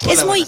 es 0.00 0.24
muy, 0.24 0.46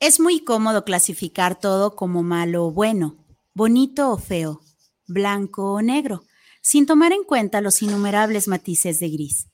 Es 0.00 0.20
muy 0.20 0.40
cómodo 0.44 0.84
clasificar 0.84 1.58
todo 1.58 1.96
como 1.96 2.22
malo 2.22 2.66
o 2.66 2.72
bueno, 2.72 3.16
bonito 3.54 4.10
o 4.10 4.18
feo, 4.18 4.60
blanco 5.06 5.72
o 5.72 5.82
negro, 5.82 6.24
sin 6.62 6.86
tomar 6.86 7.12
en 7.12 7.24
cuenta 7.24 7.60
los 7.60 7.82
innumerables 7.82 8.48
matices 8.48 9.00
de 9.00 9.08
gris. 9.10 9.48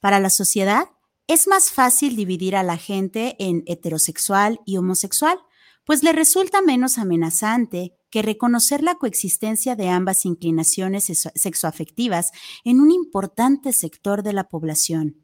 Para 0.00 0.20
la 0.20 0.30
sociedad, 0.30 0.88
es 1.26 1.46
más 1.46 1.70
fácil 1.70 2.16
dividir 2.16 2.56
a 2.56 2.62
la 2.62 2.76
gente 2.76 3.36
en 3.38 3.62
heterosexual 3.66 4.60
y 4.66 4.76
homosexual, 4.76 5.38
pues 5.86 6.02
le 6.02 6.12
resulta 6.12 6.62
menos 6.62 6.98
amenazante 6.98 7.94
que 8.10 8.22
reconocer 8.22 8.82
la 8.82 8.94
coexistencia 8.94 9.76
de 9.76 9.88
ambas 9.88 10.24
inclinaciones 10.24 11.10
sexoafectivas 11.34 12.30
en 12.64 12.80
un 12.80 12.90
importante 12.90 13.72
sector 13.72 14.22
de 14.22 14.32
la 14.32 14.44
población. 14.44 15.23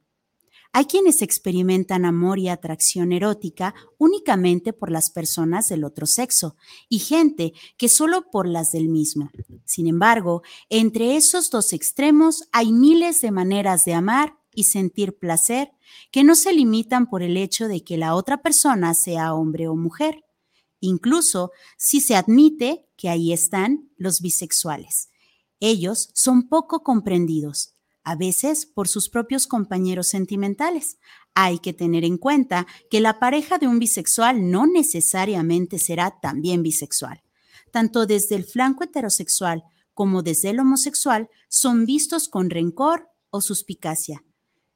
Hay 0.73 0.85
quienes 0.85 1.21
experimentan 1.21 2.05
amor 2.05 2.39
y 2.39 2.49
atracción 2.49 3.11
erótica 3.11 3.75
únicamente 3.99 4.73
por 4.73 4.93
las 4.93 5.11
personas 5.11 5.69
del 5.69 5.83
otro 5.83 6.07
sexo 6.07 6.55
y 6.89 7.01
gente 7.01 7.55
que 7.77 7.89
solo 7.89 8.31
por 8.31 8.47
las 8.47 8.71
del 8.71 8.89
mismo. 8.89 9.31
Sin 9.65 9.89
embargo, 9.89 10.43
entre 10.69 11.17
esos 11.17 11.51
dos 11.51 11.73
extremos 11.73 12.45
hay 12.53 12.73
miles 12.73 13.21
de 13.21 13.33
maneras 13.33 13.85
de 13.85 13.95
amar 13.95 14.37
y 14.55 14.65
sentir 14.65 15.19
placer 15.19 15.73
que 16.13 16.23
no 16.23 16.37
se 16.37 16.53
limitan 16.53 17.09
por 17.09 17.23
el 17.23 17.37
hecho 17.37 17.67
de 17.67 17.83
que 17.83 17.97
la 17.97 18.15
otra 18.15 18.41
persona 18.41 18.95
sea 18.95 19.35
hombre 19.35 19.67
o 19.67 19.75
mujer. 19.75 20.25
Incluso 20.79 21.51
si 21.79 22.01
se 22.01 22.15
admite 22.15 22.87
que 22.97 23.09
ahí 23.09 23.33
están 23.33 23.91
los 23.97 24.21
bisexuales. 24.21 25.11
Ellos 25.59 26.11
son 26.15 26.49
poco 26.49 26.85
comprendidos 26.85 27.75
a 28.05 28.17
veces 28.17 28.67
por 28.67 28.89
sus 28.89 29.09
propios 29.09 29.47
compañeros 29.47 30.09
sentimentales. 30.09 30.99
Hay 31.35 31.59
que 31.59 31.73
tener 31.73 32.05
en 32.05 32.19
cuenta 32.19 32.67
que 32.91 33.01
la 33.01 33.19
pareja 33.19 33.59
de 33.59 33.69
un 33.69 33.79
bisexual 33.79 34.51
no 34.51 34.67
necesariamente 34.67 35.79
será 35.79 36.19
también 36.21 36.63
bisexual. 36.63 37.23
Tanto 37.71 38.07
desde 38.07 38.35
el 38.37 38.45
flanco 38.45 38.85
heterosexual 38.85 39.65
como 39.95 40.23
desde 40.23 40.51
el 40.51 40.61
homosexual 40.61 41.29
son 41.49 41.87
vistos 41.87 42.29
con 42.29 42.51
rencor 42.51 43.09
o 43.31 43.41
suspicacia. 43.41 44.25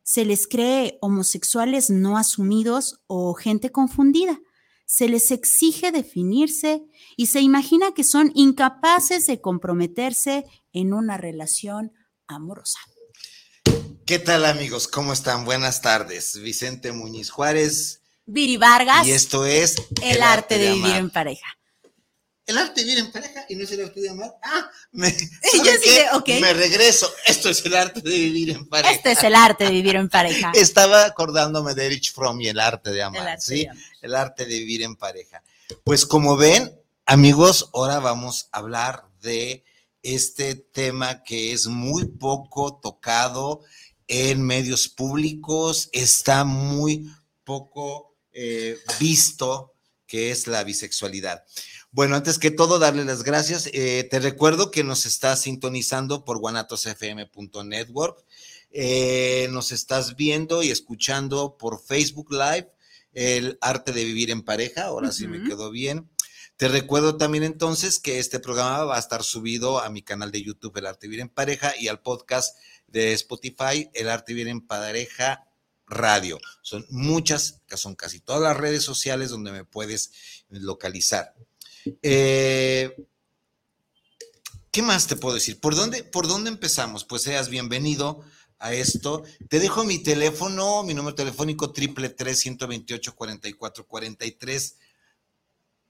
Se 0.02 0.24
les 0.24 0.46
cree 0.46 0.98
homosexuales 1.00 1.88
no 1.88 2.18
asumidos 2.18 3.00
o 3.06 3.32
gente 3.34 3.72
confundida. 3.72 4.38
Se 4.84 5.08
les 5.08 5.30
exige 5.30 5.92
definirse 5.92 6.84
y 7.16 7.26
se 7.26 7.40
imagina 7.40 7.92
que 7.94 8.04
son 8.04 8.30
incapaces 8.34 9.26
de 9.26 9.40
comprometerse 9.40 10.44
en 10.72 10.92
una 10.92 11.16
relación 11.16 11.92
amorosa. 12.26 12.78
¿Qué 14.06 14.18
tal 14.18 14.44
amigos? 14.44 14.86
¿Cómo 14.86 15.14
están? 15.14 15.46
Buenas 15.46 15.80
tardes. 15.80 16.38
Vicente 16.38 16.92
Muñiz 16.92 17.30
Juárez. 17.30 18.02
Viri 18.26 18.58
Vargas. 18.58 19.06
Y 19.06 19.12
esto 19.12 19.46
es 19.46 19.76
El, 20.02 20.20
arte, 20.20 20.58
de, 20.58 20.72
vivir 20.74 20.96
en 20.96 21.08
pareja. 21.08 21.46
El 22.44 22.58
arte 22.58 22.82
de 22.82 22.86
vivir 22.86 22.98
en 22.98 23.10
pareja 23.10 23.46
y 23.48 23.54
no 23.56 23.64
es 23.64 23.72
el 23.72 23.82
arte 23.82 24.02
de 24.02 24.10
amar. 24.10 24.34
Ah, 24.42 24.70
me, 24.92 25.10
Yo 25.64 26.38
me 26.38 26.52
regreso. 26.52 27.10
Esto 27.26 27.48
es 27.48 27.64
el 27.64 27.74
arte 27.74 28.02
de 28.02 28.10
vivir 28.10 28.50
en 28.50 28.68
pareja. 28.68 28.92
Este 28.92 29.12
es 29.12 29.22
el 29.22 29.34
arte 29.34 29.64
de 29.64 29.70
vivir 29.70 29.96
en 29.96 30.10
pareja. 30.10 30.52
Estaba 30.54 31.06
acordándome 31.06 31.74
de 31.74 31.86
Erich 31.86 32.12
Fromm 32.12 32.38
y 32.42 32.48
el 32.48 32.60
arte 32.60 32.90
de 32.90 33.02
amar, 33.02 33.40
¿sí? 33.40 33.66
El 34.02 34.14
arte 34.14 34.44
de 34.44 34.58
vivir 34.58 34.82
en 34.82 34.96
pareja. 34.96 35.42
Pues 35.82 36.04
como 36.04 36.36
ven, 36.36 36.78
amigos, 37.06 37.70
ahora 37.72 38.00
vamos 38.00 38.50
a 38.52 38.58
hablar 38.58 39.06
de 39.22 39.64
este 40.02 40.56
tema 40.56 41.24
que 41.24 41.52
es 41.52 41.66
muy 41.66 42.04
poco 42.04 42.78
tocado 42.82 43.62
en 44.08 44.42
medios 44.42 44.88
públicos, 44.88 45.88
está 45.92 46.44
muy 46.44 47.10
poco 47.44 48.16
eh, 48.32 48.78
visto 48.98 49.72
que 50.06 50.30
es 50.30 50.46
la 50.46 50.64
bisexualidad. 50.64 51.44
Bueno, 51.90 52.16
antes 52.16 52.38
que 52.38 52.50
todo, 52.50 52.78
darle 52.78 53.04
las 53.04 53.22
gracias. 53.22 53.68
Eh, 53.72 54.06
te 54.10 54.18
recuerdo 54.18 54.70
que 54.70 54.82
nos 54.82 55.06
estás 55.06 55.42
sintonizando 55.42 56.24
por 56.24 56.38
guanatosfm.network. 56.38 58.24
Eh, 58.70 59.48
nos 59.52 59.70
estás 59.70 60.16
viendo 60.16 60.64
y 60.64 60.70
escuchando 60.70 61.56
por 61.56 61.80
Facebook 61.80 62.32
Live, 62.32 62.72
el 63.12 63.58
arte 63.60 63.92
de 63.92 64.04
vivir 64.04 64.30
en 64.32 64.42
pareja. 64.42 64.86
Ahora 64.86 65.12
sí 65.12 65.28
me 65.28 65.44
quedó 65.44 65.70
bien. 65.70 66.10
Te 66.56 66.68
recuerdo 66.68 67.16
también 67.16 67.42
entonces 67.42 67.98
que 67.98 68.18
este 68.18 68.38
programa 68.38 68.84
va 68.84 68.96
a 68.96 69.00
estar 69.00 69.24
subido 69.24 69.80
a 69.80 69.88
mi 69.88 70.02
canal 70.02 70.30
de 70.30 70.42
YouTube, 70.42 70.76
El 70.76 70.86
Arte 70.86 71.06
de 71.06 71.10
Vivir 71.10 71.20
en 71.20 71.28
Pareja, 71.28 71.74
y 71.78 71.88
al 71.88 72.00
podcast 72.00 72.56
de 72.86 73.12
Spotify, 73.12 73.90
El 73.92 74.08
Arte 74.08 74.34
Viene 74.34 74.50
en 74.50 74.60
Pareja 74.60 75.48
Radio. 75.86 76.38
Son 76.62 76.86
muchas, 76.90 77.62
son 77.76 77.94
casi 77.94 78.20
todas 78.20 78.42
las 78.42 78.56
redes 78.56 78.82
sociales 78.82 79.30
donde 79.30 79.52
me 79.52 79.64
puedes 79.64 80.44
localizar. 80.48 81.34
Eh, 82.02 82.96
¿Qué 84.70 84.82
más 84.82 85.06
te 85.06 85.16
puedo 85.16 85.34
decir? 85.34 85.60
¿Por 85.60 85.74
dónde, 85.74 86.02
¿Por 86.02 86.26
dónde 86.26 86.50
empezamos? 86.50 87.04
Pues 87.04 87.22
seas 87.22 87.48
bienvenido 87.48 88.24
a 88.58 88.72
esto. 88.72 89.24
Te 89.48 89.60
dejo 89.60 89.84
mi 89.84 89.98
teléfono, 89.98 90.82
mi 90.82 90.94
número 90.94 91.14
telefónico 91.14 91.72
triple 91.72 92.08
tres 92.08 92.40
ciento 92.40 92.66
veintiocho 92.66 93.14
cuarenta 93.14 93.48
y 93.48 93.52
cuatro 93.52 93.86
cuarenta 93.86 94.24
y 94.24 94.32
tres. 94.32 94.78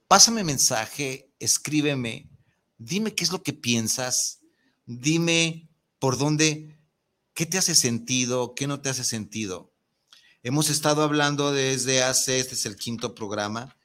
Pásame 0.07 0.43
mensaje, 0.43 1.31
escríbeme, 1.39 2.29
dime 2.77 3.15
qué 3.15 3.23
es 3.23 3.31
lo 3.31 3.41
que 3.41 3.53
piensas, 3.53 4.41
dime 4.85 5.67
por 5.97 6.17
dónde 6.17 6.77
¿Qué 7.35 7.45
te 7.45 7.57
hace 7.57 7.75
sentido? 7.75 8.55
¿Qué 8.55 8.65
no 8.65 8.79
te 8.79 8.87
hace 8.87 9.03
sentido? 9.03 9.69
Hemos 10.41 10.69
estado 10.69 11.03
hablando 11.03 11.51
desde 11.51 12.01
hace, 12.01 12.39
este 12.39 12.55
es 12.55 12.65
el 12.65 12.77
quinto 12.77 13.13
programa, 13.13 13.75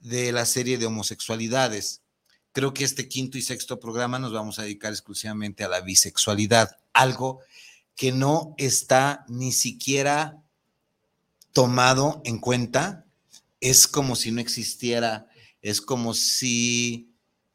de 0.00 0.32
la 0.32 0.46
serie 0.46 0.78
de 0.78 0.86
homosexualidades. 0.86 2.00
Creo 2.52 2.72
que 2.72 2.84
este 2.84 3.06
quinto 3.06 3.36
y 3.36 3.42
sexto 3.42 3.78
programa 3.78 4.18
nos 4.18 4.32
vamos 4.32 4.58
a 4.58 4.62
dedicar 4.62 4.90
exclusivamente 4.90 5.64
a 5.64 5.68
la 5.68 5.82
bisexualidad, 5.82 6.78
algo 6.94 7.40
que 7.94 8.10
no 8.10 8.54
está 8.56 9.26
ni 9.28 9.52
siquiera 9.52 10.42
tomado 11.52 12.22
en 12.24 12.38
cuenta. 12.38 13.04
Es 13.60 13.86
como 13.86 14.16
si 14.16 14.32
no 14.32 14.40
existiera, 14.40 15.28
es 15.60 15.82
como 15.82 16.14
si 16.14 17.12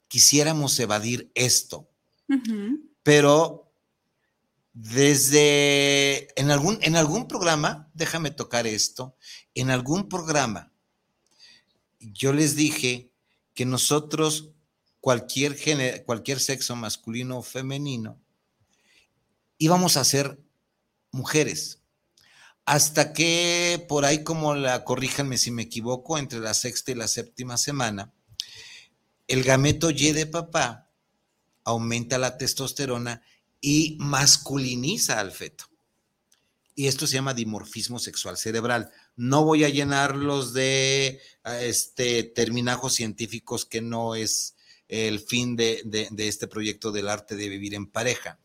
quisiéramos 0.10 0.80
evadir 0.80 1.32
esto. 1.34 1.90
Pero 3.02 3.73
desde, 4.74 6.28
en 6.40 6.50
algún, 6.50 6.80
en 6.82 6.96
algún 6.96 7.28
programa, 7.28 7.90
déjame 7.94 8.32
tocar 8.32 8.66
esto, 8.66 9.16
en 9.54 9.70
algún 9.70 10.10
programa, 10.10 10.72
yo 12.00 12.34
les 12.34 12.56
dije 12.56 13.12
que 13.54 13.66
nosotros, 13.66 14.50
cualquier, 15.00 15.56
género, 15.56 16.04
cualquier 16.06 16.40
sexo 16.40 16.76
masculino 16.76 17.38
o 17.38 17.44
femenino, 17.44 18.20
íbamos 19.60 19.96
a 19.96 20.04
ser 20.04 20.40
mujeres. 21.12 21.80
Hasta 22.66 23.14
que 23.14 23.86
por 23.88 24.06
ahí, 24.06 24.24
como 24.24 24.56
la, 24.56 24.84
corríjanme 24.84 25.38
si 25.38 25.52
me 25.52 25.64
equivoco, 25.64 26.18
entre 26.18 26.40
la 26.40 26.54
sexta 26.54 26.92
y 26.92 26.96
la 26.96 27.08
séptima 27.08 27.58
semana, 27.58 28.12
el 29.28 29.44
gameto 29.44 29.90
Y 29.92 30.12
de 30.14 30.26
papá 30.26 30.90
aumenta 31.64 32.18
la 32.18 32.38
testosterona 32.38 33.22
y 33.66 33.96
masculiniza 33.98 35.22
al 35.22 35.32
feto. 35.32 35.64
Y 36.76 36.88
esto 36.88 37.08
se 37.08 37.14
llama 37.14 37.34
dimorfismo 37.34 37.98
sexual 37.98 38.36
cerebral. 38.36 38.92
No 39.16 39.46
voy 39.46 39.64
a 39.64 39.70
llenarlos 39.70 40.52
de 40.52 41.22
este, 41.62 42.24
terminajos 42.24 42.94
científicos 42.94 43.66
que 43.66 43.82
no 43.82 44.16
es 44.16 44.56
el 44.90 45.22
fin 45.22 45.56
de, 45.56 45.82
este 46.18 46.48
proyecto 46.48 46.92
del 46.92 47.08
arte 47.08 47.38
de 47.38 47.48
vivir 47.48 47.74
en 47.74 47.88
pareja. 47.88 48.38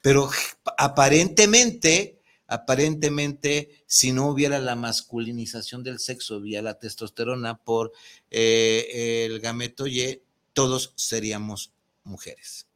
Pero 0.00 0.30
aparentemente, 0.78 2.22
aparentemente, 2.46 3.84
si 3.86 4.12
no 4.12 4.28
hubiera 4.28 4.58
la 4.60 4.76
masculinización 4.76 5.82
del 5.82 5.98
sexo 5.98 6.40
vía 6.40 6.62
la 6.62 6.78
testosterona 6.78 7.58
por 7.58 7.92
eh, 8.30 9.26
el 9.26 9.40
gameto 9.40 9.86
Y, 9.86 10.22
todos 10.54 10.94
seríamos 10.96 11.70
mujeres. 12.02 12.66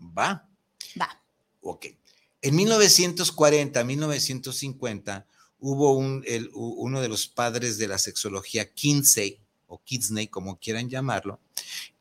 ¿Va? 0.00 0.49
Va. 0.98 1.20
En 2.42 2.56
1940, 2.56 3.84
1950, 3.84 5.26
hubo 5.58 5.92
un, 5.92 6.24
uno 6.54 7.00
de 7.00 7.08
los 7.08 7.28
padres 7.28 7.76
de 7.76 7.88
la 7.88 7.98
sexología, 7.98 8.72
Kinsey, 8.72 9.40
o 9.66 9.82
Kinsey, 9.82 10.28
como 10.28 10.58
quieran 10.58 10.88
llamarlo, 10.88 11.40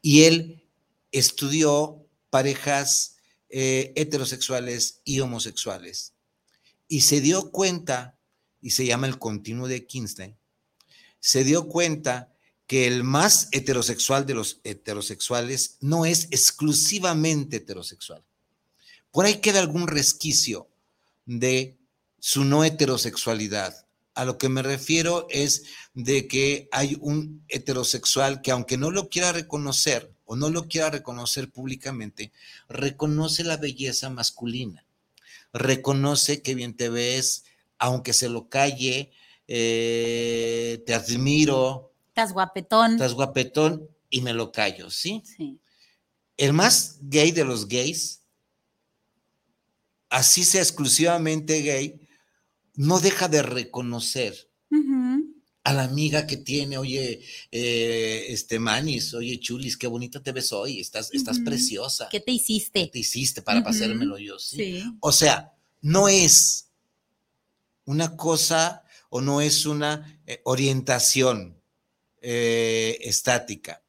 y 0.02 0.24
él 0.24 0.64
estudió 1.12 2.06
parejas 2.30 3.18
eh, 3.50 3.92
heterosexuales 3.96 5.02
y 5.04 5.20
homosexuales. 5.20 6.14
Y 6.88 7.02
se 7.02 7.20
dio 7.22 7.52
cuenta, 7.52 8.18
y 8.62 8.72
se 8.72 8.86
llama 8.86 9.08
el 9.08 9.20
continuo 9.20 9.68
de 9.68 9.86
Kinsey, 9.86 10.36
se 11.20 11.44
dio 11.44 11.68
cuenta 11.68 12.34
que 12.66 12.88
el 12.88 13.04
más 13.04 13.50
heterosexual 13.52 14.26
de 14.26 14.36
los 14.36 14.62
heterosexuales 14.64 15.78
no 15.82 16.06
es 16.06 16.28
exclusivamente 16.32 17.58
heterosexual. 17.58 18.24
Por 19.12 19.26
ahí 19.26 19.36
queda 19.36 19.60
algún 19.60 19.88
resquicio 19.88 20.68
de 21.26 21.78
su 22.20 22.44
no 22.44 22.64
heterosexualidad. 22.64 23.86
A 24.14 24.26
lo 24.26 24.38
que 24.38 24.50
me 24.50 24.62
refiero 24.62 25.28
es 25.30 25.64
de 25.94 26.28
que 26.28 26.68
hay 26.72 26.98
un 27.00 27.44
heterosexual 27.48 28.42
que 28.42 28.52
aunque 28.52 28.78
no 28.78 28.92
lo 28.92 29.10
quiera 29.10 29.32
reconocer 29.32 30.12
o 30.26 30.36
no 30.36 30.50
lo 30.50 30.68
quiera 30.68 30.90
reconocer 30.90 31.50
públicamente, 31.50 32.32
reconoce 32.68 33.44
la 33.44 33.58
belleza 33.58 34.10
masculina, 34.10 34.86
reconoce 35.54 36.42
que 36.42 36.54
bien 36.54 36.76
te 36.76 36.90
ves, 36.90 37.46
aunque 37.78 38.14
se 38.14 38.30
lo 38.30 38.50
calle, 38.50 39.12
eh, 39.48 40.84
te 40.86 40.94
admiro. 40.94 41.92
Estás 42.10 42.34
guapetón. 42.34 42.92
Estás 42.94 43.14
guapetón 43.14 43.90
y 44.10 44.22
me 44.22 44.34
lo 44.34 44.52
callo, 44.52 44.92
¿sí? 44.92 45.24
Sí. 45.26 45.60
El 46.38 46.54
más 46.54 46.98
gay 47.02 47.32
de 47.32 47.46
los 47.46 47.68
gays, 47.68 48.19
así 50.10 50.44
sea 50.44 50.62
exclusivamente 50.62 51.62
gay, 51.62 52.08
no 52.76 53.00
deja 53.00 53.28
de 53.28 53.42
reconocer 53.42 54.50
a 55.64 55.74
la 55.74 55.84
amiga 55.84 56.26
que 56.26 56.38
tiene, 56.38 56.78
oye, 56.78 57.22
eh, 57.52 58.26
este 58.30 58.58
Manis, 58.58 59.14
oye 59.14 59.40
Chulis, 59.40 59.78
qué 59.78 59.88
bonita 59.88 60.22
te 60.24 60.32
ves 60.32 60.52
hoy, 60.52 60.80
estás, 60.80 61.14
estás 61.14 61.40
preciosa. 61.40 62.08
¿Qué 62.10 62.20
te 62.20 62.32
hiciste? 62.32 62.86
¿Qué 62.86 62.88
te 62.88 63.00
hiciste 63.00 63.42
para 63.42 63.64
pasármelo 63.64 64.18
yo? 64.18 64.40
¿sí? 64.40 64.84
O 65.00 65.12
sea, 65.12 65.54
no 65.82 66.08
es 66.08 66.70
una 67.86 68.16
cosa 68.16 68.84
o 69.10 69.22
no 69.22 69.42
es 69.42 69.66
una 69.66 70.20
eh, 70.26 70.42
orientación 70.44 71.62
eh, 72.22 72.98
estática. 73.02 73.84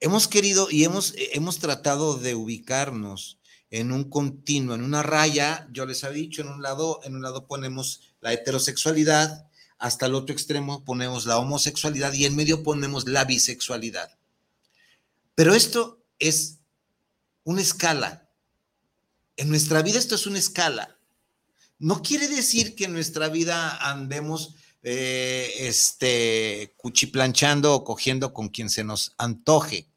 Hemos 0.00 0.28
querido 0.28 0.68
y 0.70 0.84
hemos, 0.84 1.14
hemos 1.16 1.58
tratado 1.58 2.18
de 2.18 2.34
ubicarnos 2.34 3.35
en 3.70 3.92
un 3.92 4.04
continuo, 4.10 4.74
en 4.74 4.82
una 4.82 5.02
raya, 5.02 5.68
yo 5.72 5.86
les 5.86 6.04
había 6.04 6.22
dicho, 6.22 6.42
en 6.42 6.48
un 6.48 6.62
lado, 6.62 7.00
en 7.04 7.16
un 7.16 7.22
lado 7.22 7.46
ponemos 7.46 8.14
la 8.20 8.32
heterosexualidad, 8.32 9.48
hasta 9.78 10.06
el 10.06 10.14
otro 10.14 10.32
extremo 10.32 10.84
ponemos 10.84 11.26
la 11.26 11.38
homosexualidad 11.38 12.12
y 12.12 12.24
en 12.24 12.36
medio 12.36 12.62
ponemos 12.62 13.06
la 13.06 13.24
bisexualidad. 13.24 14.16
Pero 15.34 15.54
esto 15.54 16.02
es 16.18 16.58
una 17.44 17.60
escala. 17.60 18.30
En 19.36 19.50
nuestra 19.50 19.82
vida 19.82 19.98
esto 19.98 20.14
es 20.14 20.26
una 20.26 20.38
escala. 20.38 20.98
No 21.78 22.02
quiere 22.02 22.26
decir 22.28 22.74
que 22.74 22.84
en 22.84 22.94
nuestra 22.94 23.28
vida 23.28 23.76
andemos 23.76 24.54
eh, 24.82 25.52
este, 25.58 26.72
cuchiplanchando 26.78 27.74
o 27.74 27.84
cogiendo 27.84 28.32
con 28.32 28.48
quien 28.48 28.70
se 28.70 28.82
nos 28.82 29.14
antoje. 29.18 29.90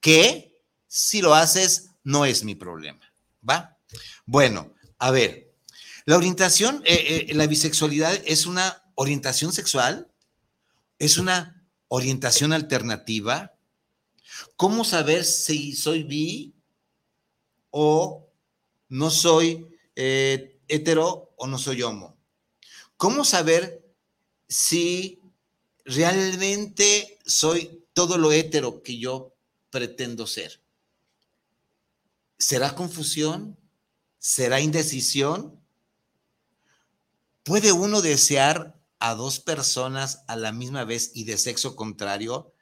Que 0.00 0.60
si 0.86 1.22
lo 1.22 1.34
haces, 1.34 1.89
no 2.04 2.24
es 2.24 2.44
mi 2.44 2.54
problema. 2.54 3.00
¿Va? 3.48 3.78
Bueno, 4.26 4.74
a 4.98 5.10
ver, 5.10 5.50
la 6.04 6.16
orientación, 6.16 6.82
eh, 6.84 7.26
eh, 7.30 7.34
la 7.34 7.46
bisexualidad 7.46 8.20
es 8.24 8.46
una 8.46 8.82
orientación 8.94 9.52
sexual, 9.52 10.10
es 10.98 11.18
una 11.18 11.66
orientación 11.88 12.52
alternativa. 12.52 13.54
¿Cómo 14.56 14.84
saber 14.84 15.24
si 15.24 15.74
soy 15.74 16.02
bi 16.04 16.54
o 17.70 18.28
no 18.88 19.10
soy 19.10 19.66
eh, 19.96 20.58
hetero 20.68 21.32
o 21.36 21.46
no 21.46 21.58
soy 21.58 21.82
homo? 21.82 22.16
¿Cómo 22.96 23.24
saber 23.24 23.82
si 24.48 25.20
realmente 25.84 27.18
soy 27.24 27.84
todo 27.92 28.18
lo 28.18 28.32
hetero 28.32 28.82
que 28.82 28.98
yo 28.98 29.34
pretendo 29.70 30.26
ser? 30.26 30.60
¿Será 32.40 32.74
confusión? 32.74 33.58
¿Será 34.18 34.60
indecisión? 34.60 35.60
¿Puede 37.42 37.70
uno 37.70 38.00
desear 38.00 38.80
a 38.98 39.14
dos 39.14 39.40
personas 39.40 40.24
a 40.26 40.36
la 40.36 40.50
misma 40.50 40.84
vez 40.84 41.10
y 41.14 41.24
de 41.24 41.36
sexo 41.36 41.76
contrario? 41.76 42.54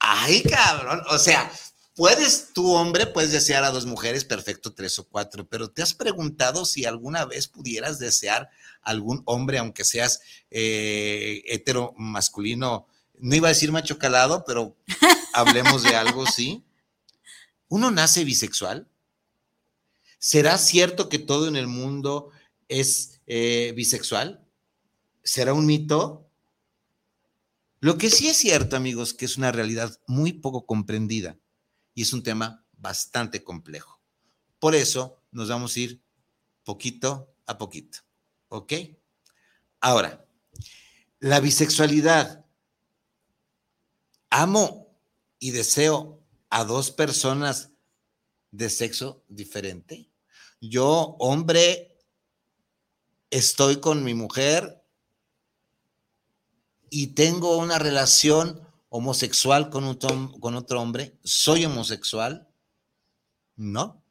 Ay, 0.00 0.42
cabrón. 0.42 1.02
O 1.10 1.18
sea, 1.18 1.48
puedes, 1.94 2.52
tu 2.52 2.72
hombre, 2.72 3.06
puedes 3.06 3.30
desear 3.30 3.62
a 3.62 3.70
dos 3.70 3.86
mujeres, 3.86 4.24
perfecto, 4.24 4.74
tres 4.74 4.98
o 4.98 5.08
cuatro, 5.08 5.48
pero 5.48 5.70
¿te 5.70 5.82
has 5.82 5.94
preguntado 5.94 6.64
si 6.64 6.84
alguna 6.84 7.24
vez 7.24 7.46
pudieras 7.46 8.00
desear 8.00 8.50
algún 8.82 9.22
hombre, 9.26 9.58
aunque 9.58 9.84
seas 9.84 10.22
eh, 10.50 11.44
hetero 11.46 11.94
masculino? 11.96 12.88
No 13.20 13.36
iba 13.36 13.46
a 13.46 13.52
decir 13.52 13.70
macho 13.70 13.96
calado, 13.96 14.42
pero 14.44 14.76
hablemos 15.34 15.84
de 15.84 15.94
algo, 15.94 16.26
¿sí? 16.26 16.64
¿Uno 17.68 17.92
nace 17.92 18.24
bisexual? 18.24 18.88
¿Será 20.20 20.58
cierto 20.58 21.08
que 21.08 21.18
todo 21.18 21.48
en 21.48 21.56
el 21.56 21.66
mundo 21.66 22.30
es 22.68 23.22
eh, 23.26 23.72
bisexual? 23.74 24.46
¿Será 25.24 25.54
un 25.54 25.64
mito? 25.64 26.30
Lo 27.80 27.96
que 27.96 28.10
sí 28.10 28.28
es 28.28 28.36
cierto, 28.36 28.76
amigos, 28.76 29.14
que 29.14 29.24
es 29.24 29.38
una 29.38 29.50
realidad 29.50 29.98
muy 30.06 30.34
poco 30.34 30.66
comprendida 30.66 31.38
y 31.94 32.02
es 32.02 32.12
un 32.12 32.22
tema 32.22 32.66
bastante 32.76 33.42
complejo. 33.42 33.98
Por 34.58 34.74
eso 34.74 35.22
nos 35.30 35.48
vamos 35.48 35.74
a 35.74 35.80
ir 35.80 36.02
poquito 36.64 37.34
a 37.46 37.56
poquito. 37.56 38.00
¿Ok? 38.48 38.74
Ahora, 39.80 40.26
la 41.18 41.40
bisexualidad. 41.40 42.44
Amo 44.28 44.94
y 45.38 45.52
deseo 45.52 46.22
a 46.50 46.64
dos 46.64 46.90
personas 46.90 47.69
de 48.50 48.70
sexo 48.70 49.24
diferente. 49.28 50.10
Yo, 50.60 51.16
hombre, 51.18 51.98
estoy 53.30 53.80
con 53.80 54.04
mi 54.04 54.14
mujer 54.14 54.82
y 56.90 57.08
tengo 57.08 57.56
una 57.58 57.78
relación 57.78 58.60
homosexual 58.88 59.70
con, 59.70 59.96
con 59.96 60.54
otro 60.56 60.80
hombre, 60.80 61.16
soy 61.22 61.64
homosexual, 61.64 62.48
no, 63.56 64.02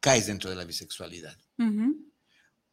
caes 0.00 0.26
dentro 0.26 0.48
de 0.48 0.56
la 0.56 0.64
bisexualidad. 0.64 1.36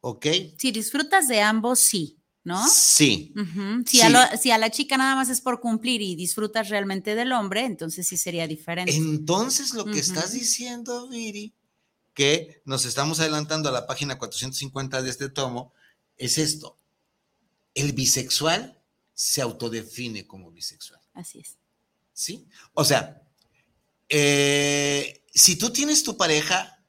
¿Ok? 0.00 0.26
Si 0.56 0.70
disfrutas 0.70 1.26
de 1.26 1.40
ambos, 1.40 1.80
sí. 1.80 2.18
¿No? 2.44 2.68
Sí. 2.68 3.34
si, 3.86 4.02
A 4.02 4.36
si, 4.36 4.50
A 4.50 4.58
la 4.58 4.70
chica 4.70 4.96
nada 4.96 5.16
más 5.16 5.30
es 5.30 5.40
por 5.40 5.60
cumplir 5.60 6.02
y 6.02 6.14
disfrutas 6.14 6.68
realmente 6.68 7.14
del 7.14 7.32
hombre, 7.32 7.64
entonces 7.64 8.06
sí 8.06 8.16
sería 8.16 8.46
diferente. 8.46 8.94
Entonces 8.94 9.72
lo 9.72 9.86
que 9.86 9.98
estás 9.98 10.32
diciendo, 10.32 11.08
Viri, 11.08 11.54
que 12.12 12.62
nos 12.66 12.84
estamos 12.84 13.18
adelantando 13.18 13.68
a 13.70 13.72
la 13.72 13.86
página 13.86 14.18
450 14.18 15.02
de 15.02 15.10
este 15.10 15.28
tomo, 15.30 15.72
es 16.16 16.38
esto. 16.38 16.78
El 17.74 17.92
bisexual 17.92 18.80
se 19.14 19.40
autodefine 19.40 20.26
como 20.26 20.52
bisexual. 20.52 21.00
Así 21.14 21.40
es. 21.40 21.56
¿Sí? 22.12 22.46
O 22.74 22.84
sea, 22.84 23.22
eh, 24.08 25.24
si 25.32 25.56
tú 25.56 25.70
tienes 25.70 26.04
tu 26.04 26.16
pareja 26.16 26.84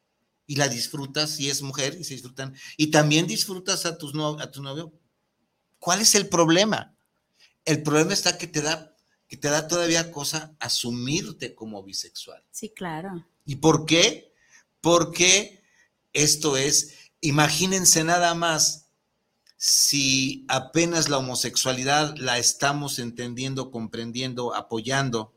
y 0.46 0.58
la 0.58 0.68
disfrutas, 0.68 1.40
y 1.40 1.50
es 1.50 1.62
mujer 1.62 1.98
y 2.00 2.04
se 2.04 2.14
disfrutan, 2.14 2.56
y 2.78 2.88
también 2.92 3.26
disfrutas 3.26 3.86
a, 3.86 3.98
tus 3.98 4.14
a 4.40 4.52
tu 4.52 4.62
novio, 4.62 4.94
¿cuál 5.80 6.02
es 6.02 6.16
el 6.16 6.30
problema? 6.30 6.96
El 7.66 7.84
problema 7.84 8.14
está 8.14 8.38
que 8.38 8.48
te 8.48 8.62
da, 8.62 8.96
que 9.28 9.38
te 9.38 9.50
da 9.50 9.68
todavía 9.68 10.12
cosa 10.12 10.56
asumirte 10.60 11.56
como 11.56 11.84
bisexual. 11.84 12.44
Sí, 12.52 12.70
claro. 12.70 13.26
¿Y 13.46 13.56
por 13.58 13.86
qué? 13.86 14.36
porque 14.86 15.64
esto 16.14 16.58
es, 16.58 17.10
imagínense 17.20 18.04
nada 18.04 18.36
más, 18.36 18.92
si 19.58 20.46
apenas 20.48 21.10
la 21.10 21.18
homosexualidad 21.18 22.16
la 22.18 22.38
estamos 22.38 23.00
entendiendo, 23.00 23.72
comprendiendo, 23.72 24.54
apoyando, 24.54 25.34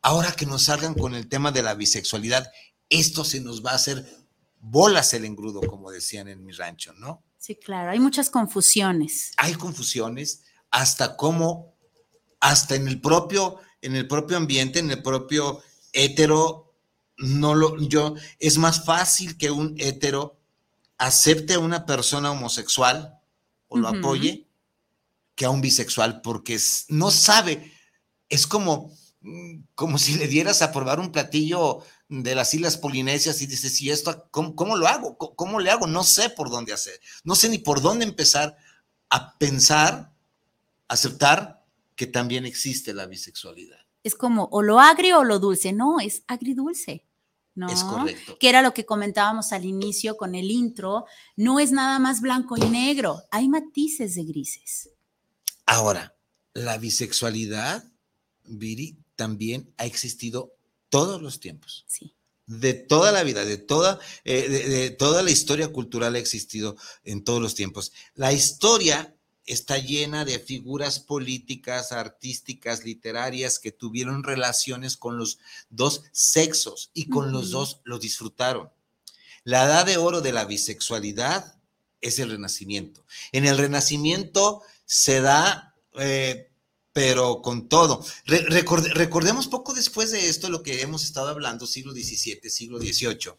ahora 0.00 0.32
que 0.32 0.46
nos 0.46 0.62
salgan 0.62 0.94
con 0.94 1.14
el 1.14 1.28
tema 1.28 1.52
de 1.52 1.62
la 1.62 1.74
bisexualidad, 1.74 2.50
esto 2.88 3.24
se 3.24 3.42
nos 3.42 3.62
va 3.62 3.72
a 3.72 3.74
hacer 3.74 4.06
bolas 4.58 5.12
el 5.12 5.26
engrudo, 5.26 5.60
como 5.60 5.90
decían 5.90 6.26
en 6.26 6.42
mi 6.42 6.52
rancho, 6.52 6.94
¿no? 6.94 7.22
Sí, 7.40 7.56
claro, 7.56 7.90
hay 7.90 7.98
muchas 7.98 8.28
confusiones. 8.28 9.32
Hay 9.38 9.54
confusiones, 9.54 10.42
hasta 10.70 11.16
cómo, 11.16 11.74
hasta 12.38 12.74
en 12.74 12.86
el 12.86 13.00
propio, 13.00 13.56
en 13.80 13.96
el 13.96 14.06
propio 14.06 14.36
ambiente, 14.36 14.78
en 14.78 14.90
el 14.90 15.02
propio 15.02 15.62
hetero 15.94 16.74
no 17.16 17.54
lo, 17.54 17.80
yo, 17.80 18.14
es 18.38 18.58
más 18.58 18.84
fácil 18.84 19.38
que 19.38 19.50
un 19.50 19.74
hetero 19.78 20.38
acepte 20.98 21.54
a 21.54 21.60
una 21.60 21.86
persona 21.86 22.30
homosexual 22.30 23.18
o 23.68 23.78
lo 23.78 23.88
apoye 23.88 24.46
que 25.34 25.46
a 25.46 25.50
un 25.50 25.62
bisexual 25.62 26.20
porque 26.20 26.58
no 26.88 27.10
sabe, 27.10 27.72
es 28.28 28.46
como, 28.46 28.94
mm, 29.22 29.60
como 29.74 29.96
si 29.96 30.16
le 30.16 30.28
dieras 30.28 30.60
a 30.60 30.72
probar 30.72 31.00
un 31.00 31.10
platillo 31.10 31.82
de 32.10 32.34
las 32.34 32.52
Islas 32.52 32.76
Polinesias 32.76 33.40
y 33.40 33.46
dices, 33.46 33.76
si 33.76 33.88
esto, 33.88 34.28
¿cómo, 34.32 34.76
lo 34.76 34.88
hago? 34.88 35.16
¿Cómo, 35.16 35.60
le 35.60 35.70
hago? 35.70 35.86
No 35.86 36.02
sé 36.02 36.28
por 36.28 36.50
dónde 36.50 36.72
hacer, 36.72 37.00
no 37.22 37.36
sé 37.36 37.48
ni 37.48 37.58
por 37.58 37.80
dónde 37.80 38.04
empezar 38.04 38.56
a 39.08 39.38
pensar, 39.38 40.12
aceptar 40.88 41.64
que 41.94 42.08
también 42.08 42.46
existe 42.46 42.92
la 42.92 43.06
bisexualidad. 43.06 43.78
Es 44.02 44.16
como 44.16 44.48
o 44.50 44.60
lo 44.60 44.80
agrio 44.80 45.20
o 45.20 45.24
lo 45.24 45.38
dulce, 45.38 45.72
no, 45.72 46.00
es 46.00 46.22
agridulce. 46.26 47.06
¿no? 47.54 47.68
Es 47.68 47.84
correcto. 47.84 48.38
Que 48.38 48.48
era 48.48 48.62
lo 48.62 48.74
que 48.74 48.86
comentábamos 48.86 49.52
al 49.52 49.64
inicio 49.64 50.16
con 50.16 50.34
el 50.34 50.50
intro, 50.50 51.04
no 51.36 51.60
es 51.60 51.72
nada 51.72 51.98
más 51.98 52.20
blanco 52.20 52.56
y 52.56 52.68
negro, 52.68 53.22
hay 53.30 53.48
matices 53.48 54.14
de 54.14 54.24
grises. 54.24 54.90
Ahora, 55.66 56.16
la 56.54 56.78
bisexualidad, 56.78 57.84
Viri, 58.44 58.96
también 59.14 59.72
ha 59.76 59.84
existido 59.84 60.54
todos 60.90 61.22
los 61.22 61.40
tiempos. 61.40 61.84
Sí. 61.88 62.14
De 62.46 62.74
toda 62.74 63.12
la 63.12 63.22
vida, 63.22 63.44
de 63.44 63.56
toda, 63.58 64.00
eh, 64.24 64.48
de, 64.48 64.90
toda 64.90 65.22
la 65.22 65.30
historia 65.30 65.68
cultural 65.68 66.16
ha 66.16 66.18
existido 66.18 66.76
en 67.04 67.24
todos 67.24 67.40
los 67.40 67.54
tiempos. 67.54 67.92
La 68.14 68.32
historia 68.32 69.14
está 69.46 69.78
llena 69.78 70.24
de 70.24 70.38
figuras 70.38 70.98
políticas, 71.00 71.92
artísticas, 71.92 72.84
literarias 72.84 73.58
que 73.58 73.72
tuvieron 73.72 74.24
relaciones 74.24 74.96
con 74.96 75.16
los 75.16 75.38
dos 75.70 76.02
sexos 76.12 76.90
y 76.92 77.08
con 77.08 77.32
los 77.32 77.50
dos 77.50 77.80
lo 77.84 77.98
disfrutaron. 77.98 78.70
La 79.44 79.64
edad 79.64 79.86
de 79.86 79.96
oro 79.96 80.20
de 80.20 80.32
la 80.32 80.44
bisexualidad 80.44 81.56
es 82.00 82.18
el 82.18 82.30
renacimiento. 82.30 83.04
En 83.32 83.46
el 83.46 83.58
renacimiento 83.58 84.62
se 84.84 85.20
da 85.20 85.74
eh, 85.98 86.49
pero 86.92 87.40
con 87.40 87.68
todo. 87.68 88.04
recordemos 88.26 89.46
poco 89.46 89.74
después 89.74 90.10
de 90.10 90.28
esto 90.28 90.48
lo 90.48 90.62
que 90.62 90.82
hemos 90.82 91.04
estado 91.04 91.28
hablando, 91.28 91.66
siglo 91.66 91.92
XVII, 91.92 92.50
siglo 92.50 92.78
XVIII. 92.78 93.32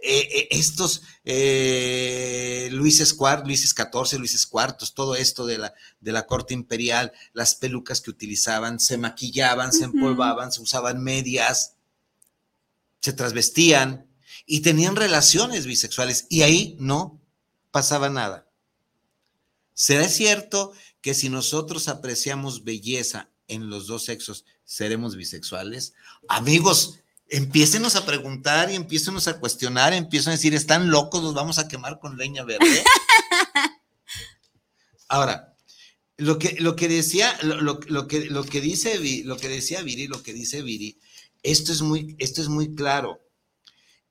Eh, 0.00 0.20
eh, 0.20 0.48
estos 0.52 1.02
eh, 1.24 2.68
Luises 2.72 3.16
IV, 3.18 3.44
Luises 3.44 3.74
XIV, 3.74 4.18
Luises 4.18 4.48
IV, 4.50 4.76
todo 4.94 5.16
esto 5.16 5.44
de 5.44 5.58
la, 5.58 5.74
de 6.00 6.12
la 6.12 6.26
corte 6.26 6.54
imperial, 6.54 7.12
las 7.32 7.54
pelucas 7.56 8.00
que 8.00 8.10
utilizaban, 8.10 8.80
se 8.80 8.96
maquillaban, 8.96 9.72
se 9.72 9.84
empolvaban, 9.84 10.52
se 10.52 10.62
usaban 10.62 11.02
medias, 11.02 11.74
se 13.00 13.12
trasvestían 13.12 14.06
y 14.46 14.60
tenían 14.60 14.96
relaciones 14.96 15.66
bisexuales 15.66 16.26
y 16.30 16.42
ahí 16.42 16.76
no 16.80 17.20
pasaba 17.70 18.08
nada. 18.08 18.46
¿Será 19.74 20.08
cierto 20.08 20.72
que 21.00 21.14
si 21.14 21.28
nosotros 21.28 21.88
apreciamos 21.88 22.64
belleza 22.64 23.30
en 23.46 23.70
los 23.70 23.86
dos 23.86 24.04
sexos, 24.04 24.44
seremos 24.64 25.16
bisexuales? 25.16 25.94
Amigos, 26.28 27.00
empiécenos 27.28 27.96
a 27.96 28.06
preguntar 28.06 28.70
y 28.70 28.74
empiécenos 28.74 29.28
a 29.28 29.38
cuestionar, 29.38 29.92
empiecen 29.92 30.30
a 30.30 30.36
decir, 30.36 30.54
están 30.54 30.90
locos, 30.90 31.22
nos 31.22 31.34
vamos 31.34 31.58
a 31.58 31.68
quemar 31.68 31.98
con 31.98 32.16
leña 32.16 32.44
verde. 32.44 32.82
Ahora, 35.08 35.56
lo 36.16 36.38
que, 36.38 36.56
lo 36.58 36.74
que 36.74 36.88
decía, 36.88 37.38
lo, 37.42 38.08
que, 38.08 38.26
lo 38.26 38.44
que 38.44 38.60
dice, 38.60 38.98
lo 39.24 39.36
que 39.36 39.48
decía 39.48 39.82
Viri, 39.82 40.08
lo 40.08 40.22
que 40.22 40.32
dice 40.32 40.62
Viri, 40.62 40.98
esto 41.42 41.72
es 41.72 41.80
muy, 41.80 42.16
esto 42.18 42.42
es 42.42 42.48
muy 42.48 42.74
claro. 42.74 43.20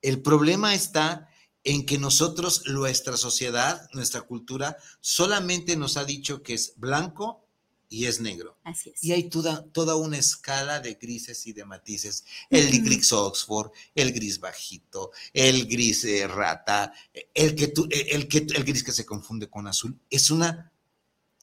El 0.02 0.22
problema 0.22 0.74
está 0.74 1.30
en 1.68 1.86
que 1.86 1.98
nosotros, 1.98 2.64
nuestra 2.68 3.18
sociedad, 3.18 3.90
nuestra 3.92 4.22
cultura, 4.22 4.78
solamente 5.02 5.76
nos 5.76 5.98
ha 5.98 6.06
dicho 6.06 6.42
que 6.42 6.54
es 6.54 6.72
blanco 6.78 7.46
y 7.90 8.06
es 8.06 8.22
negro. 8.22 8.58
Así 8.64 8.92
es. 8.92 9.04
Y 9.04 9.12
hay 9.12 9.30
toda, 9.30 9.66
toda 9.74 9.98
una 9.98 10.18
escala 10.18 10.80
de 10.80 10.94
grises 10.94 11.46
y 11.46 11.52
de 11.52 11.66
matices. 11.66 12.24
El 12.50 12.82
gris 12.82 13.12
Oxford, 13.12 13.72
el 13.94 14.14
gris 14.14 14.40
bajito, 14.40 15.12
el 15.34 15.68
gris 15.68 16.06
eh, 16.06 16.26
rata, 16.26 16.94
el, 17.34 17.54
que 17.54 17.74
el, 17.90 18.30
que, 18.30 18.38
el 18.38 18.64
gris 18.64 18.82
que 18.82 18.94
se 18.94 19.06
confunde 19.06 19.50
con 19.50 19.68
azul. 19.68 20.00
Es 20.10 20.32
una, 20.32 20.72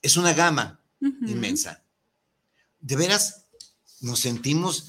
es 0.00 0.16
una 0.16 0.32
gama 0.32 0.80
inmensa. 1.02 1.84
De 2.80 2.96
veras, 2.96 3.44
nos 4.00 4.20
sentimos 4.20 4.86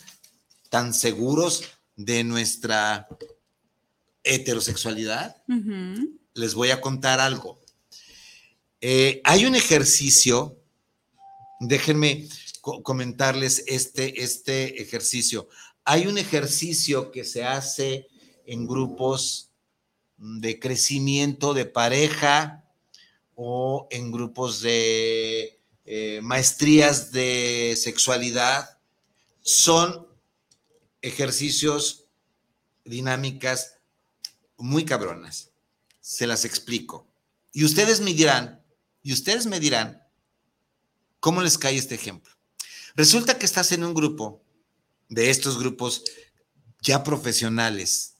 tan 0.70 0.94
seguros 0.94 1.64
de 1.98 2.24
nuestra 2.24 3.10
heterosexualidad, 4.26 5.42
les 6.34 6.54
voy 6.54 6.72
a 6.72 6.82
contar 6.82 7.20
algo. 7.20 7.62
Eh, 8.82 9.22
hay 9.24 9.46
un 9.46 9.56
ejercicio, 9.56 10.60
déjenme 11.60 12.28
comentarles 12.84 13.64
este, 13.68 14.22
este 14.24 14.82
ejercicio. 14.82 15.48
Hay 15.84 16.08
un 16.08 16.18
ejercicio 16.18 17.12
que 17.12 17.24
se 17.24 17.44
hace 17.44 18.08
en 18.46 18.68
grupos 18.68 19.52
de 20.18 20.60
crecimiento 20.60 21.54
de 21.54 21.66
pareja 21.66 22.64
o 23.36 23.88
en 23.92 24.12
grupos 24.12 24.62
de 24.62 25.60
eh, 25.86 26.20
maestrías 26.24 27.12
de 27.12 27.78
sexualidad. 27.78 28.78
Son 29.42 30.08
ejercicios, 31.02 32.06
dinámicas 32.84 33.75
muy 34.58 34.86
cabronas. 34.86 35.52
Se 36.02 36.28
las 36.28 36.46
explico. 36.46 37.08
Y 37.52 37.64
ustedes 37.64 38.02
me 38.02 38.14
dirán, 38.14 38.64
y 39.02 39.14
ustedes 39.14 39.46
me 39.46 39.60
dirán, 39.60 40.04
¿cómo 41.20 41.42
les 41.42 41.58
cae 41.58 41.78
este 41.78 41.96
ejemplo? 41.96 42.34
Resulta 42.96 43.38
que 43.38 43.46
estás 43.46 43.72
en 43.72 43.84
un 43.84 43.94
grupo 43.94 44.44
de 45.10 45.30
estos 45.30 45.60
grupos 45.60 46.04
ya 46.82 47.04
profesionales. 47.04 48.16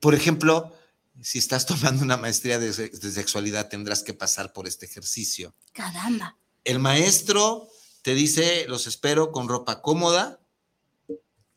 Por 0.00 0.14
ejemplo, 0.14 0.74
si 1.22 1.38
estás 1.38 1.66
tomando 1.66 2.02
una 2.02 2.16
maestría 2.16 2.58
de, 2.58 2.72
de, 2.72 3.12
sexualidad, 3.12 3.68
tendrás 3.68 4.02
que 4.02 4.14
pasar 4.14 4.52
por 4.52 4.66
este 4.66 4.86
ejercicio. 4.86 5.54
Caramba. 5.72 6.38
El 6.64 6.78
maestro 6.78 7.68
te 8.02 8.14
dice, 8.14 8.66
los 8.68 8.86
espero 8.86 9.32
con 9.32 9.48
ropa 9.48 9.82
cómoda 9.82 10.40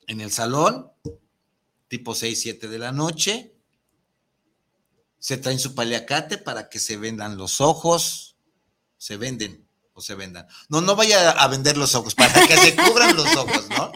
en 0.08 0.22
el 0.22 0.32
salón, 0.32 0.92
tipo 1.89 2.15
6, 2.15 2.39
7 2.41 2.67
de 2.69 2.79
la 2.79 2.93
noche. 2.93 3.53
Se 5.17 5.36
traen 5.36 5.60
su 5.60 5.75
paliacate 5.75 6.38
para 6.38 6.69
que 6.69 6.79
se 6.79 6.96
vendan 6.96 7.38
los 7.38 7.60
ojos. 7.60 8.38
Se 8.98 9.17
venden 9.17 9.67
o 9.93 10.01
se 10.01 10.15
vendan. 10.15 10.48
No, 10.69 10.79
no 10.79 10.96
vaya 10.96 11.31
a 11.31 11.48
vender 11.50 11.75
los 11.75 11.96
ojos, 11.96 12.15
para 12.15 12.48
que 12.48 12.55
se 12.55 12.75
cubran 12.75 13.17
los 13.17 13.36
ojos, 13.36 13.67
¿no? 13.69 13.91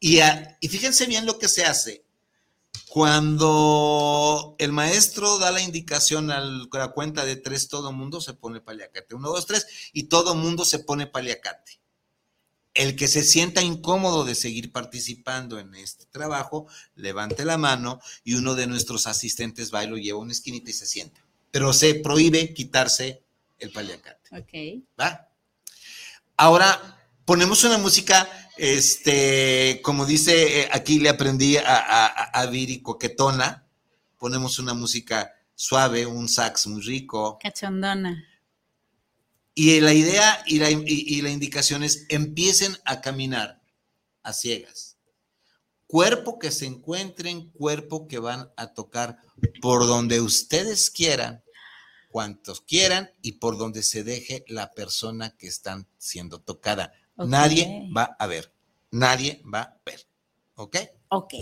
Y, 0.00 0.18
y 0.60 0.68
fíjense 0.68 1.06
bien 1.06 1.26
lo 1.26 1.38
que 1.38 1.48
se 1.48 1.64
hace. 1.64 2.04
Cuando 2.88 4.56
el 4.58 4.72
maestro 4.72 5.38
da 5.38 5.52
la 5.52 5.60
indicación 5.60 6.30
a 6.30 6.40
la 6.40 6.88
cuenta 6.88 7.24
de 7.24 7.36
tres, 7.36 7.68
todo 7.68 7.92
mundo 7.92 8.20
se 8.20 8.34
pone 8.34 8.60
paliacate. 8.60 9.14
Uno, 9.14 9.28
dos, 9.30 9.46
tres, 9.46 9.66
y 9.92 10.04
todo 10.04 10.34
mundo 10.34 10.64
se 10.64 10.80
pone 10.80 11.06
paliacate 11.06 11.81
el 12.74 12.96
que 12.96 13.08
se 13.08 13.22
sienta 13.22 13.62
incómodo 13.62 14.24
de 14.24 14.34
seguir 14.34 14.72
participando 14.72 15.58
en 15.58 15.74
este 15.74 16.06
trabajo, 16.06 16.66
levante 16.94 17.44
la 17.44 17.58
mano 17.58 18.00
y 18.24 18.34
uno 18.34 18.54
de 18.54 18.66
nuestros 18.66 19.06
asistentes 19.06 19.72
va 19.72 19.84
y 19.84 19.88
lo 19.88 19.96
lleva 19.96 20.18
a 20.18 20.22
una 20.22 20.32
esquinita 20.32 20.70
y 20.70 20.74
se 20.74 20.86
sienta. 20.86 21.20
Pero 21.50 21.72
se 21.72 21.94
prohíbe 21.96 22.54
quitarse 22.54 23.22
el 23.58 23.70
paliacate. 23.70 24.36
Ok. 24.36 24.84
¿Va? 24.98 25.28
Ahora 26.36 26.98
ponemos 27.24 27.62
una 27.64 27.78
música, 27.78 28.28
este, 28.56 29.80
como 29.82 30.06
dice, 30.06 30.62
eh, 30.62 30.68
aquí 30.72 30.98
le 30.98 31.10
aprendí 31.10 31.58
a, 31.58 31.64
a, 31.66 32.06
a 32.06 32.46
Viri 32.46 32.80
coquetona, 32.80 33.66
ponemos 34.18 34.58
una 34.58 34.72
música 34.72 35.34
suave, 35.54 36.06
un 36.06 36.28
sax 36.28 36.66
muy 36.66 36.80
rico. 36.80 37.38
Cachondona. 37.40 38.24
Y 39.54 39.80
la 39.80 39.92
idea 39.92 40.42
y 40.46 40.58
la, 40.58 41.30
indicación 41.30 41.82
es 41.82 42.06
empiecen 42.08 42.76
a 42.84 43.00
caminar 43.00 43.60
a 44.22 44.32
ciegas. 44.32 44.96
Cuerpo 45.86 46.38
que 46.38 46.50
se 46.50 46.64
encuentren, 46.64 47.50
cuerpo 47.50 48.08
que 48.08 48.18
van 48.18 48.50
a 48.56 48.72
tocar 48.72 49.18
por 49.60 49.86
donde 49.86 50.22
ustedes 50.22 50.90
quieran, 50.90 51.44
cuantos 52.08 52.62
quieran 52.62 53.10
y 53.20 53.32
por 53.32 53.58
donde 53.58 53.82
se 53.82 54.04
deje 54.04 54.44
la 54.48 54.72
persona 54.72 55.36
que 55.36 55.48
están 55.48 55.86
siendo 55.98 56.40
tocada. 56.40 56.94
Nadie 57.16 57.90
va 57.94 58.16
a 58.18 58.26
ver, 58.26 58.54
nadie 58.90 59.42
va 59.52 59.60
a 59.60 59.80
ver. 59.84 60.06
¿Ok? 60.54 60.76
Ok. 61.08 61.34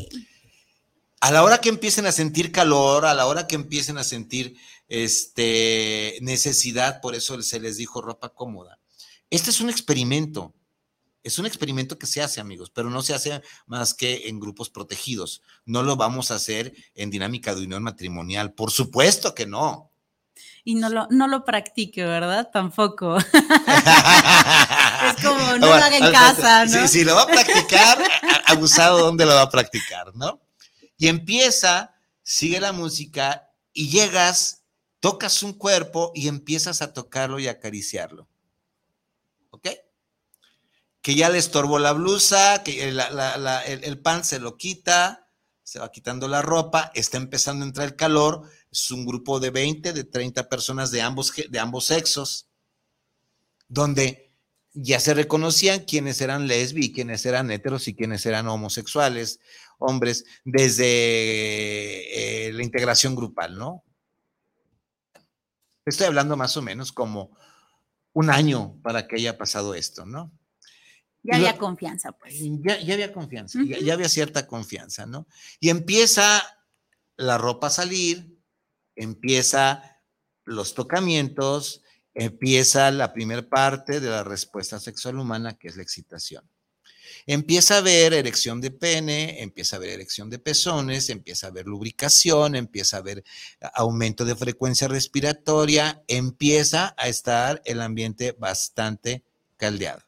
A 1.20 1.30
la 1.30 1.44
hora 1.44 1.58
que 1.58 1.68
empiecen 1.68 2.06
a 2.06 2.12
sentir 2.12 2.50
calor, 2.50 3.06
a 3.06 3.14
la 3.14 3.26
hora 3.26 3.46
que 3.46 3.54
empiecen 3.54 3.98
a 3.98 4.04
sentir 4.04 4.56
este, 4.90 6.18
necesidad, 6.20 7.00
por 7.00 7.14
eso 7.14 7.40
se 7.40 7.60
les 7.60 7.78
dijo 7.78 8.02
ropa 8.02 8.34
cómoda. 8.34 8.78
Este 9.30 9.48
es 9.50 9.60
un 9.60 9.70
experimento. 9.70 10.52
Es 11.22 11.38
un 11.38 11.46
experimento 11.46 11.98
que 11.98 12.06
se 12.06 12.22
hace, 12.22 12.40
amigos, 12.40 12.70
pero 12.70 12.90
no 12.90 13.02
se 13.02 13.14
hace 13.14 13.40
más 13.66 13.94
que 13.94 14.28
en 14.28 14.40
grupos 14.40 14.68
protegidos. 14.68 15.42
No 15.64 15.82
lo 15.82 15.96
vamos 15.96 16.30
a 16.30 16.34
hacer 16.34 16.74
en 16.94 17.10
dinámica 17.10 17.54
de 17.54 17.64
unión 17.64 17.82
matrimonial. 17.82 18.52
Por 18.52 18.70
supuesto 18.70 19.34
que 19.34 19.46
no. 19.46 19.90
Y 20.64 20.74
no 20.74 20.88
lo, 20.88 21.06
no 21.10 21.28
lo 21.28 21.44
practique, 21.44 22.04
¿verdad? 22.04 22.50
Tampoco. 22.52 23.16
es 23.18 23.24
como, 25.22 25.56
no 25.58 25.66
lo 25.66 25.74
haga 25.74 25.96
en 25.96 26.12
casa, 26.12 26.64
¿no? 26.66 26.88
Si, 26.88 26.98
si 26.98 27.04
lo 27.04 27.14
va 27.14 27.22
a 27.22 27.26
practicar, 27.26 28.02
abusado, 28.46 28.98
¿dónde 28.98 29.24
lo 29.24 29.34
va 29.34 29.42
a 29.42 29.50
practicar, 29.50 30.14
no? 30.16 30.40
Y 30.98 31.08
empieza, 31.08 31.94
sigue 32.22 32.60
la 32.60 32.72
música 32.72 33.50
y 33.72 33.88
llegas, 33.88 34.59
tocas 35.00 35.42
un 35.42 35.54
cuerpo 35.54 36.12
y 36.14 36.28
empiezas 36.28 36.82
a 36.82 36.92
tocarlo 36.92 37.38
y 37.38 37.48
acariciarlo. 37.48 38.28
¿Ok? 39.50 39.68
Que 41.02 41.14
ya 41.14 41.30
le 41.30 41.38
estorbó 41.38 41.78
la 41.78 41.92
blusa, 41.92 42.62
que 42.62 42.88
el, 42.88 44.00
pan 44.02 44.22
se 44.22 44.38
lo 44.38 44.56
quita, 44.56 45.26
se 45.62 45.78
va 45.78 45.90
quitando 45.90 46.28
la 46.28 46.42
ropa, 46.42 46.92
está 46.94 47.16
empezando 47.16 47.64
a 47.64 47.68
entrar 47.68 47.88
el 47.88 47.96
calor, 47.96 48.42
es 48.70 48.90
un 48.90 49.06
grupo 49.06 49.40
de 49.40 49.50
20, 49.50 49.94
de 49.94 50.04
30 50.04 50.48
personas 50.48 50.90
de 50.90 51.00
ambos, 51.00 51.32
de 51.48 51.58
ambos 51.58 51.86
sexos, 51.86 52.48
donde 53.66 54.30
ya 54.72 55.00
se 55.00 55.14
reconocían 55.14 55.80
quiénes 55.80 56.20
eran 56.20 56.46
lesbi 56.46 56.92
quiénes 56.92 57.26
eran 57.26 57.50
heteros 57.50 57.88
y 57.88 57.94
quiénes 57.94 58.24
eran 58.26 58.46
homosexuales, 58.46 59.40
hombres, 59.78 60.24
desde 60.44 60.86
eh, 62.46 62.52
la 62.52 62.62
integración 62.62 63.16
grupal, 63.16 63.56
¿no? 63.56 63.82
Estoy 65.84 66.06
hablando 66.06 66.36
más 66.36 66.56
o 66.56 66.62
menos 66.62 66.92
como 66.92 67.36
un 68.12 68.30
año 68.30 68.78
para 68.82 69.06
que 69.06 69.16
haya 69.16 69.38
pasado 69.38 69.74
esto, 69.74 70.04
¿no? 70.04 70.32
Ya 71.22 71.36
había 71.36 71.58
confianza, 71.58 72.12
pues. 72.12 72.34
Ya, 72.62 72.74
había 72.94 73.12
confianza, 73.12 73.58
ya, 73.64 73.92
había 73.92 74.08
cierta 74.08 74.46
confianza, 74.46 75.04
¿no? 75.04 75.26
Y 75.58 75.68
empieza 75.68 76.42
la 77.16 77.36
ropa 77.36 77.66
a 77.66 77.70
salir, 77.70 78.38
empieza 78.96 80.02
los 80.44 80.74
tocamientos, 80.74 81.82
empieza 82.14 82.90
la 82.90 83.12
primera 83.12 83.46
parte 83.48 84.00
de 84.00 84.08
la 84.08 84.24
respuesta 84.24 84.80
sexual 84.80 85.18
humana, 85.18 85.58
que 85.58 85.68
es 85.68 85.76
la 85.76 85.82
excitación. 85.82 86.49
Empieza 87.32 87.76
a 87.76 87.78
haber 87.78 88.12
erección 88.12 88.60
de 88.60 88.72
pene, 88.72 89.40
empieza 89.40 89.76
a 89.76 89.78
haber 89.78 89.90
erección 89.90 90.30
de 90.30 90.40
pezones, 90.40 91.10
empieza 91.10 91.46
a 91.46 91.50
haber 91.50 91.64
lubricación, 91.64 92.56
empieza 92.56 92.96
a 92.96 92.98
haber 92.98 93.22
aumento 93.72 94.24
de 94.24 94.34
frecuencia 94.34 94.88
respiratoria, 94.88 96.02
empieza 96.08 96.92
a 96.98 97.06
estar 97.06 97.62
el 97.66 97.82
ambiente 97.82 98.32
bastante 98.32 99.22
caldeado. 99.56 100.02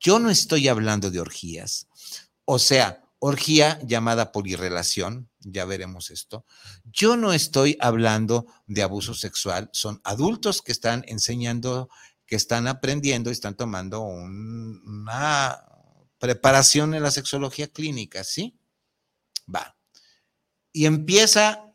Yo 0.00 0.18
no 0.18 0.30
estoy 0.30 0.66
hablando 0.66 1.12
de 1.12 1.20
orgías, 1.20 1.86
o 2.44 2.58
sea, 2.58 3.04
orgía 3.20 3.78
llamada 3.86 4.32
polirrelación, 4.32 5.28
ya 5.38 5.64
veremos 5.64 6.10
esto. 6.10 6.44
Yo 6.86 7.16
no 7.16 7.32
estoy 7.32 7.76
hablando 7.78 8.46
de 8.66 8.82
abuso 8.82 9.14
sexual, 9.14 9.70
son 9.72 10.00
adultos 10.02 10.60
que 10.62 10.72
están 10.72 11.04
enseñando, 11.06 11.88
que 12.26 12.34
están 12.34 12.66
aprendiendo 12.66 13.30
y 13.30 13.34
están 13.34 13.54
tomando 13.54 14.00
una 14.00 15.67
preparación 16.18 16.94
en 16.94 17.02
la 17.02 17.10
sexología 17.10 17.68
clínica, 17.68 18.24
¿sí? 18.24 18.58
Va. 19.52 19.76
Y 20.72 20.86
empieza 20.86 21.72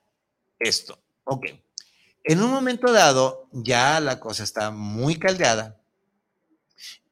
esto. 0.60 1.02
Ok. 1.24 1.48
En 2.24 2.42
un 2.42 2.52
momento 2.52 2.92
dado, 2.92 3.50
ya 3.52 4.00
la 4.00 4.20
cosa 4.20 4.44
está 4.44 4.72
muy 4.72 5.18
caldeada. 5.18 5.82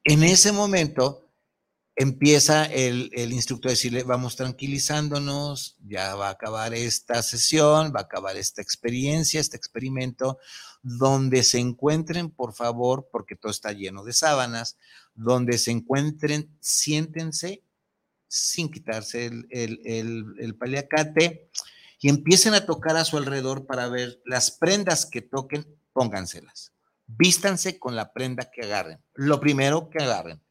En 0.04 0.22
ese 0.22 0.52
momento 0.52 1.21
empieza 1.96 2.64
el, 2.64 3.10
el, 3.12 3.32
instructor 3.32 3.70
a 3.70 3.72
decirle, 3.72 4.02
vamos 4.02 4.36
tranquilizándonos, 4.36 5.76
ya 5.86 6.14
va 6.14 6.28
a 6.28 6.32
acabar 6.32 6.74
esta 6.74 7.22
sesión, 7.22 7.92
va 7.94 8.00
a 8.00 8.04
acabar 8.04 8.36
esta 8.36 8.62
experiencia, 8.62 9.40
este 9.40 9.56
experimento, 9.56 10.38
donde 10.82 11.42
se 11.44 11.58
encuentren, 11.58 12.30
por 12.30 12.54
favor, 12.54 13.08
porque 13.12 13.36
todo 13.36 13.52
está 13.52 13.72
lleno 13.72 14.04
de 14.04 14.12
sábanas, 14.12 14.76
donde 15.14 15.58
se 15.58 15.70
encuentren, 15.70 16.56
siéntense 16.60 17.62
sin 18.32 18.70
quitarse 18.70 19.30
el, 19.50 20.56
paliacate 20.58 21.50
y 22.00 22.08
empiecen 22.08 22.54
a 22.54 22.64
tocar 22.64 22.96
a 22.96 23.04
su 23.04 23.18
alrededor 23.18 23.66
para 23.66 23.88
ver 23.88 24.22
las 24.24 24.50
prendas 24.50 25.04
que 25.04 25.20
toquen, 25.20 25.66
pónganselas. 25.92 26.72
Vístanse 27.06 27.78
con 27.78 27.94
la 27.94 28.14
prenda 28.14 28.50
que 28.50 28.62
agarren. 28.62 29.04
Lo 29.12 29.38
primero 29.38 29.90
que 29.90 30.02
agarren. 30.02 30.42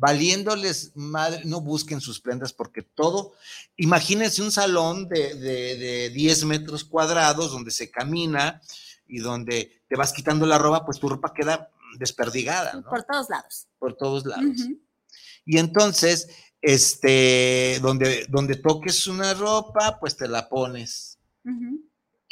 Valiéndoles 0.00 0.92
madre, 0.94 1.42
no 1.44 1.60
busquen 1.60 2.00
sus 2.00 2.20
prendas 2.20 2.54
porque 2.54 2.80
todo, 2.80 3.34
imagínense 3.76 4.40
un 4.40 4.50
salón 4.50 5.08
de, 5.10 5.34
de, 5.34 5.76
de 5.76 6.10
10 6.10 6.44
metros 6.46 6.84
cuadrados 6.84 7.52
donde 7.52 7.70
se 7.70 7.90
camina 7.90 8.62
y 9.06 9.18
donde 9.18 9.82
te 9.88 9.96
vas 9.96 10.14
quitando 10.14 10.46
la 10.46 10.56
ropa, 10.56 10.86
pues 10.86 10.98
tu 10.98 11.06
ropa 11.06 11.34
queda 11.34 11.70
desperdigada. 11.98 12.80
Por 12.82 13.02
todos 13.02 13.28
lados. 13.28 13.66
Por 13.78 13.94
todos 13.94 14.24
lados. 14.24 14.56
Y 15.44 15.58
entonces, 15.58 16.28
este, 16.62 17.78
donde, 17.82 18.24
donde 18.30 18.56
toques 18.56 19.06
una 19.06 19.34
ropa, 19.34 19.98
pues 20.00 20.16
te 20.16 20.28
la 20.28 20.48
pones. 20.48 21.18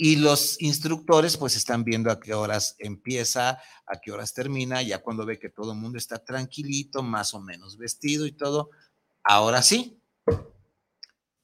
Y 0.01 0.17
los 0.17 0.63
instructores 0.63 1.37
pues 1.37 1.57
están 1.57 1.83
viendo 1.83 2.11
a 2.11 2.21
qué 2.21 2.33
horas 2.33 2.77
empieza, 2.79 3.61
a 3.85 4.01
qué 4.01 4.13
horas 4.13 4.33
termina, 4.33 4.81
ya 4.81 5.03
cuando 5.03 5.27
ve 5.27 5.39
que 5.39 5.51
todo 5.51 5.73
el 5.73 5.79
mundo 5.79 5.99
está 5.99 6.25
tranquilito, 6.25 7.03
más 7.03 7.35
o 7.35 7.41
menos 7.41 7.77
vestido 7.77 8.25
y 8.25 8.33
todo, 8.33 8.71
ahora 9.25 9.61
sí, 9.61 10.01
por 10.25 10.55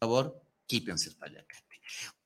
favor, 0.00 0.40
quítense 0.66 1.10
el 1.10 1.16
payaca. 1.16 1.64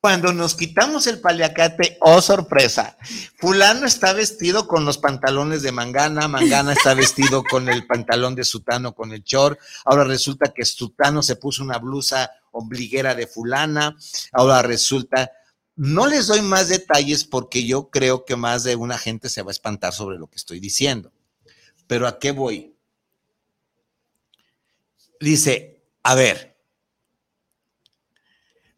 Cuando 0.01 0.33
nos 0.33 0.55
quitamos 0.55 1.09
el 1.09 1.21
paliacate, 1.21 1.99
oh 2.01 2.23
sorpresa, 2.23 2.97
fulano 3.37 3.85
está 3.85 4.13
vestido 4.13 4.69
con 4.69 4.85
los 4.85 4.97
pantalones 4.97 5.63
de 5.63 5.73
mangana, 5.73 6.29
mangana 6.29 6.73
está 6.73 6.95
vestido 6.95 7.43
con 7.43 7.69
el 7.69 7.85
pantalón 7.85 8.37
de 8.37 8.45
sutano, 8.45 8.95
con 8.95 9.13
el 9.13 9.25
short, 9.25 9.59
ahora 9.85 10.05
resulta 10.05 10.53
que 10.55 10.65
sutano 10.65 11.21
se 11.21 11.35
puso 11.35 11.65
una 11.65 11.79
blusa 11.79 12.31
ombliguera 12.53 13.17
de 13.17 13.27
fulana, 13.27 13.97
ahora 14.33 14.63
resulta, 14.63 15.33
no 15.79 16.07
les 16.07 16.27
doy 16.27 16.43
más 16.43 16.69
detalles 16.69 17.25
porque 17.25 17.65
yo 17.65 17.89
creo 17.89 18.27
que 18.27 18.37
más 18.37 18.65
de 18.65 18.77
una 18.77 18.99
gente 18.99 19.31
se 19.31 19.43
va 19.43 19.51
a 19.51 19.53
espantar 19.53 19.95
sobre 19.95 20.19
lo 20.19 20.29
que 20.29 20.37
estoy 20.37 20.61
diciendo. 20.61 21.13
Pero 21.87 22.07
¿a 22.07 22.19
qué 22.19 22.33
voy? 22.33 22.77
Dice, 25.21 25.83
a 26.03 26.15
ver, 26.15 26.59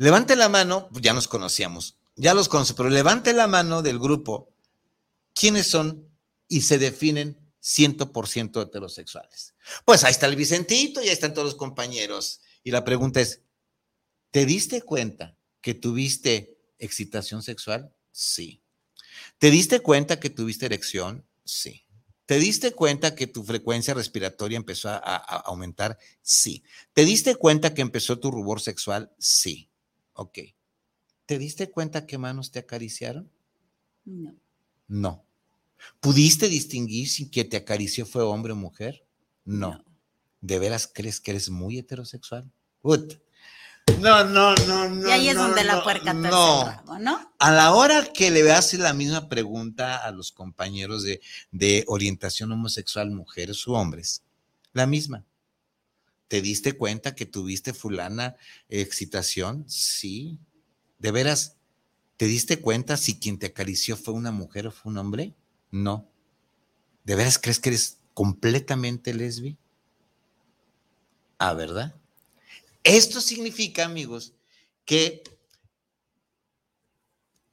Levante 0.00 0.34
la 0.34 0.48
mano, 0.48 0.88
pues 0.90 1.02
ya 1.02 1.12
nos 1.12 1.28
conocíamos, 1.28 1.98
ya 2.16 2.32
los 2.32 2.48
conoce, 2.48 2.72
pero 2.72 2.88
levante 2.88 3.34
la 3.34 3.46
mano 3.46 3.82
del 3.82 3.98
grupo, 3.98 4.48
¿quiénes 5.34 5.66
son 5.66 6.08
y 6.48 6.62
se 6.62 6.78
definen 6.78 7.36
100% 7.62 8.62
heterosexuales? 8.62 9.54
Pues 9.84 10.02
ahí 10.02 10.12
está 10.12 10.24
el 10.24 10.36
Vicentito 10.36 11.02
y 11.02 11.08
ahí 11.08 11.12
están 11.12 11.34
todos 11.34 11.48
los 11.48 11.54
compañeros. 11.54 12.40
Y 12.64 12.70
la 12.70 12.82
pregunta 12.82 13.20
es, 13.20 13.42
¿te 14.30 14.46
diste 14.46 14.80
cuenta 14.80 15.36
que 15.60 15.74
tuviste 15.74 16.56
excitación 16.80 17.42
sexual? 17.42 17.92
Sí. 18.10 18.62
¿Te 19.38 19.50
diste 19.50 19.80
cuenta 19.80 20.20
que 20.20 20.30
tuviste 20.30 20.66
erección? 20.66 21.26
Sí. 21.44 21.84
¿Te 22.26 22.38
diste 22.38 22.72
cuenta 22.72 23.14
que 23.14 23.26
tu 23.26 23.42
frecuencia 23.42 23.92
respiratoria 23.92 24.56
empezó 24.56 24.88
a, 24.88 25.16
aumentar? 25.46 25.98
Sí. 26.22 26.62
¿Te 26.92 27.04
diste 27.04 27.34
cuenta 27.34 27.74
que 27.74 27.82
empezó 27.82 28.20
tu 28.20 28.30
rubor 28.30 28.60
sexual? 28.60 29.12
Sí. 29.18 29.68
Ok. 30.12 30.38
¿Te 31.26 31.38
diste 31.38 31.70
cuenta 31.70 32.06
qué 32.06 32.18
manos 32.18 32.50
te 32.50 32.60
acariciaron? 32.60 33.30
No. 34.04 34.36
No. 34.86 35.24
¿Pudiste 36.00 36.48
distinguir 36.48 37.08
si 37.08 37.30
quien 37.30 37.48
te 37.48 37.56
acarició 37.56 38.06
fue 38.06 38.22
hombre 38.22 38.52
o 38.52 38.56
mujer? 38.56 39.04
No. 39.44 39.84
¿De 40.40 40.58
veras 40.58 40.90
crees 40.92 41.20
que 41.20 41.32
eres 41.32 41.50
muy 41.50 41.78
heterosexual? 41.78 42.50
No, 43.98 44.24
no, 44.24 44.54
no, 44.54 44.88
no. 44.88 45.08
Y 45.08 45.10
ahí 45.10 45.28
es 45.28 45.36
donde 45.36 45.64
la 45.64 45.82
puerca 45.82 46.12
no. 46.14 46.98
¿no? 47.00 47.32
A 47.38 47.50
la 47.50 47.72
hora 47.72 48.04
que 48.12 48.30
le 48.30 48.50
hace 48.52 48.78
la 48.78 48.92
misma 48.92 49.28
pregunta 49.28 49.96
a 49.96 50.10
los 50.10 50.32
compañeros 50.32 51.02
de, 51.02 51.20
de 51.50 51.84
orientación 51.86 52.52
homosexual, 52.52 53.10
mujeres 53.10 53.66
u 53.66 53.74
hombres, 53.74 54.22
la 54.72 54.86
misma. 54.86 55.24
¿Te 56.28 56.40
diste 56.40 56.74
cuenta 56.74 57.14
que 57.14 57.26
tuviste 57.26 57.72
fulana 57.74 58.36
excitación? 58.68 59.64
Sí. 59.68 60.38
¿De 60.98 61.10
veras? 61.10 61.56
¿Te 62.16 62.26
diste 62.26 62.60
cuenta 62.60 62.96
si 62.96 63.18
quien 63.18 63.38
te 63.38 63.46
acarició 63.46 63.96
fue 63.96 64.14
una 64.14 64.30
mujer 64.30 64.66
o 64.66 64.70
fue 64.70 64.92
un 64.92 64.98
hombre? 64.98 65.34
No. 65.70 66.08
¿De 67.04 67.16
veras 67.16 67.38
crees 67.38 67.58
que 67.58 67.70
eres 67.70 67.98
completamente 68.14 69.12
lesbi? 69.14 69.56
Ah, 71.38 71.54
¿verdad? 71.54 71.99
Esto 72.84 73.20
significa, 73.20 73.84
amigos, 73.84 74.32
que 74.84 75.22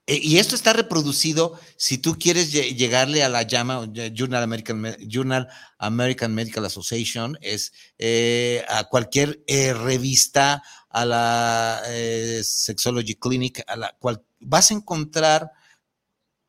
E, 0.10 0.20
y 0.24 0.38
esto 0.38 0.56
está 0.56 0.72
reproducido 0.72 1.60
si 1.76 1.98
tú 1.98 2.18
quieres 2.18 2.54
llegarle 2.54 3.24
a 3.24 3.30
la 3.30 3.44
llama 3.44 3.86
Journal 4.14 4.42
American, 4.42 4.96
Journal 5.02 5.50
American 5.80 6.34
Medical 6.34 6.64
Association, 6.64 7.38
es 7.42 7.74
eh, 7.98 8.64
a 8.70 8.86
cualquier 8.86 9.44
eh, 9.48 9.74
revista, 9.74 10.64
a 10.90 11.06
la 11.06 11.82
eh, 11.88 12.42
Sexology 12.42 13.16
Clinic, 13.16 13.62
a 13.68 13.76
la 13.76 13.96
cual 14.00 14.24
vas 14.40 14.72
a 14.72 14.76
encontrar 14.76 15.52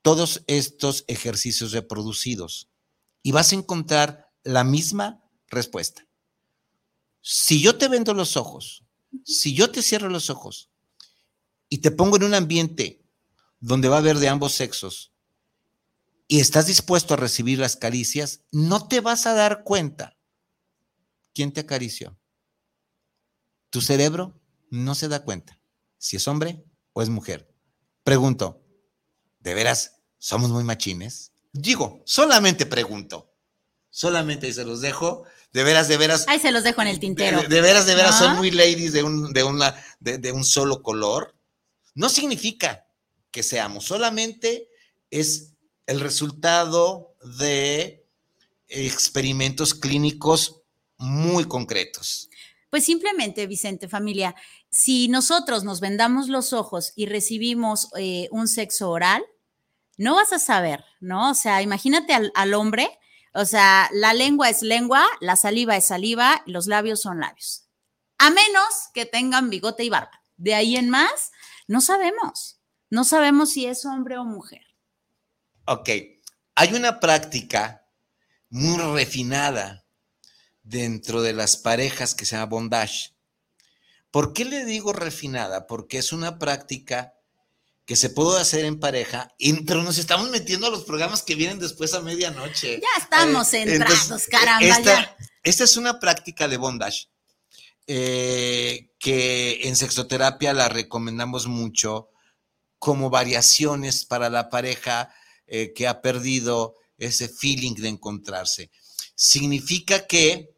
todos 0.02 0.44
estos 0.46 1.04
ejercicios 1.08 1.72
reproducidos 1.72 2.70
y 3.24 3.32
vas 3.32 3.50
a 3.50 3.56
encontrar 3.56 4.30
la 4.44 4.62
misma 4.62 5.20
respuesta. 5.48 6.07
Si 7.20 7.60
yo 7.60 7.76
te 7.76 7.88
vendo 7.88 8.14
los 8.14 8.36
ojos, 8.36 8.84
si 9.24 9.54
yo 9.54 9.70
te 9.70 9.82
cierro 9.82 10.08
los 10.08 10.30
ojos 10.30 10.70
y 11.68 11.78
te 11.78 11.90
pongo 11.90 12.16
en 12.16 12.24
un 12.24 12.34
ambiente 12.34 13.04
donde 13.60 13.88
va 13.88 13.96
a 13.96 14.00
haber 14.00 14.18
de 14.18 14.28
ambos 14.28 14.52
sexos 14.52 15.12
y 16.26 16.40
estás 16.40 16.66
dispuesto 16.66 17.14
a 17.14 17.16
recibir 17.16 17.58
las 17.58 17.76
caricias, 17.76 18.40
no 18.52 18.86
te 18.86 19.00
vas 19.00 19.26
a 19.26 19.34
dar 19.34 19.64
cuenta 19.64 20.16
quién 21.34 21.52
te 21.52 21.60
acarició. 21.60 22.18
Tu 23.70 23.80
cerebro 23.80 24.40
no 24.70 24.94
se 24.94 25.08
da 25.08 25.24
cuenta 25.24 25.60
si 25.98 26.16
es 26.16 26.28
hombre 26.28 26.64
o 26.92 27.02
es 27.02 27.08
mujer. 27.08 27.52
Pregunto, 28.04 28.64
¿de 29.40 29.54
veras 29.54 30.00
somos 30.18 30.50
muy 30.50 30.64
machines? 30.64 31.32
Digo, 31.52 32.02
solamente 32.04 32.66
pregunto. 32.66 33.27
Solamente 33.98 34.52
se 34.52 34.64
los 34.64 34.80
dejo. 34.80 35.24
De 35.52 35.64
veras, 35.64 35.88
de 35.88 35.96
veras. 35.96 36.24
Ahí 36.28 36.38
se 36.38 36.52
los 36.52 36.62
dejo 36.62 36.82
en 36.82 36.86
el 36.86 37.00
tintero. 37.00 37.42
De, 37.42 37.60
veras, 37.60 37.84
de 37.84 37.96
veras, 37.96 38.16
son 38.16 38.36
muy 38.36 38.52
ladies 38.52 38.92
de 38.92 39.02
un, 39.02 39.32
de, 39.32 39.42
una, 39.42 39.74
de 39.98 40.30
un 40.30 40.44
solo 40.44 40.84
color. 40.84 41.34
No 41.96 42.08
significa 42.08 42.86
que 43.32 43.42
seamos, 43.42 43.86
solamente 43.86 44.68
es 45.10 45.54
el 45.86 45.98
resultado 45.98 47.16
de 47.40 48.06
experimentos 48.68 49.74
clínicos 49.74 50.62
muy 50.96 51.46
concretos. 51.46 52.30
Pues 52.70 52.84
simplemente, 52.84 53.48
Vicente, 53.48 53.88
familia, 53.88 54.36
si 54.70 55.08
nosotros 55.08 55.64
nos 55.64 55.80
vendamos 55.80 56.28
los 56.28 56.52
ojos 56.52 56.92
y 56.94 57.06
recibimos 57.06 57.88
eh, 57.98 58.28
un 58.30 58.46
sexo 58.46 58.90
oral, 58.90 59.24
no 59.96 60.14
vas 60.14 60.32
a 60.32 60.38
saber, 60.38 60.84
¿no? 61.00 61.32
O 61.32 61.34
sea, 61.34 61.62
imagínate 61.62 62.12
al, 62.12 62.30
al, 62.36 62.54
hombre, 62.54 62.96
o 63.34 63.44
sea, 63.44 63.88
la 63.92 64.14
lengua 64.14 64.48
es 64.48 64.62
lengua, 64.62 65.06
la 65.20 65.36
saliva 65.36 65.76
es 65.76 65.86
saliva, 65.86 66.42
los 66.46 66.66
labios 66.66 67.00
son 67.02 67.20
labios. 67.20 67.68
A 68.18 68.30
menos 68.30 68.88
que 68.94 69.06
tengan 69.06 69.50
bigote 69.50 69.84
y 69.84 69.90
barba. 69.90 70.22
De 70.36 70.54
ahí 70.54 70.76
en 70.76 70.90
más, 70.90 71.30
no 71.66 71.80
sabemos. 71.80 72.60
No 72.90 73.04
sabemos 73.04 73.52
si 73.52 73.66
es 73.66 73.84
hombre 73.84 74.18
o 74.18 74.24
mujer. 74.24 74.62
Ok, 75.66 75.90
hay 76.54 76.74
una 76.74 77.00
práctica 77.00 77.86
muy 78.48 78.78
refinada 78.78 79.84
dentro 80.62 81.22
de 81.22 81.34
las 81.34 81.56
parejas 81.56 82.14
que 82.14 82.24
se 82.24 82.36
llama 82.36 82.46
bondage. 82.46 83.14
¿Por 84.10 84.32
qué 84.32 84.46
le 84.46 84.64
digo 84.64 84.92
refinada? 84.92 85.66
Porque 85.66 85.98
es 85.98 86.12
una 86.12 86.38
práctica 86.38 87.17
que 87.88 87.96
se 87.96 88.10
puede 88.10 88.38
hacer 88.38 88.66
en 88.66 88.78
pareja, 88.78 89.34
pero 89.66 89.82
nos 89.82 89.96
estamos 89.96 90.28
metiendo 90.28 90.66
a 90.66 90.70
los 90.70 90.84
programas 90.84 91.22
que 91.22 91.34
vienen 91.34 91.58
después 91.58 91.94
a 91.94 92.02
medianoche. 92.02 92.82
Ya 92.82 93.02
estamos 93.02 93.54
eh, 93.54 93.62
entrados, 93.62 94.26
caramba. 94.26 94.66
Esta, 94.66 95.16
esta, 95.42 95.64
es 95.64 95.74
una 95.78 95.98
práctica 95.98 96.48
de 96.48 96.58
bondage 96.58 97.08
eh, 97.86 98.90
que 98.98 99.60
en 99.62 99.74
sexoterapia 99.74 100.52
la 100.52 100.68
recomendamos 100.68 101.46
mucho 101.46 102.10
como 102.78 103.08
variaciones 103.08 104.04
para 104.04 104.28
la 104.28 104.50
pareja 104.50 105.10
eh, 105.46 105.72
que 105.72 105.88
ha 105.88 106.02
perdido 106.02 106.74
ese 106.98 107.26
feeling 107.26 107.72
de 107.76 107.88
encontrarse. 107.88 108.70
Significa 109.14 110.06
que 110.06 110.50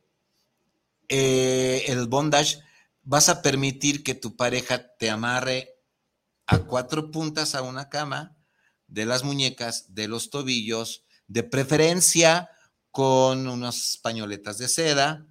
eh, 1.09 1.85
el 1.87 2.09
bondage 2.09 2.59
vas 3.05 3.29
a 3.29 3.41
permitir 3.41 4.03
que 4.03 4.17
tu 4.17 4.35
pareja 4.35 4.97
te 4.97 5.11
amarre 5.11 5.77
a 6.51 6.59
cuatro 6.59 7.13
puntas 7.13 7.55
a 7.55 7.63
una 7.63 7.89
cama, 7.89 8.37
de 8.89 9.07
las 9.07 9.23
muñecas, 9.23 9.95
de 9.95 10.09
los 10.09 10.31
tobillos, 10.31 11.05
de 11.29 11.45
preferencia 11.45 12.51
con 12.91 13.47
unas 13.47 14.01
pañoletas 14.03 14.59
de 14.59 14.67
seda, 14.67 15.27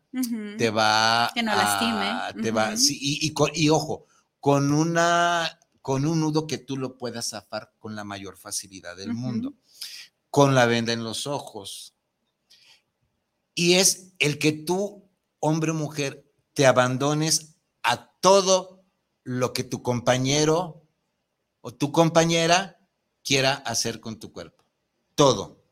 te 0.57 0.69
va 0.69 1.29
que 1.35 1.43
no 1.43 1.53
lastime, 1.53 2.41
te 2.41 2.51
va, 2.51 2.73
y, 2.73 3.33
y, 3.53 3.69
ojo, 3.69 4.05
con 4.39 4.71
una 4.71 5.59
con 5.81 6.05
un 6.05 6.21
nudo 6.21 6.47
que 6.47 6.57
tú 6.57 6.77
lo 6.77 6.97
puedas 6.97 7.31
zafar 7.31 7.73
con 7.79 7.95
la 7.95 8.05
mayor 8.05 8.37
facilidad 8.37 8.95
del 8.95 9.13
mundo, 9.13 9.55
con 10.29 10.55
la 10.55 10.65
venda 10.67 10.93
en 10.93 11.03
los 11.03 11.27
ojos. 11.27 11.95
Y 13.55 13.73
es 13.73 14.13
el 14.19 14.39
que 14.39 14.53
tú, 14.53 15.09
hombre 15.39 15.71
o 15.71 15.73
mujer, 15.73 16.25
te 16.53 16.65
abandones 16.65 17.55
a 17.83 18.11
todo 18.21 18.85
lo 19.23 19.51
que 19.51 19.63
tu 19.63 19.83
compañero 19.83 20.88
o 21.61 21.73
tu 21.73 21.91
compañera 21.91 22.79
quiera 23.23 23.53
hacer 23.53 23.99
con 23.99 24.19
tu 24.19 24.31
cuerpo. 24.31 24.63
Todo. 25.15 25.63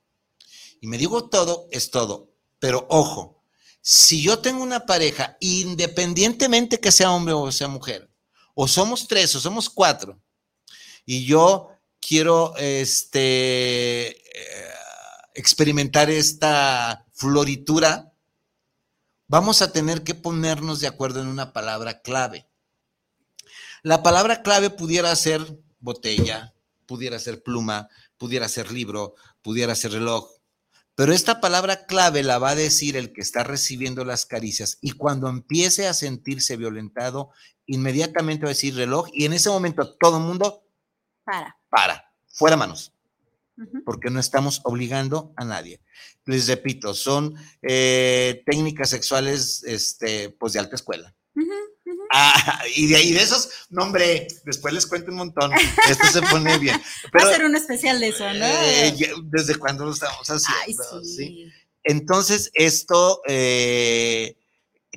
Y 0.82 0.88
me 0.88 0.98
digo 0.98 1.30
todo, 1.30 1.68
es 1.72 1.90
todo. 1.92 2.34
Pero 2.60 2.86
ojo, 2.90 3.44
si 3.82 4.22
yo 4.22 4.40
tengo 4.40 4.64
una 4.64 4.86
pareja, 4.86 5.38
independientemente 5.40 6.80
que 6.80 6.92
sea 6.92 7.12
hombre 7.12 7.34
o 7.34 7.52
sea 7.52 7.68
mujer, 7.68 8.10
o 8.54 8.68
somos 8.68 9.08
tres 9.08 9.36
o 9.36 9.40
somos 9.40 9.70
cuatro, 9.70 10.22
y 11.06 11.26
yo 11.26 11.70
quiero 12.00 12.56
este, 12.58 14.10
eh, 14.10 14.74
experimentar 15.34 16.10
esta 16.10 17.06
floritura, 17.14 18.14
vamos 19.28 19.62
a 19.62 19.72
tener 19.72 20.04
que 20.04 20.16
ponernos 20.16 20.80
de 20.80 20.88
acuerdo 20.88 21.22
en 21.22 21.28
una 21.28 21.54
palabra 21.54 22.02
clave. 22.02 22.48
La 23.84 24.04
palabra 24.04 24.42
clave 24.42 24.70
pudiera 24.70 25.16
ser 25.16 25.60
botella, 25.80 26.54
pudiera 26.86 27.20
ser 27.20 27.44
pluma, 27.44 27.90
pudiera 28.18 28.48
ser 28.48 28.72
libro, 28.72 29.16
pudiera 29.42 29.76
ser 29.76 29.92
reloj. 29.92 30.38
Pero 30.96 31.14
esta 31.14 31.40
palabra 31.40 31.86
clave 31.86 32.24
la 32.24 32.40
va 32.40 32.52
a 32.52 32.56
decir 32.56 32.98
el 32.98 33.14
que 33.14 33.22
está 33.22 33.44
recibiendo 33.44 34.04
las 34.04 34.26
caricias 34.26 34.80
y 34.82 34.94
cuando 34.94 35.30
empiece 35.30 35.88
a 35.88 35.94
sentirse 35.94 36.58
violentado, 36.58 37.30
inmediatamente 37.68 38.46
va 38.46 38.50
a 38.50 38.56
decir 38.56 38.76
reloj 38.76 39.08
y 39.14 39.26
en 39.26 39.34
ese 39.34 39.50
momento 39.50 39.96
todo 39.98 40.18
el 40.18 40.24
mundo 40.24 40.64
para. 41.24 41.56
Para, 41.70 42.12
fuera 42.28 42.58
manos. 42.58 42.94
Porque 43.86 44.10
no 44.10 44.20
estamos 44.20 44.62
obligando 44.64 45.34
a 45.36 45.44
nadie. 45.44 45.82
Les 46.26 46.48
repito, 46.48 46.94
son 46.94 47.36
eh, 47.64 48.44
técnicas 48.46 48.90
sexuales 48.90 49.64
este, 49.64 50.30
pues 50.30 50.54
de 50.54 50.60
alta 50.60 50.76
escuela. 50.76 51.16
Ah, 52.20 52.64
y 52.76 52.88
de 52.88 52.96
ahí 52.96 53.12
de 53.12 53.22
esos, 53.22 53.50
no 53.70 53.84
hombre, 53.84 54.28
después 54.44 54.74
les 54.74 54.88
cuento 54.88 55.12
un 55.12 55.18
montón. 55.18 55.52
Esto 55.88 56.08
se 56.08 56.22
pone 56.24 56.58
bien. 56.58 56.82
Va 57.16 57.30
a 57.30 57.34
ser 57.34 57.46
un 57.46 57.56
especial 57.56 58.00
de 58.00 58.08
eso, 58.08 58.24
¿no? 58.34 58.46
Eh, 58.46 58.96
desde 59.26 59.56
cuando 59.56 59.86
lo 59.86 59.92
estamos 59.92 60.28
haciendo. 60.28 61.04
sí. 61.04 61.52
Entonces, 61.84 62.52
esto 62.54 63.22
eh, 63.28 64.36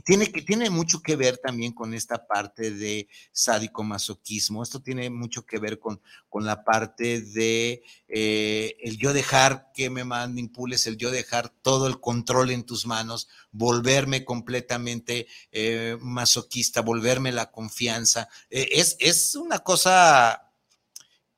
tiene, 0.04 0.26
tiene 0.26 0.70
mucho 0.70 1.02
que 1.02 1.16
ver 1.16 1.38
también 1.38 1.72
con 1.72 1.94
esta 1.94 2.26
parte 2.26 2.70
de 2.70 3.08
sádico-masoquismo. 3.32 4.62
Esto 4.62 4.80
tiene 4.80 5.10
mucho 5.10 5.44
que 5.44 5.58
ver 5.58 5.78
con, 5.78 6.00
con 6.28 6.44
la 6.44 6.64
parte 6.64 7.20
de 7.20 7.82
eh, 8.08 8.76
el 8.80 8.98
yo 8.98 9.12
dejar 9.12 9.70
que 9.74 9.90
me 9.90 10.04
manipules, 10.04 10.86
el 10.86 10.96
yo 10.96 11.10
dejar 11.10 11.48
todo 11.48 11.86
el 11.86 12.00
control 12.00 12.50
en 12.50 12.64
tus 12.64 12.86
manos, 12.86 13.28
volverme 13.50 14.24
completamente 14.24 15.26
eh, 15.52 15.96
masoquista, 16.00 16.82
volverme 16.82 17.32
la 17.32 17.50
confianza. 17.50 18.28
Eh, 18.50 18.68
es, 18.72 18.96
es 19.00 19.34
una 19.34 19.60
cosa 19.60 20.50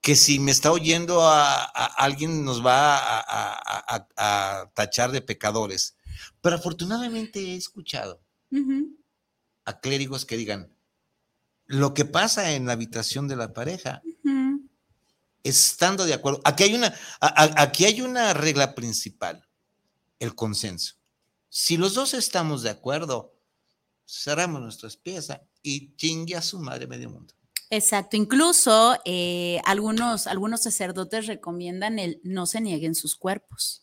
que 0.02 0.16
si 0.16 0.40
me 0.40 0.50
está 0.50 0.72
oyendo 0.72 1.22
a, 1.22 1.62
alguien 1.64 2.44
nos 2.44 2.64
va 2.66 2.98
a, 3.00 4.70
tachar 4.74 5.12
de 5.12 5.22
pecadores. 5.22 5.96
Pero 6.40 6.56
afortunadamente 6.56 7.40
he 7.40 7.56
escuchado 7.56 8.20
a 9.64 9.80
clérigos 9.80 10.24
que 10.24 10.36
digan, 10.36 10.72
lo 11.66 11.94
que 11.94 12.04
pasa 12.04 12.52
en 12.52 12.66
la 12.66 12.72
habitación 12.72 13.28
de 13.28 13.36
la 13.36 13.52
pareja, 13.52 14.02
estando 15.42 16.04
de 16.04 16.14
acuerdo, 16.14 16.40
aquí 16.44 16.64
hay, 16.64 16.74
una, 16.74 16.94
aquí 17.20 17.84
hay 17.84 18.00
una 18.00 18.34
regla 18.34 18.74
principal, 18.74 19.46
el 20.18 20.34
consenso. 20.34 20.94
Si 21.48 21.76
los 21.76 21.94
dos 21.94 22.14
estamos 22.14 22.62
de 22.62 22.70
acuerdo, 22.70 23.34
cerramos 24.06 24.60
nuestras 24.60 24.96
piezas 24.96 25.40
y 25.62 25.94
chingue 25.96 26.36
a 26.36 26.42
su 26.42 26.58
madre 26.58 26.86
medio 26.86 27.10
mundo. 27.10 27.34
Exacto, 27.70 28.18
incluso 28.18 28.98
eh, 29.06 29.58
algunos, 29.64 30.26
algunos 30.26 30.62
sacerdotes 30.62 31.26
recomiendan 31.26 31.98
el 31.98 32.20
no 32.22 32.44
se 32.44 32.60
nieguen 32.60 32.94
sus 32.94 33.16
cuerpos. 33.16 33.81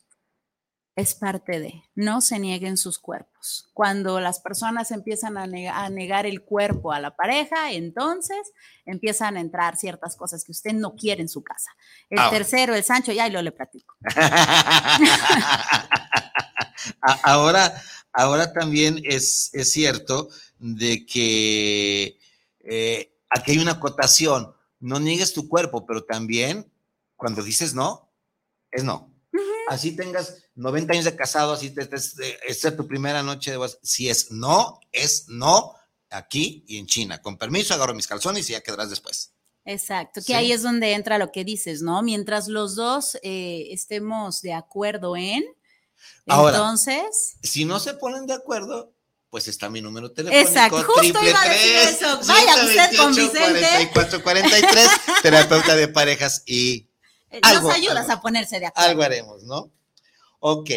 Es 0.96 1.14
parte 1.14 1.60
de, 1.60 1.84
no 1.94 2.20
se 2.20 2.38
nieguen 2.38 2.76
sus 2.76 2.98
cuerpos. 2.98 3.70
Cuando 3.72 4.20
las 4.20 4.40
personas 4.40 4.90
empiezan 4.90 5.38
a, 5.38 5.46
negar 5.46 6.26
el 6.26 6.42
cuerpo 6.42 6.92
a 6.92 7.00
la 7.00 7.14
pareja, 7.14 7.72
entonces 7.72 8.38
empiezan 8.84 9.36
a 9.36 9.40
entrar 9.40 9.76
ciertas 9.76 10.16
cosas 10.16 10.44
que 10.44 10.52
usted 10.52 10.72
no 10.72 10.96
quiere 10.96 11.22
en 11.22 11.28
su 11.28 11.42
casa. 11.42 11.70
El 12.10 12.18
ah, 12.18 12.30
tercero, 12.30 12.74
el 12.74 12.84
Sancho, 12.84 13.12
ya 13.12 13.28
y 13.28 13.30
lo 13.30 13.40
le 13.40 13.52
platico. 13.52 13.96
ahora, 17.22 17.72
ahora 18.12 18.52
también 18.52 19.00
es, 19.04 19.50
cierto 19.64 20.28
de 20.58 21.06
que 21.06 22.18
eh, 22.60 23.16
aquí 23.30 23.52
hay 23.52 23.58
una 23.58 23.72
acotación, 23.72 24.52
no 24.80 24.98
niegues 24.98 25.32
tu 25.32 25.48
cuerpo, 25.48 25.86
pero 25.86 26.04
también 26.04 26.70
cuando 27.16 27.42
dices 27.42 27.74
no, 27.74 28.10
es 28.70 28.84
no 28.84 29.09
así 29.70 29.94
tengas 29.94 30.42
90 30.56 30.92
años 30.92 31.04
de 31.04 31.14
casado, 31.14 31.52
así 31.52 31.70
te, 31.70 31.88
es 31.92 32.76
tu 32.76 32.86
primera 32.88 33.22
noche 33.22 33.52
de 33.52 33.56
voz. 33.56 33.78
Si 33.82 34.08
es 34.08 34.32
no, 34.32 34.80
es 34.90 35.28
no 35.28 35.74
aquí 36.10 36.64
y 36.66 36.78
en 36.78 36.86
China. 36.86 37.22
Con 37.22 37.38
permiso, 37.38 37.72
agarro 37.72 37.94
mis 37.94 38.08
calzones 38.08 38.50
y 38.50 38.52
ya 38.52 38.62
quedarás 38.62 38.90
después. 38.90 39.32
Exacto, 39.64 40.20
que 40.26 40.34
ahí 40.34 40.50
es 40.50 40.62
donde 40.62 40.94
entra 40.94 41.18
lo 41.18 41.30
que 41.30 41.44
dices, 41.44 41.82
¿no? 41.82 42.02
Mientras 42.02 42.48
los 42.48 42.74
dos 42.74 43.16
eh, 43.22 43.68
estemos 43.70 44.40
de 44.42 44.54
acuerdo 44.54 45.16
en, 45.16 45.44
entonces... 46.26 47.36
Si 47.42 47.64
no 47.64 47.78
se 47.78 47.94
ponen 47.94 48.26
de 48.26 48.34
acuerdo, 48.34 48.92
pues 49.28 49.46
está 49.46 49.70
mi 49.70 49.80
número 49.80 50.10
telefónico. 50.10 50.48
Exacto, 50.48 50.82
justo 50.82 51.24
iba 51.24 51.42
a 51.42 51.48
decir 51.48 51.76
eso. 51.76 52.20
Vaya 52.26 52.64
usted 52.64 52.96
con 52.96 53.14
Vicente. 53.14 53.90
4443, 53.92 54.88
terapeuta 55.22 55.76
de 55.76 55.86
parejas 55.86 56.42
y 56.46 56.89
eh, 57.30 57.40
nos 57.42 57.72
ayudas 57.72 58.08
a 58.10 58.20
ponerse 58.20 58.58
de 58.58 58.66
acuerdo. 58.66 58.90
Algo 58.90 59.02
haremos, 59.02 59.42
¿no? 59.44 59.72
Ok. 60.40 60.70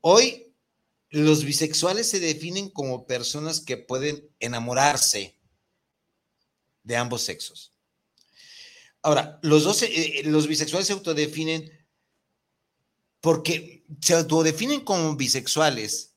Hoy 0.00 0.52
los 1.10 1.44
bisexuales 1.44 2.08
se 2.08 2.20
definen 2.20 2.70
como 2.70 3.06
personas 3.06 3.60
que 3.60 3.76
pueden 3.76 4.28
enamorarse 4.40 5.36
de 6.84 6.96
ambos 6.96 7.22
sexos. 7.22 7.72
Ahora, 9.02 9.38
los 9.42 9.64
dos, 9.64 9.82
eh, 9.82 10.20
eh, 10.20 10.22
los 10.24 10.46
bisexuales 10.46 10.86
se 10.86 10.92
autodefinen 10.92 11.70
porque 13.20 13.84
se 14.00 14.14
autodefinen 14.14 14.80
como 14.80 15.16
bisexuales 15.16 16.14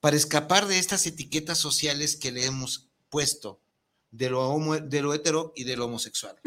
para 0.00 0.16
escapar 0.16 0.66
de 0.66 0.78
estas 0.78 1.06
etiquetas 1.06 1.58
sociales 1.58 2.16
que 2.16 2.32
le 2.32 2.44
hemos 2.44 2.90
puesto 3.08 3.62
de 4.10 4.30
lo, 4.30 4.58
de 4.80 5.02
lo 5.02 5.14
hetero 5.14 5.52
y 5.54 5.64
de 5.64 5.76
lo 5.76 5.86
homosexual 5.86 6.38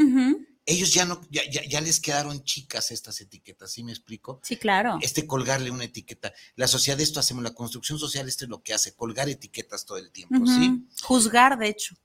ellos 0.68 0.94
ya 0.94 1.06
no, 1.06 1.22
ya, 1.32 1.42
ya, 1.50 1.80
les 1.80 2.02
quedaron 2.02 2.44
chicas 2.44 2.92
estas 2.92 3.22
etiquetas, 3.22 3.72
¿sí 3.72 3.84
me 3.84 3.94
explico? 3.94 4.42
Sí, 4.44 4.58
claro. 4.58 5.00
Este 5.02 5.26
colgarle 5.26 5.72
una 5.72 5.86
etiqueta. 5.86 6.34
La 6.56 6.68
sociedad 6.68 6.98
de 6.98 7.04
esto 7.04 7.22
hacemos, 7.22 7.42
la 7.42 7.54
construcción 7.54 7.98
social, 7.98 8.28
esto 8.28 8.44
es 8.44 8.50
lo 8.50 8.62
que 8.62 8.74
hace, 8.74 8.94
colgar 8.94 9.30
etiquetas 9.30 9.86
todo 9.86 9.98
el 9.98 10.12
tiempo, 10.12 10.46
¿sí? 10.46 10.86
Juzgar, 11.04 11.58
de 11.58 11.70
hecho. 11.70 11.96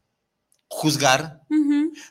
Juzgar. 0.68 1.42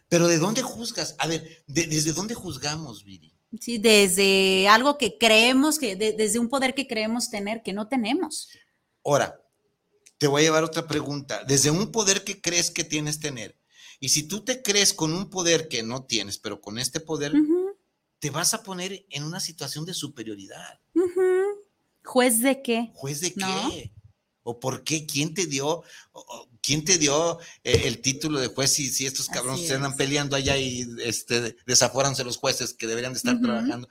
Pero 0.10 0.28
¿de 0.28 0.38
dónde 0.40 0.62
juzgas? 0.62 1.16
A 1.20 1.28
ver, 1.28 1.64
¿desde 1.68 2.12
dónde 2.12 2.36
juzgamos, 2.36 3.06
Viri? 3.06 3.34
Sí, 3.60 3.78
desde 3.78 4.68
algo 4.68 4.98
que 4.98 5.18
creemos, 5.18 5.80
que 5.80 5.96
desde 5.96 6.38
un 6.38 6.50
poder 6.50 6.76
que 6.76 6.86
creemos 6.86 7.30
tener, 7.30 7.64
que 7.64 7.72
no 7.72 7.88
tenemos. 7.88 8.50
Ahora, 9.06 9.42
te 10.18 10.28
voy 10.28 10.42
a 10.42 10.46
llevar 10.46 10.66
otra 10.66 10.86
pregunta. 10.86 11.46
Desde 11.46 11.72
un 11.72 11.92
poder 11.94 12.26
que 12.26 12.42
crees 12.42 12.72
que 12.72 12.84
tienes 12.84 13.20
tener, 13.22 13.58
y 14.04 14.10
si 14.10 14.24
tú 14.24 14.42
te 14.42 14.64
crees 14.64 14.96
con 14.96 15.14
un 15.14 15.30
poder 15.30 15.68
que 15.68 15.84
no 15.84 16.04
tienes, 16.04 16.40
pero 16.40 16.60
con 16.60 16.80
este 16.80 17.00
poder, 17.00 17.34
te 18.18 18.32
vas 18.32 18.56
a 18.56 18.64
poner 18.64 19.06
en 19.12 19.24
una 19.24 19.40
situación 19.40 19.86
de 19.86 19.94
superioridad. 19.94 20.80
¿Juez 22.04 22.42
de 22.42 22.64
qué? 22.64 22.92
¿Juez 22.96 23.22
de 23.22 23.32
qué? 23.32 23.94
¿O 24.42 24.60
por 24.60 24.84
qué? 24.84 25.06
¿Quién 25.06 25.36
te 25.36 25.46
dio, 25.46 25.84
quién 26.64 26.84
te 26.84 26.98
dio 26.98 27.40
eh, 27.64 27.84
el 27.86 28.02
título 28.02 28.40
de 28.40 28.48
juez 28.48 28.74
si, 28.74 28.90
si 28.90 29.06
estos 29.06 29.30
cabrones 29.30 29.68
se 29.68 29.76
andan 29.76 29.96
peleando 29.96 30.36
allá 30.36 30.58
y 30.58 30.84
este, 31.04 31.56
desaforanse 31.68 32.24
los 32.24 32.38
jueces 32.38 32.74
que 32.74 32.88
deberían 32.88 33.14
de 33.14 33.18
estar 33.18 33.40
trabajando? 33.40 33.88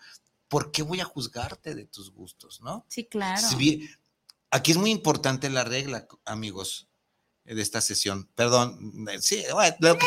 ¿Por 0.48 0.72
qué 0.72 0.82
voy 0.82 0.98
a 0.98 1.04
juzgarte 1.04 1.76
de 1.76 1.86
tus 1.86 2.10
gustos, 2.10 2.60
no? 2.62 2.84
Sí, 2.88 3.04
claro. 3.04 3.46
aquí 4.50 4.72
es 4.72 4.76
muy 4.76 4.90
importante 4.90 5.48
la 5.50 5.62
regla, 5.62 6.08
amigos 6.24 6.89
de 7.54 7.62
esta 7.62 7.80
sesión. 7.80 8.28
Perdón, 8.34 9.06
sí, 9.20 9.42
lo 9.80 9.98
que. 9.98 10.06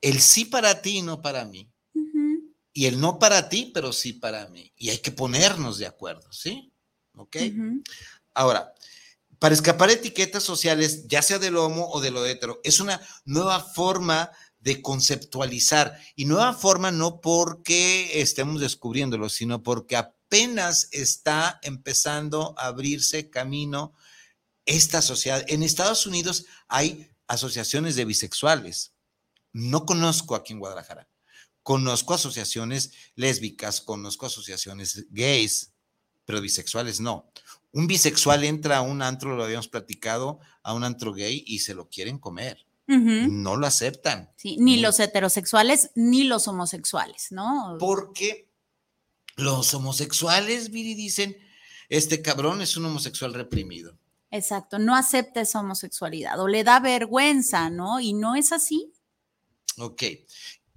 El 0.00 0.20
sí 0.20 0.44
para 0.44 0.80
ti 0.82 0.98
y 0.98 1.02
no 1.02 1.20
para 1.20 1.44
mí. 1.44 1.70
Y 2.72 2.86
el 2.86 3.00
no 3.00 3.18
para 3.18 3.48
ti, 3.48 3.70
pero 3.74 3.92
sí 3.92 4.12
para 4.12 4.46
mí. 4.48 4.72
Y 4.76 4.90
hay 4.90 4.98
que 4.98 5.10
ponernos 5.10 5.78
de 5.78 5.86
acuerdo, 5.86 6.32
¿sí? 6.32 6.72
¿Ok? 7.14 7.36
Ahora, 8.32 8.72
para 9.38 9.54
escapar 9.54 9.90
etiquetas 9.90 10.42
sociales, 10.42 11.06
ya 11.08 11.22
sea 11.22 11.38
de 11.38 11.50
lo 11.50 11.66
homo 11.66 11.90
o 11.90 12.00
de 12.00 12.10
lo 12.10 12.24
hetero, 12.24 12.60
es 12.62 12.78
una 12.78 13.00
nueva 13.24 13.60
forma 13.60 14.30
de 14.60 14.82
conceptualizar. 14.82 15.98
Y 16.14 16.26
nueva 16.26 16.54
forma 16.54 16.92
no 16.92 17.20
porque 17.20 18.20
estemos 18.20 18.60
descubriéndolo, 18.60 19.28
sino 19.28 19.62
porque 19.62 19.96
apenas 19.96 20.88
está 20.92 21.58
empezando 21.62 22.54
a 22.56 22.66
abrirse 22.66 23.30
camino 23.30 23.94
esta 24.70 25.02
sociedad. 25.02 25.44
En 25.48 25.62
Estados 25.62 26.06
Unidos 26.06 26.46
hay 26.68 27.10
asociaciones 27.26 27.96
de 27.96 28.04
bisexuales. 28.04 28.92
No 29.52 29.84
conozco 29.84 30.36
aquí 30.36 30.52
en 30.52 30.60
Guadalajara. 30.60 31.08
Conozco 31.62 32.14
asociaciones 32.14 32.92
lésbicas, 33.16 33.80
conozco 33.80 34.26
asociaciones 34.26 35.06
gays, 35.10 35.72
pero 36.24 36.40
bisexuales 36.40 37.00
no. 37.00 37.30
Un 37.72 37.86
bisexual 37.86 38.44
entra 38.44 38.78
a 38.78 38.82
un 38.82 39.02
antro, 39.02 39.36
lo 39.36 39.44
habíamos 39.44 39.68
platicado, 39.68 40.40
a 40.62 40.72
un 40.72 40.84
antro 40.84 41.12
gay 41.12 41.44
y 41.46 41.58
se 41.58 41.74
lo 41.74 41.88
quieren 41.88 42.18
comer. 42.18 42.66
No 42.86 43.54
lo 43.54 43.68
aceptan. 43.68 44.32
Sí, 44.36 44.56
ni 44.58 44.80
los 44.80 44.98
heterosexuales 44.98 45.90
ni 45.94 46.24
los 46.24 46.48
homosexuales, 46.48 47.28
¿no? 47.30 47.76
Porque 47.78 48.48
los 49.36 49.72
homosexuales, 49.74 50.70
Viri, 50.70 50.94
dicen, 50.94 51.36
este 51.88 52.20
cabrón 52.20 52.62
es 52.62 52.76
un 52.76 52.86
homosexual 52.86 53.32
reprimido. 53.32 53.99
Exacto, 54.30 54.78
no 54.78 54.94
acepta 54.94 55.40
esa 55.40 55.60
homosexualidad 55.60 56.38
o 56.40 56.46
le 56.46 56.62
da 56.62 56.78
vergüenza, 56.78 57.68
¿no? 57.68 58.00
Y 58.00 58.12
no 58.12 58.36
es 58.36 58.52
así. 58.52 58.92
Ok. 59.76 60.04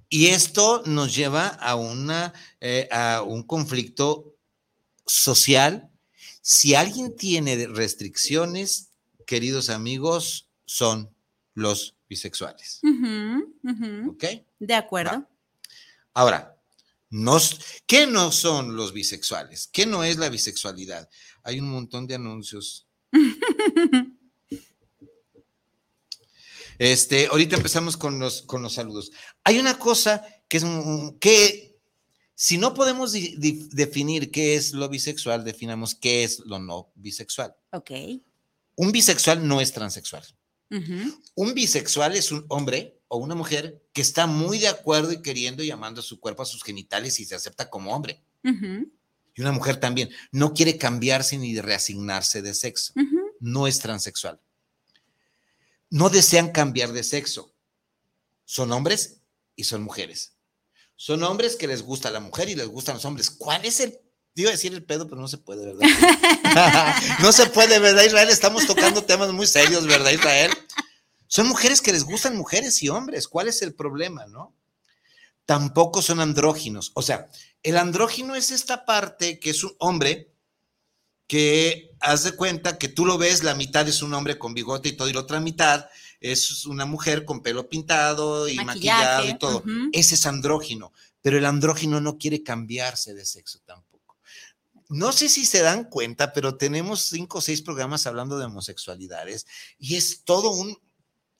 Y 0.10 0.28
esto 0.28 0.84
nos 0.86 1.16
lleva 1.16 1.48
a, 1.48 1.76
una, 1.76 2.34
eh, 2.60 2.88
a 2.92 3.22
un 3.22 3.44
conflicto 3.44 4.36
social. 5.06 5.90
Si 6.42 6.76
alguien 6.76 7.16
tiene 7.16 7.68
restricciones, 7.68 8.90
queridos 9.26 9.70
amigos, 9.70 10.50
son 10.66 11.14
los 11.54 11.96
bisexuales. 12.10 12.82
¿Ok? 14.08 14.24
De 14.60 14.74
acuerdo. 14.74 15.28
Ahora, 16.14 16.56
nos, 17.10 17.60
¿qué 17.86 18.08
no 18.08 18.32
son 18.32 18.76
los 18.76 18.94
bisexuales? 18.94 19.68
¿Qué 19.68 19.86
no 19.86 20.04
es 20.04 20.18
la 20.18 20.30
bisexualidad? 20.30 21.10
Hay 21.44 21.60
un 21.60 21.70
montón 21.70 22.08
de 22.08 22.16
anuncios 22.16 22.88
Este, 26.80 27.28
ahorita 27.28 27.56
empezamos 27.56 27.98
con 27.98 28.20
los, 28.20 28.42
con 28.42 28.62
los 28.62 28.74
saludos. 28.74 29.12
Hay 29.44 29.60
una 29.60 29.78
cosa 29.78 30.26
que 30.48 30.58
es 30.58 30.66
que 31.20 31.78
si 32.36 32.58
no 32.58 32.74
podemos 32.74 33.14
definir 33.14 34.32
qué 34.32 34.56
es 34.56 34.74
lo 34.74 34.90
bisexual, 34.90 35.44
definamos 35.44 35.96
qué 35.96 36.24
es 36.24 36.40
lo 36.40 36.60
no 36.60 36.92
bisexual. 36.96 37.56
Ok. 37.72 37.92
Un 38.76 38.92
bisexual 38.92 39.48
no 39.48 39.62
es 39.62 39.72
transexual. 39.72 40.26
Un 41.36 41.54
bisexual 41.54 42.16
es 42.16 42.32
un 42.32 42.46
hombre 42.50 43.00
o 43.08 43.18
una 43.18 43.36
mujer 43.36 43.84
que 43.94 44.02
está 44.02 44.26
muy 44.26 44.58
de 44.58 44.68
acuerdo 44.68 45.12
y 45.12 45.22
queriendo 45.22 45.62
y 45.62 45.70
amando 45.70 46.02
a 46.02 46.04
su 46.04 46.20
cuerpo, 46.20 46.42
a 46.42 46.48
sus 46.48 46.64
genitales 46.64 47.20
y 47.20 47.26
se 47.26 47.36
acepta 47.36 47.70
como 47.70 47.96
hombre. 47.96 48.24
Y 49.36 49.42
una 49.42 49.52
mujer 49.52 49.78
también 49.78 50.10
no 50.32 50.54
quiere 50.54 50.78
cambiarse 50.78 51.38
ni 51.38 51.60
reasignarse 51.60 52.42
de 52.42 52.54
sexo. 52.54 52.94
No 53.40 53.68
es 53.68 53.80
transexual. 53.80 54.40
No 55.90 56.10
desean 56.10 56.52
cambiar 56.52 56.92
de 56.92 57.04
sexo. 57.04 57.54
Son 58.46 58.72
hombres 58.72 59.22
y 59.56 59.64
son 59.64 59.84
mujeres. 59.84 60.34
Son 60.96 61.24
hombres 61.24 61.56
que 61.56 61.68
les 61.68 61.82
gusta 61.82 62.12
la 62.12 62.20
mujer 62.20 62.50
y 62.50 62.56
les 62.56 62.68
gustan 62.68 62.96
los 62.96 63.06
hombres. 63.06 63.30
¿Cuál 63.30 63.66
es 63.66 63.80
el 63.80 64.00
Iba 64.36 64.50
a 64.50 64.54
decir 64.54 64.74
el 64.74 64.84
pedo, 64.84 65.08
pero 65.08 65.22
no 65.22 65.28
se 65.28 65.38
puede, 65.38 65.66
¿verdad? 65.66 65.88
no 67.22 67.32
se 67.32 67.46
puede, 67.48 67.78
¿verdad, 67.78 68.04
Israel? 68.04 68.30
Estamos 68.30 68.66
tocando 68.66 69.04
temas 69.04 69.32
muy 69.32 69.46
serios, 69.46 69.86
¿verdad, 69.86 70.10
Israel? 70.10 70.52
Son 71.28 71.48
mujeres 71.48 71.82
que 71.82 71.92
les 71.92 72.04
gustan 72.04 72.36
mujeres 72.36 72.82
y 72.82 72.90
hombres. 72.90 73.28
¿Cuál 73.28 73.48
es 73.48 73.62
el 73.62 73.76
problema, 73.76 74.26
no? 74.26 74.56
Tampoco 75.46 76.02
son 76.02 76.20
andróginos. 76.20 76.92
O 76.96 77.04
sea, 77.04 77.28
el 77.64 77.78
andrógino 77.78 78.36
es 78.36 78.52
esta 78.52 78.86
parte 78.86 79.40
que 79.40 79.50
es 79.50 79.64
un 79.64 79.76
hombre 79.80 80.34
que 81.28 81.96
haz 82.00 82.24
de 82.24 82.36
cuenta 82.36 82.78
que 82.78 82.90
tú 82.90 83.06
lo 83.06 83.18
ves, 83.18 83.44
la 83.44 83.56
mitad 83.56 83.88
es 83.88 84.02
un 84.02 84.14
hombre 84.14 84.38
con 84.38 84.54
bigote 84.54 84.90
y 84.90 84.92
todo, 84.92 85.10
y 85.10 85.14
la 85.14 85.22
otra 85.22 85.40
mitad 85.40 85.88
es 86.20 86.66
una 86.66 86.86
mujer 86.86 87.26
con 87.26 87.42
pelo 87.42 87.68
pintado 87.70 88.48
y 88.48 88.56
maquillado 88.58 89.28
y 89.28 89.38
todo. 89.38 89.64
Ese 89.94 90.16
es 90.16 90.26
andrógino, 90.26 90.94
pero 91.22 91.38
el 91.38 91.46
andrógino 91.46 92.02
no 92.02 92.18
quiere 92.18 92.44
cambiarse 92.44 93.14
de 93.14 93.26
sexo 93.26 93.60
tampoco. 93.66 94.18
no 94.90 95.12
sé 95.12 95.28
si 95.28 95.46
se 95.46 95.62
dan 95.62 95.86
cuenta, 95.86 96.34
pero 96.34 96.56
tenemos 96.56 97.04
cinco 97.04 97.40
o 97.40 97.42
seis 97.42 97.62
programas 97.62 98.06
hablando 98.06 98.38
de 98.38 98.46
homosexualidades 98.46 99.48
y 99.80 99.96
es 99.96 100.24
todo 100.24 100.52
un... 100.52 100.78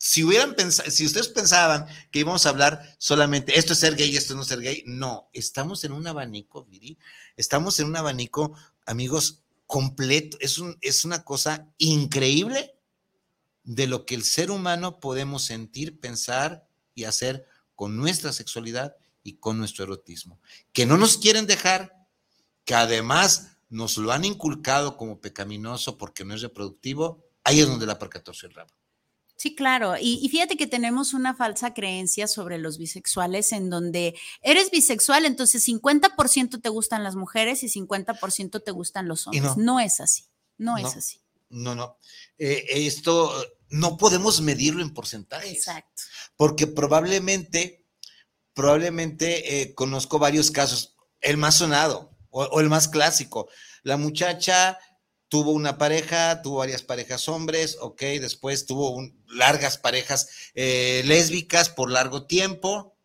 Si 0.06 0.22
hubieran 0.22 0.54
pensado, 0.54 0.92
si 0.92 1.06
ustedes 1.06 1.30
pensaban 1.30 1.86
que 2.12 2.20
íbamos 2.20 2.46
a 2.46 2.50
hablar 2.50 2.94
solamente 2.98 3.58
esto 3.58 3.72
es 3.72 3.80
ser 3.80 3.96
gay, 3.96 4.18
esto 4.18 4.36
no 4.36 4.42
es 4.42 4.50
ser 4.50 4.60
gay, 4.60 4.84
no, 4.86 5.30
estamos 5.32 5.86
en 5.86 5.94
un 5.94 6.06
abanico, 6.06 6.66
Viri, 6.66 6.98
estamos 7.38 7.80
en 7.80 7.88
un 7.88 7.96
abanico, 7.96 8.54
amigos, 8.86 9.44
completo, 9.66 10.36
es, 10.42 10.58
un, 10.58 10.78
es 10.82 11.06
una 11.06 11.24
cosa 11.24 11.70
increíble 11.78 12.76
de 13.64 13.88
lo 13.88 14.06
que 14.06 14.16
el 14.16 14.26
ser 14.26 14.52
humano 14.52 15.00
podemos 15.00 15.46
sentir, 15.46 16.02
pensar 16.02 16.68
y 16.94 17.06
hacer 17.06 17.48
con 17.74 17.96
nuestra 17.96 18.34
sexualidad 18.34 18.98
y 19.24 19.36
con 19.36 19.58
nuestro 19.58 19.86
erotismo. 19.86 20.38
Que 20.74 20.86
no 20.86 20.98
nos 20.98 21.18
quieren 21.18 21.48
dejar, 21.48 21.96
que 22.66 22.76
además 22.76 23.56
nos 23.70 23.96
lo 23.96 24.12
han 24.12 24.26
inculcado 24.26 24.98
como 24.98 25.22
pecaminoso 25.22 25.98
porque 25.98 26.26
no 26.26 26.36
es 26.36 26.42
reproductivo, 26.42 27.24
ahí 27.46 27.62
es 27.62 27.68
donde 27.68 27.86
la 27.86 28.00
porca 28.00 28.22
el 28.28 28.54
rabo. 28.54 28.83
Sí, 29.36 29.56
claro. 29.56 29.96
Y, 30.00 30.28
fíjate 30.30 30.56
que 30.58 30.68
tenemos 30.68 31.14
una 31.14 31.36
falsa 31.36 31.74
creencia 31.74 32.28
sobre 32.28 32.58
los 32.58 32.78
bisexuales 32.78 33.52
en 33.52 33.70
donde 33.70 34.16
eres 34.42 34.72
bisexual, 34.72 35.26
entonces 35.26 35.68
50% 35.68 36.62
te 36.62 36.70
gustan 36.70 37.04
las 37.04 37.16
mujeres 37.16 37.64
y 37.64 37.68
50% 37.68 38.64
te 38.64 38.72
gustan 38.72 39.08
los 39.08 39.28
hombres. 39.28 39.58
No, 39.58 39.80
es 39.80 40.00
así, 40.00 40.26
no, 40.58 40.78
es 40.78 40.96
así. 40.96 41.20
No, 41.50 41.76
no. 41.76 41.98
Eh, 42.38 42.66
esto 42.70 43.32
no 43.70 43.98
podemos 43.98 44.42
medirlo 44.42 44.82
en 44.82 44.94
porcentajes. 44.94 45.52
Exacto. 45.52 46.04
Porque 46.36 46.68
probablemente, 46.68 47.86
probablemente 48.54 49.62
eh, 49.62 49.74
conozco 49.74 50.20
varios 50.20 50.52
casos. 50.52 50.96
El 51.22 51.38
más 51.38 51.56
sonado 51.56 52.16
o, 52.30 52.60
el 52.60 52.70
más 52.70 52.88
clásico. 52.88 53.50
La 53.84 53.98
muchacha 53.98 54.78
tuvo 55.34 55.50
una 55.50 55.80
pareja, 55.80 56.44
tuvo 56.44 56.58
varias 56.58 56.84
parejas 56.84 57.28
hombres, 57.28 57.78
ok, 57.82 58.02
después 58.22 58.68
tuvo 58.68 59.02
largas 59.26 59.80
parejas 59.80 60.30
eh, 60.54 61.02
lésbicas 61.06 61.70
por 61.70 61.90
largo 61.90 62.28
tiempo, 62.28 62.96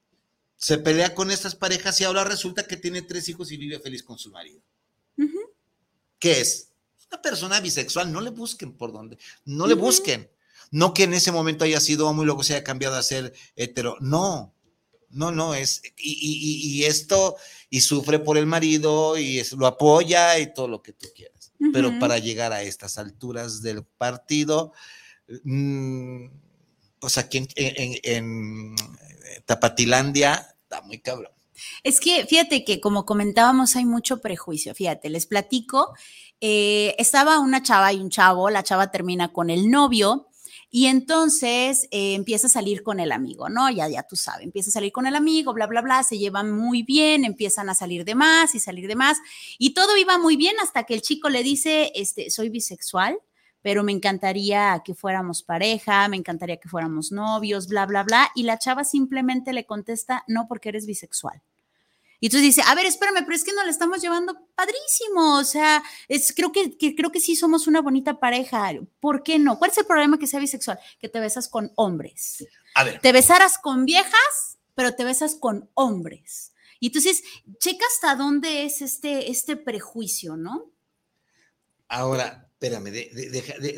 se 0.54 0.76
pelea 0.76 1.14
con 1.14 1.30
estas 1.30 1.54
parejas 1.54 1.98
y 2.02 2.04
ahora 2.04 2.24
resulta 2.24 2.66
que 2.66 2.76
tiene 2.76 3.00
tres 3.00 3.30
hijos 3.30 3.50
y 3.50 3.56
vive 3.56 3.80
feliz 3.80 4.02
con 4.02 4.18
su 4.18 4.30
marido. 4.30 4.60
¿Qué 6.18 6.42
es? 6.42 6.68
Una 7.10 7.22
persona 7.22 7.60
bisexual, 7.60 8.12
no 8.12 8.20
le 8.20 8.28
busquen 8.28 8.76
por 8.76 8.92
dónde, 8.92 9.16
no 9.46 9.66
le 9.66 9.72
busquen. 9.72 10.30
No 10.70 10.92
que 10.92 11.04
en 11.04 11.14
ese 11.14 11.32
momento 11.32 11.64
haya 11.64 11.80
sido 11.80 12.06
homo 12.06 12.24
y 12.24 12.26
luego 12.26 12.42
se 12.42 12.56
haya 12.56 12.62
cambiado 12.62 12.96
a 12.96 13.02
ser 13.02 13.32
hetero, 13.56 13.96
no, 14.00 14.54
no, 15.08 15.32
no, 15.32 15.54
es, 15.54 15.80
y, 15.96 16.84
esto, 16.84 17.36
y 17.70 17.80
sufre 17.80 18.18
por 18.18 18.36
el 18.36 18.44
marido, 18.44 19.16
y 19.16 19.42
lo 19.56 19.66
apoya 19.66 20.38
y 20.38 20.52
todo 20.52 20.68
lo 20.68 20.82
que 20.82 20.92
tú 20.92 21.06
quieras. 21.16 21.37
Pero 21.72 21.98
para 21.98 22.18
llegar 22.18 22.52
a 22.52 22.62
estas 22.62 22.98
alturas 22.98 23.62
del 23.62 23.84
partido, 23.84 24.72
mm, 25.44 26.26
pues 27.00 27.18
aquí 27.18 27.48
en, 27.56 28.76
Tapatilandia 29.44 30.54
está 30.62 30.82
muy 30.82 30.98
cabrón. 30.98 31.32
Es 31.82 32.00
que 32.00 32.24
fíjate 32.26 32.64
que 32.64 32.80
como 32.80 33.04
comentábamos 33.04 33.74
hay 33.76 33.84
mucho 33.84 34.20
prejuicio, 34.20 34.74
fíjate, 34.74 35.10
les 35.10 35.26
platico, 35.26 35.94
eh, 36.40 36.94
estaba 36.98 37.40
una 37.40 37.62
chava 37.62 37.92
y 37.92 37.98
un 37.98 38.10
chavo, 38.10 38.48
la 38.50 38.62
chava 38.62 38.90
termina 38.92 39.32
con 39.32 39.50
el 39.50 39.68
novio, 39.68 40.28
y 40.70 40.86
entonces 40.86 41.88
eh, 41.90 42.14
empieza 42.14 42.46
a 42.46 42.50
salir 42.50 42.82
con 42.82 43.00
el 43.00 43.12
amigo, 43.12 43.48
¿no? 43.48 43.70
Ya, 43.70 43.88
ya 43.88 44.02
tú 44.02 44.16
sabes, 44.16 44.44
empieza 44.44 44.68
a 44.68 44.72
salir 44.72 44.92
con 44.92 45.06
el 45.06 45.16
amigo, 45.16 45.54
bla, 45.54 45.66
bla, 45.66 45.80
bla, 45.80 46.02
se 46.02 46.18
llevan 46.18 46.50
muy 46.50 46.82
bien, 46.82 47.24
empiezan 47.24 47.70
a 47.70 47.74
salir 47.74 48.04
de 48.04 48.14
más 48.14 48.54
y 48.54 48.60
salir 48.60 48.86
de 48.86 48.94
más. 48.94 49.18
Y 49.58 49.72
todo 49.72 49.96
iba 49.96 50.18
muy 50.18 50.36
bien 50.36 50.56
hasta 50.62 50.84
que 50.84 50.94
el 50.94 51.00
chico 51.00 51.30
le 51.30 51.42
dice, 51.42 51.90
este, 51.94 52.28
soy 52.30 52.50
bisexual, 52.50 53.18
pero 53.62 53.82
me 53.82 53.92
encantaría 53.92 54.82
que 54.84 54.94
fuéramos 54.94 55.42
pareja, 55.42 56.06
me 56.08 56.16
encantaría 56.16 56.58
que 56.58 56.68
fuéramos 56.68 57.12
novios, 57.12 57.66
bla, 57.68 57.86
bla, 57.86 58.02
bla. 58.02 58.30
Y 58.34 58.42
la 58.42 58.58
chava 58.58 58.84
simplemente 58.84 59.54
le 59.54 59.64
contesta, 59.64 60.24
no, 60.28 60.46
porque 60.48 60.68
eres 60.68 60.86
bisexual. 60.86 61.42
Y 62.20 62.26
entonces 62.26 62.54
dice, 62.54 62.62
a 62.66 62.74
ver, 62.74 62.86
espérame, 62.86 63.24
pero 63.24 63.34
es 63.34 63.44
que 63.44 63.52
no 63.52 63.64
le 63.64 63.70
estamos 63.70 64.00
llevando 64.00 64.48
padrísimo. 64.54 65.38
O 65.38 65.44
sea, 65.44 65.82
es, 66.08 66.32
creo 66.34 66.50
que, 66.50 66.76
creo 66.76 67.12
que 67.12 67.20
sí 67.20 67.36
somos 67.36 67.66
una 67.66 67.80
bonita 67.80 68.18
pareja. 68.18 68.72
¿Por 69.00 69.22
qué 69.22 69.38
no? 69.38 69.58
¿Cuál 69.58 69.70
es 69.70 69.78
el 69.78 69.86
problema 69.86 70.18
que 70.18 70.26
sea 70.26 70.40
bisexual? 70.40 70.78
Que 70.98 71.08
te 71.08 71.20
besas 71.20 71.48
con 71.48 71.72
hombres. 71.76 72.44
A 72.74 72.84
ver. 72.84 73.00
Te 73.00 73.12
besaras 73.12 73.58
con 73.58 73.84
viejas, 73.84 74.58
pero 74.74 74.94
te 74.94 75.04
besas 75.04 75.36
con 75.36 75.70
hombres. 75.74 76.52
Y 76.80 76.88
entonces, 76.88 77.22
checa 77.58 77.84
hasta 77.92 78.16
dónde 78.16 78.64
es 78.64 78.82
este, 78.82 79.30
este 79.30 79.56
prejuicio, 79.56 80.36
¿no? 80.36 80.72
Ahora, 81.88 82.50
espérame, 82.52 82.90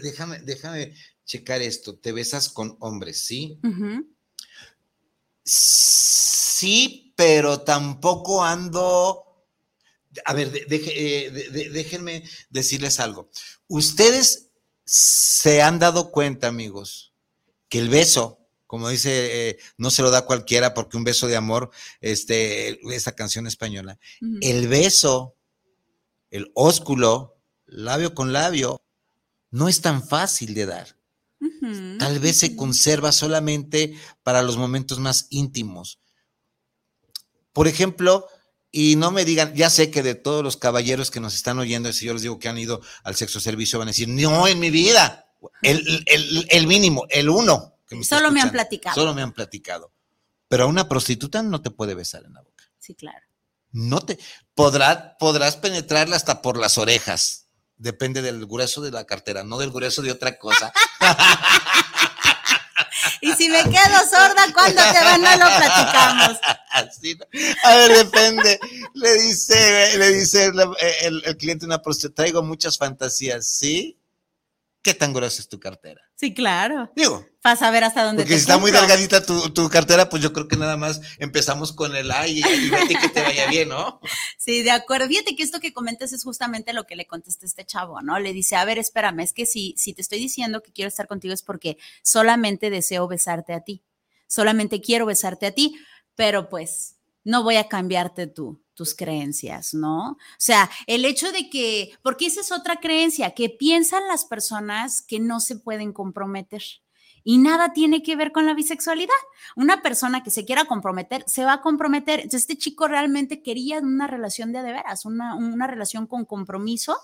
déjame, 0.03 0.39
déjame 0.41 0.95
checar 1.25 1.61
esto. 1.63 1.99
Te 1.99 2.13
besas 2.13 2.49
con 2.49 2.77
hombres, 2.81 3.25
¿sí? 3.25 3.59
Sí, 5.45 6.40
pero 7.17 7.61
tampoco 7.61 8.43
ando... 8.43 9.27
A 10.25 10.33
ver, 10.33 10.51
eh, 10.69 11.71
déjenme 11.73 12.25
decirles 12.49 12.99
algo. 12.99 13.31
Ustedes 13.69 14.51
se 14.85 15.63
han 15.63 15.79
dado 15.79 16.11
cuenta, 16.11 16.49
amigos, 16.49 17.15
que 17.69 17.79
el 17.79 17.89
beso, 17.89 18.41
como 18.67 18.89
dice, 18.89 19.51
eh, 19.51 19.59
no 19.77 19.91
se 19.91 20.03
lo 20.03 20.11
da 20.11 20.27
cualquiera 20.27 20.75
porque 20.75 20.97
un 20.97 21.05
beso 21.05 21.29
de 21.29 21.37
amor, 21.37 21.71
este, 22.01 22.81
esta 22.93 23.13
canción 23.13 23.47
española, 23.47 24.01
el 24.41 24.67
beso, 24.67 25.37
el 26.31 26.51
ósculo, 26.55 27.41
labio 27.67 28.15
con 28.15 28.33
labio, 28.33 28.83
no 29.51 29.69
es 29.69 29.81
tan 29.81 30.07
fácil 30.07 30.55
de 30.55 30.67
dar. 30.67 30.97
Tal 31.99 32.19
vez 32.19 32.39
se 32.39 32.57
conserva 32.57 33.13
solamente 33.13 33.95
para 34.23 34.43
los 34.43 34.57
momentos 34.57 34.99
más 34.99 35.27
íntimos. 35.31 36.00
Por 37.61 37.69
ejemplo, 37.69 38.27
y 38.73 38.97
no 38.97 39.11
me 39.11 39.27
digan, 39.27 39.55
ya 39.55 39.69
sé 39.69 39.91
que 39.91 40.03
de 40.03 40.15
todos 40.15 40.43
los 40.43 40.57
caballeros 40.57 41.11
que 41.11 41.21
nos 41.21 41.35
están 41.35 41.59
oyendo, 41.59 41.93
si 41.93 42.07
yo 42.07 42.15
les 42.15 42.23
digo 42.23 42.39
que 42.39 42.49
han 42.49 42.57
ido 42.57 42.81
al 43.05 43.17
sexo 43.17 43.39
servicio, 43.39 43.79
van 43.79 43.89
a 43.89 43.91
decir, 43.91 44.09
no, 44.09 44.49
en 44.49 44.59
mi 44.59 44.71
vida, 44.71 45.27
el, 45.61 46.67
mínimo, 46.67 47.05
el 47.11 47.29
uno. 47.29 47.75
solo 48.03 48.31
me 48.31 48.41
han 48.41 48.51
platicado. 48.51 48.95
Solo 48.95 49.13
me 49.13 49.21
han 49.21 49.35
platicado. 49.35 49.93
Pero 50.49 50.65
a 50.65 50.67
una 50.69 50.89
prostituta 50.89 51.43
no 51.43 51.61
te 51.61 51.71
puede 51.71 51.95
besar 51.95 52.25
en 52.25 52.33
la 52.33 52.41
boca. 52.41 52.65
Sí, 52.79 52.95
claro. 52.95 53.27
No 53.73 54.01
te, 54.01 54.19
podrá, 54.55 55.19
podrás 55.19 55.59
penetrarla 55.59 56.17
hasta 56.17 56.41
por 56.41 56.57
las 56.57 56.79
orejas. 56.79 57.49
Depende 57.77 58.23
del 58.23 58.47
grueso 58.47 58.81
de 58.81 58.91
la 58.91 59.05
cartera, 59.05 59.45
no 59.45 59.59
del 59.59 59.71
grueso 59.71 60.01
de 60.01 60.13
otra 60.13 60.39
cosa. 60.39 60.73
Y 63.21 63.33
si 63.33 63.49
me 63.49 63.63
quedo 63.65 63.99
sorda, 64.11 64.47
¿cuándo 64.55 64.83
te 64.93 65.05
van? 65.05 65.21
No 65.21 65.31
lo 65.33 65.57
platicamos. 65.57 66.39
A 67.65 67.77
ver, 67.77 67.93
depende. 67.99 68.59
Le 68.95 69.15
dice, 69.15 69.99
le 69.99 70.09
dice 70.13 70.51
el, 71.03 71.23
el 71.25 71.37
cliente 71.37 71.67
una 71.67 71.83
prostituta, 71.83 72.23
traigo 72.23 72.43
muchas 72.43 72.79
fantasías, 72.79 73.47
¿sí? 73.47 74.00
¿Qué 74.83 74.95
tan 74.95 75.13
gruesa 75.13 75.43
es 75.43 75.49
tu 75.49 75.61
cartera? 75.61 76.01
Sí, 76.17 76.33
claro. 76.33 76.91
Digo. 76.97 77.27
Para 77.43 77.57
saber 77.57 77.85
hasta 77.85 78.05
dónde 78.05 78.23
Porque 78.23 78.35
si 78.35 78.41
está 78.41 78.59
muy 78.59 78.71
delgadita 78.71 79.25
tu, 79.25 79.69
cartera, 79.69 80.09
pues 80.09 80.23
yo 80.23 80.33
creo 80.33 80.49
que 80.49 80.57
nada 80.57 80.77
más 80.77 81.01
empezamos 81.19 81.73
con 81.73 81.95
el 81.97 82.11
ay 82.11 82.41
y, 82.41 82.93
y 82.93 82.97
que 82.97 83.09
te 83.09 83.23
vaya 83.23 83.47
bien, 83.49 83.69
¿no? 83.69 84.01
Sí, 84.39 84.63
de 84.63 84.71
acuerdo. 84.71 85.07
Fíjate 85.09 85.37
que 85.37 85.43
esto 85.43 85.61
que 85.61 85.73
comentas 85.73 86.13
es 86.13 86.25
justamente 86.25 86.73
lo 86.73 86.85
que 86.85 86.97
le 86.97 87.07
contesta 87.07 87.45
este 87.45 87.65
chavo, 87.65 88.01
¿no? 88.01 88.19
Le 88.19 88.33
dice, 88.33 88.57
a 88.57 88.65
ver, 88.65 88.79
espérame, 88.79 89.21
es 89.21 89.33
que 89.33 89.45
si, 89.47 89.75
si 89.77 89.93
te 89.93 90.01
estoy 90.01 90.19
diciendo 90.19 90.63
que 90.63 90.73
quiero 90.73 90.89
estar 90.89 91.07
contigo 91.07 91.35
es 91.35 91.43
porque 91.43 91.77
solamente 92.03 92.71
deseo 92.71 93.07
besarte 93.07 93.53
a 93.53 93.61
ti. 93.61 93.83
Solamente 94.27 94.81
quiero 94.81 95.07
besarte 95.07 95.47
a 95.47 95.53
ti, 95.53 95.79
pero 96.15 96.49
pues 96.49 96.97
no 97.25 97.43
voy 97.43 97.57
a 97.57 97.69
cambiarte 97.69 98.27
tú 98.27 98.63
tus 98.81 98.95
creencias, 98.95 99.75
¿no? 99.75 100.13
O 100.13 100.17
sea, 100.39 100.71
el 100.87 101.05
hecho 101.05 101.31
de 101.33 101.51
que, 101.51 101.91
porque 102.01 102.25
esa 102.25 102.41
es 102.41 102.51
otra 102.51 102.77
creencia, 102.77 103.33
que 103.33 103.51
piensan 103.51 104.09
las 104.09 104.25
personas 104.25 105.03
que 105.03 105.21
no 105.21 105.41
se 105.41 105.57
pueden 105.57 105.93
comprometer. 105.93 106.63
Y 107.23 107.37
nada 107.37 107.75
tiene 107.75 108.03
que 108.03 108.17
ver 108.17 108.33
con 108.33 108.47
la 108.47 108.55
bisexualidad. 108.55 109.13
Una 109.55 109.83
persona 109.83 110.23
que 110.23 110.31
se 110.31 110.47
quiera 110.47 110.65
comprometer, 110.65 111.25
se 111.27 111.45
va 111.45 111.53
a 111.53 111.61
comprometer. 111.61 112.21
Entonces, 112.21 112.41
este 112.41 112.57
chico 112.57 112.89
realmente 112.89 113.43
quería 113.43 113.81
una 113.81 114.07
relación 114.07 114.51
de 114.51 114.63
de 114.63 114.73
veras, 114.73 115.05
una, 115.05 115.35
una 115.35 115.67
relación 115.67 116.07
con 116.07 116.25
compromiso 116.25 116.97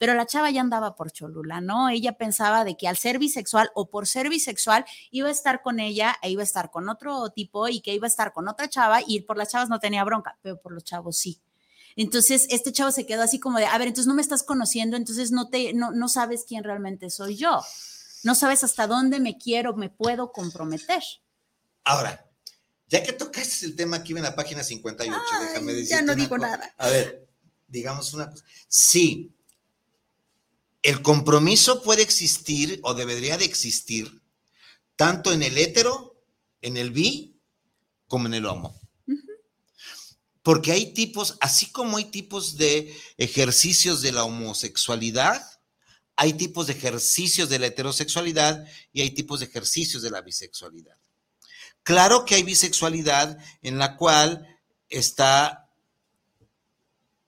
pero 0.00 0.14
la 0.14 0.24
chava 0.24 0.50
ya 0.50 0.62
andaba 0.62 0.96
por 0.96 1.12
Cholula, 1.12 1.60
¿no? 1.60 1.90
Ella 1.90 2.16
pensaba 2.16 2.64
de 2.64 2.74
que 2.74 2.88
al 2.88 2.96
ser 2.96 3.18
bisexual 3.18 3.70
o 3.74 3.90
por 3.90 4.06
ser 4.06 4.30
bisexual 4.30 4.86
iba 5.10 5.28
a 5.28 5.30
estar 5.30 5.60
con 5.60 5.78
ella 5.78 6.16
e 6.22 6.30
iba 6.30 6.40
a 6.40 6.44
estar 6.44 6.70
con 6.70 6.88
otro 6.88 7.28
tipo 7.32 7.68
y 7.68 7.82
que 7.82 7.92
iba 7.92 8.06
a 8.06 8.08
estar 8.08 8.32
con 8.32 8.48
otra 8.48 8.70
chava 8.70 9.02
y 9.06 9.20
por 9.20 9.36
las 9.36 9.50
chavas 9.50 9.68
no 9.68 9.78
tenía 9.78 10.02
bronca, 10.02 10.38
pero 10.40 10.58
por 10.58 10.72
los 10.72 10.84
chavos 10.84 11.18
sí. 11.18 11.42
Entonces, 11.96 12.46
este 12.48 12.72
chavo 12.72 12.92
se 12.92 13.04
quedó 13.04 13.20
así 13.20 13.38
como 13.38 13.58
de, 13.58 13.66
a 13.66 13.76
ver, 13.76 13.88
entonces 13.88 14.06
no 14.06 14.14
me 14.14 14.22
estás 14.22 14.42
conociendo, 14.42 14.96
entonces 14.96 15.32
no 15.32 15.50
te, 15.50 15.74
no, 15.74 15.90
no 15.90 16.08
sabes 16.08 16.46
quién 16.48 16.64
realmente 16.64 17.10
soy 17.10 17.36
yo. 17.36 17.60
No 18.24 18.34
sabes 18.34 18.64
hasta 18.64 18.86
dónde 18.86 19.20
me 19.20 19.36
quiero, 19.36 19.76
me 19.76 19.90
puedo 19.90 20.32
comprometer. 20.32 21.02
Ahora, 21.84 22.26
ya 22.88 23.02
que 23.02 23.12
tocaste 23.12 23.66
el 23.66 23.76
tema 23.76 23.98
aquí 23.98 24.14
en 24.14 24.22
la 24.22 24.34
página 24.34 24.62
58, 24.64 25.14
déjame 25.42 25.74
decir. 25.74 25.90
Ya 25.90 26.00
no 26.00 26.14
digo 26.14 26.38
nada. 26.38 26.72
A 26.78 26.88
ver, 26.88 27.28
digamos 27.68 28.14
una 28.14 28.30
cosa. 28.30 28.46
Sí, 28.66 29.34
el 30.82 31.02
compromiso 31.02 31.82
puede 31.82 32.02
existir 32.02 32.80
o 32.82 32.94
debería 32.94 33.36
de 33.36 33.44
existir 33.44 34.20
tanto 34.96 35.32
en 35.32 35.42
el 35.42 35.56
hétero, 35.56 36.22
en 36.60 36.76
el 36.76 36.90
bi, 36.90 37.40
como 38.06 38.26
en 38.26 38.34
el 38.34 38.46
homo. 38.46 38.78
Porque 40.42 40.72
hay 40.72 40.94
tipos, 40.94 41.36
así 41.40 41.70
como 41.70 41.98
hay 41.98 42.06
tipos 42.06 42.56
de 42.56 42.94
ejercicios 43.16 44.02
de 44.02 44.12
la 44.12 44.24
homosexualidad, 44.24 45.42
hay 46.16 46.34
tipos 46.34 46.66
de 46.66 46.74
ejercicios 46.74 47.48
de 47.48 47.58
la 47.58 47.66
heterosexualidad 47.66 48.66
y 48.92 49.02
hay 49.02 49.10
tipos 49.10 49.40
de 49.40 49.46
ejercicios 49.46 50.02
de 50.02 50.10
la 50.10 50.22
bisexualidad. 50.22 50.96
Claro 51.82 52.24
que 52.24 52.34
hay 52.34 52.42
bisexualidad 52.42 53.38
en 53.62 53.78
la 53.78 53.96
cual 53.96 54.46
está 54.88 55.70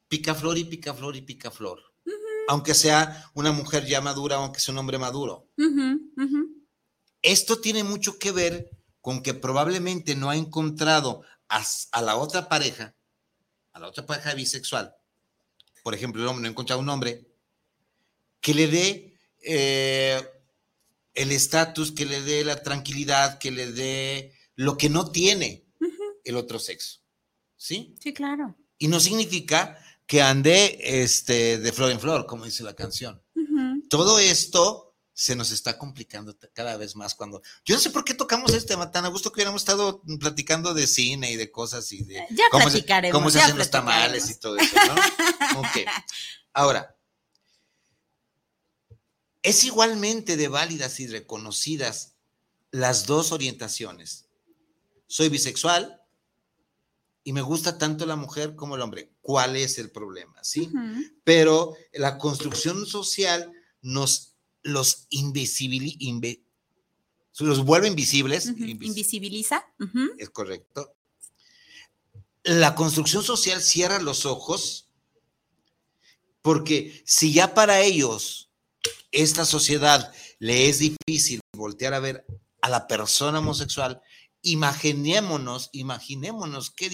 picaflor 0.08 0.58
y 0.58 0.64
picaflor 0.64 1.16
y 1.16 1.22
picaflor. 1.22 1.91
Aunque 2.48 2.74
sea 2.74 3.30
una 3.34 3.52
mujer 3.52 3.86
ya 3.86 4.00
madura, 4.00 4.36
aunque 4.36 4.60
sea 4.60 4.72
un 4.72 4.78
hombre 4.78 4.98
maduro. 4.98 5.48
Esto 7.22 7.60
tiene 7.60 7.84
mucho 7.84 8.18
que 8.18 8.32
ver 8.32 8.70
con 9.00 9.22
que 9.22 9.34
probablemente 9.34 10.14
no 10.14 10.30
ha 10.30 10.36
encontrado 10.36 11.22
a, 11.48 12.02
la 12.02 12.16
otra 12.16 12.48
pareja, 12.48 12.94
a 13.72 13.80
la 13.80 13.88
otra 13.88 14.06
pareja 14.06 14.34
bisexual. 14.34 14.94
Por 15.82 15.94
ejemplo, 15.94 16.22
el 16.22 16.28
hombre 16.28 16.42
no 16.42 16.48
ha 16.48 16.50
encontrado 16.50 16.80
un 16.80 16.88
hombre 16.88 17.26
que 18.40 18.54
le 18.54 18.66
dé 18.68 19.18
eh, 19.40 20.22
el 21.14 21.32
estatus, 21.32 21.92
que 21.92 22.06
le 22.06 22.22
dé 22.22 22.44
la 22.44 22.62
tranquilidad, 22.62 23.38
que 23.38 23.50
le 23.50 23.72
dé 23.72 24.34
lo 24.54 24.76
que 24.76 24.88
no 24.88 25.10
tiene 25.10 25.66
el 26.24 26.36
otro 26.36 26.58
sexo. 26.58 27.00
¿Sí? 27.56 27.96
Sí, 28.00 28.12
claro. 28.12 28.56
Y 28.78 28.88
no 28.88 28.98
significa 28.98 29.78
que 30.06 30.22
ande 30.22 30.78
este, 30.80 31.58
de 31.58 31.72
flor 31.72 31.90
en 31.90 32.00
flor, 32.00 32.26
como 32.26 32.44
dice 32.44 32.62
la 32.62 32.74
canción. 32.74 33.22
Todo 33.88 34.18
esto 34.18 34.92
se 35.14 35.36
nos 35.36 35.50
está 35.50 35.78
complicando 35.78 36.36
cada 36.52 36.76
vez 36.76 36.96
más 36.96 37.14
cuando... 37.14 37.42
Yo 37.64 37.74
no 37.74 37.80
sé 37.80 37.90
por 37.90 38.04
qué 38.04 38.14
tocamos 38.14 38.52
este 38.52 38.68
tema 38.68 38.90
tan 38.90 39.04
a 39.04 39.08
gusto 39.08 39.30
que 39.30 39.36
hubiéramos 39.36 39.62
estado 39.62 40.02
platicando 40.18 40.74
de 40.74 40.86
cine 40.86 41.30
y 41.30 41.36
de 41.36 41.50
cosas 41.50 41.92
y 41.92 42.02
de... 42.02 42.26
Ya 42.30 42.44
cómo 42.50 42.64
platicaremos. 42.64 43.10
Se, 43.10 43.12
cómo 43.12 43.30
se 43.30 43.40
hacen 43.40 43.58
los 43.58 43.70
tamales 43.70 44.30
y 44.30 44.40
todo 44.40 44.56
eso, 44.56 44.74
¿no? 44.74 45.60
ok. 45.60 45.78
Ahora, 46.54 46.96
es 49.42 49.64
igualmente 49.64 50.36
de 50.36 50.48
válidas 50.48 50.98
y 51.00 51.06
reconocidas 51.06 52.14
las 52.70 53.06
dos 53.06 53.32
orientaciones. 53.32 54.28
Soy 55.06 55.28
bisexual, 55.28 56.01
y 57.24 57.32
me 57.32 57.42
gusta 57.42 57.78
tanto 57.78 58.06
la 58.06 58.16
mujer 58.16 58.54
como 58.56 58.76
el 58.76 58.82
hombre. 58.82 59.12
¿Cuál 59.20 59.56
es 59.56 59.78
el 59.78 59.90
problema? 59.90 60.42
¿Sí? 60.42 60.70
Pero 61.24 61.74
la 61.92 62.18
construcción 62.18 62.86
social 62.86 63.52
nos 63.80 64.34
los 64.62 65.06
invisibiliza, 65.10 66.40
los 67.38 67.64
vuelve 67.64 67.88
invisibles. 67.88 68.46
Invisibiliza. 68.46 69.64
Es 70.18 70.30
correcto. 70.30 70.94
La 72.44 72.74
construcción 72.74 73.22
social 73.22 73.62
cierra 73.62 74.00
los 74.00 74.26
ojos 74.26 74.88
porque 76.42 77.02
si 77.06 77.32
ya 77.32 77.54
para 77.54 77.80
ellos 77.80 78.50
esta 79.12 79.44
sociedad 79.44 80.12
le 80.40 80.68
es 80.68 80.80
difícil 80.80 81.40
voltear 81.56 81.94
a 81.94 82.00
ver 82.00 82.26
a 82.60 82.68
la 82.68 82.88
persona 82.88 83.38
homosexual, 83.38 84.02
imaginémonos, 84.42 85.70
imaginémonos 85.72 86.70
qué 86.70 86.90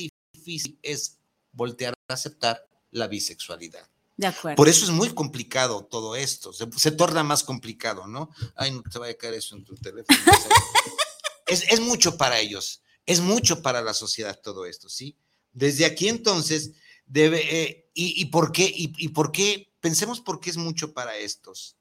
difícil 0.48 0.78
es 0.82 1.18
voltear 1.52 1.94
a 2.08 2.14
aceptar 2.14 2.66
la 2.90 3.06
bisexualidad. 3.06 3.88
De 4.16 4.26
acuerdo. 4.26 4.56
Por 4.56 4.68
eso 4.68 4.84
es 4.84 4.90
muy 4.90 5.10
complicado 5.10 5.84
todo 5.84 6.16
esto, 6.16 6.52
se, 6.52 6.90
torna 6.90 7.22
más 7.22 7.44
complicado, 7.44 8.08
¿no? 8.08 8.30
Ay, 8.56 8.72
no 8.72 8.82
te 8.82 8.98
vaya 8.98 9.12
a 9.12 9.16
caer 9.16 9.34
eso 9.34 9.54
en 9.54 9.64
tu 9.64 9.76
teléfono. 9.76 10.18
es, 11.46 11.80
mucho 11.80 12.16
para 12.16 12.40
ellos, 12.40 12.82
es 13.06 13.20
mucho 13.20 13.62
para 13.62 13.80
la 13.80 13.94
sociedad 13.94 14.40
todo 14.42 14.66
esto, 14.66 14.88
¿sí? 14.88 15.16
Desde 15.52 15.84
aquí 15.84 16.08
entonces 16.08 16.72
debe, 17.06 17.62
eh, 17.62 17.90
y, 17.94 18.24
por 18.26 18.50
qué, 18.50 18.72
y 18.74 19.08
por 19.08 19.30
qué, 19.30 19.72
pensemos 19.80 20.20
por 20.20 20.40
qué 20.40 20.50
es 20.50 20.56
mucho 20.56 20.92
para 20.92 21.16
estos. 21.16 21.76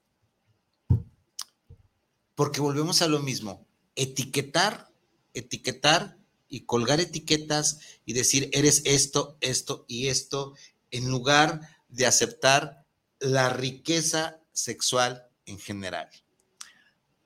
Porque 2.36 2.60
volvemos 2.60 3.02
a 3.02 3.08
lo 3.08 3.18
mismo, 3.18 3.66
etiquetar, 3.96 4.92
etiquetar 5.34 6.17
y 6.48 6.60
colgar 6.60 7.00
etiquetas 7.00 7.80
y 8.04 8.12
decir, 8.12 8.50
eres 8.52 8.82
esto, 8.84 9.36
esto 9.40 9.84
y 9.88 10.08
esto, 10.08 10.54
en 10.90 11.08
lugar 11.08 11.60
de 11.88 12.06
aceptar 12.06 12.86
la 13.18 13.50
riqueza 13.50 14.40
sexual 14.52 15.28
en 15.46 15.58
general. 15.58 16.08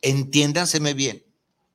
Entiéndanseme 0.00 0.94
bien, 0.94 1.24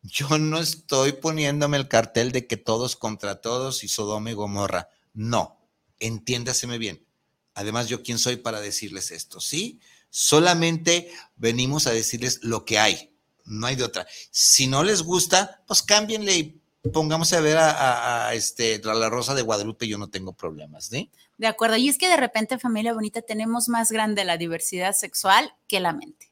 yo 0.03 0.37
no 0.37 0.59
estoy 0.59 1.13
poniéndome 1.13 1.77
el 1.77 1.87
cartel 1.87 2.31
de 2.31 2.47
que 2.47 2.57
todos 2.57 2.95
contra 2.95 3.41
todos 3.41 3.83
y 3.83 3.87
Sodoma 3.87 4.31
y 4.31 4.33
Gomorra. 4.33 4.89
No, 5.13 5.59
entiéndaseme 5.99 6.77
bien. 6.77 7.05
Además, 7.53 7.87
yo 7.87 8.03
quién 8.03 8.19
soy 8.19 8.37
para 8.37 8.61
decirles 8.61 9.11
esto, 9.11 9.39
¿sí? 9.39 9.79
Solamente 10.09 11.11
venimos 11.35 11.87
a 11.87 11.91
decirles 11.91 12.39
lo 12.43 12.65
que 12.65 12.79
hay, 12.79 13.13
no 13.45 13.67
hay 13.67 13.75
de 13.75 13.83
otra. 13.83 14.07
Si 14.31 14.67
no 14.67 14.83
les 14.83 15.01
gusta, 15.01 15.63
pues 15.67 15.81
cámbienle 15.81 16.37
y 16.37 16.61
pongamos 16.93 17.31
a 17.33 17.41
ver 17.41 17.57
a, 17.59 18.33
este, 18.33 18.79
la 18.83 19.09
Rosa 19.09 19.35
de 19.35 19.41
Guadalupe, 19.41 19.87
yo 19.87 19.97
no 19.97 20.09
tengo 20.09 20.33
problemas, 20.33 20.85
¿sí? 20.85 21.11
De 21.37 21.47
acuerdo, 21.47 21.77
y 21.77 21.89
es 21.89 21.97
que 21.97 22.09
de 22.09 22.17
repente, 22.17 22.57
familia 22.57 22.93
bonita, 22.93 23.21
tenemos 23.21 23.69
más 23.69 23.91
grande 23.91 24.25
la 24.25 24.37
diversidad 24.37 24.93
sexual 24.93 25.53
que 25.67 25.79
la 25.79 25.93
mente. 25.93 26.31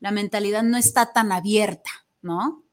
La 0.00 0.10
mentalidad 0.10 0.62
no 0.62 0.76
está 0.76 1.12
tan 1.12 1.30
abierta, 1.30 1.90
¿no? 2.22 2.64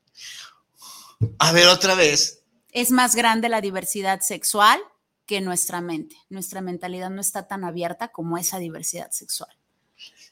A 1.40 1.52
ver, 1.52 1.68
otra 1.68 1.96
vez. 1.96 2.44
Es 2.72 2.92
más 2.92 3.16
grande 3.16 3.50
la 3.50 3.62
diversidad 3.62 4.22
sexual 4.22 4.80
que 5.26 5.42
nuestra 5.42 5.82
mente. 5.82 6.16
Nuestra 6.30 6.62
mentalidad 6.62 7.10
no 7.10 7.22
está 7.22 7.48
tan 7.48 7.64
abierta 7.64 8.08
como 8.08 8.38
esa 8.38 8.60
diversidad 8.60 9.12
sexual. 9.12 9.56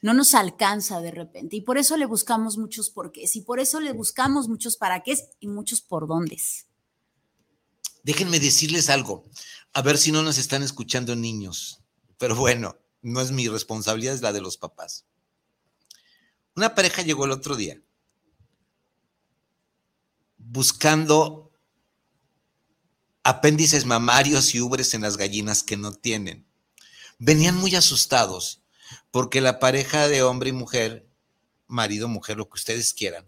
No 0.00 0.14
nos 0.14 0.34
alcanza 0.34 1.00
de 1.00 1.10
repente 1.10 1.56
y 1.56 1.60
por 1.60 1.78
eso 1.78 1.96
le 1.96 2.06
buscamos 2.06 2.56
muchos 2.56 2.90
porqués 2.90 3.34
y 3.36 3.42
por 3.42 3.60
eso 3.60 3.80
le 3.80 3.92
buscamos 3.92 4.48
muchos 4.48 4.76
para 4.76 5.02
qué 5.02 5.16
y 5.40 5.48
muchos 5.48 5.80
por 5.80 6.06
dónde. 6.06 6.38
Déjenme 8.06 8.38
decirles 8.38 8.88
algo, 8.88 9.24
a 9.72 9.82
ver 9.82 9.98
si 9.98 10.12
no 10.12 10.22
nos 10.22 10.38
están 10.38 10.62
escuchando 10.62 11.16
niños, 11.16 11.80
pero 12.18 12.36
bueno, 12.36 12.78
no 13.02 13.20
es 13.20 13.32
mi 13.32 13.48
responsabilidad, 13.48 14.14
es 14.14 14.22
la 14.22 14.32
de 14.32 14.40
los 14.40 14.56
papás. 14.56 15.06
Una 16.54 16.76
pareja 16.76 17.02
llegó 17.02 17.24
el 17.24 17.32
otro 17.32 17.56
día 17.56 17.80
buscando 20.36 21.50
apéndices 23.24 23.86
mamarios 23.86 24.54
y 24.54 24.60
ubres 24.60 24.94
en 24.94 25.02
las 25.02 25.16
gallinas 25.16 25.64
que 25.64 25.76
no 25.76 25.92
tienen. 25.92 26.46
Venían 27.18 27.56
muy 27.56 27.74
asustados 27.74 28.62
porque 29.10 29.40
la 29.40 29.58
pareja 29.58 30.06
de 30.06 30.22
hombre 30.22 30.50
y 30.50 30.52
mujer, 30.52 31.08
marido, 31.66 32.06
mujer, 32.06 32.36
lo 32.36 32.48
que 32.48 32.54
ustedes 32.54 32.94
quieran, 32.94 33.26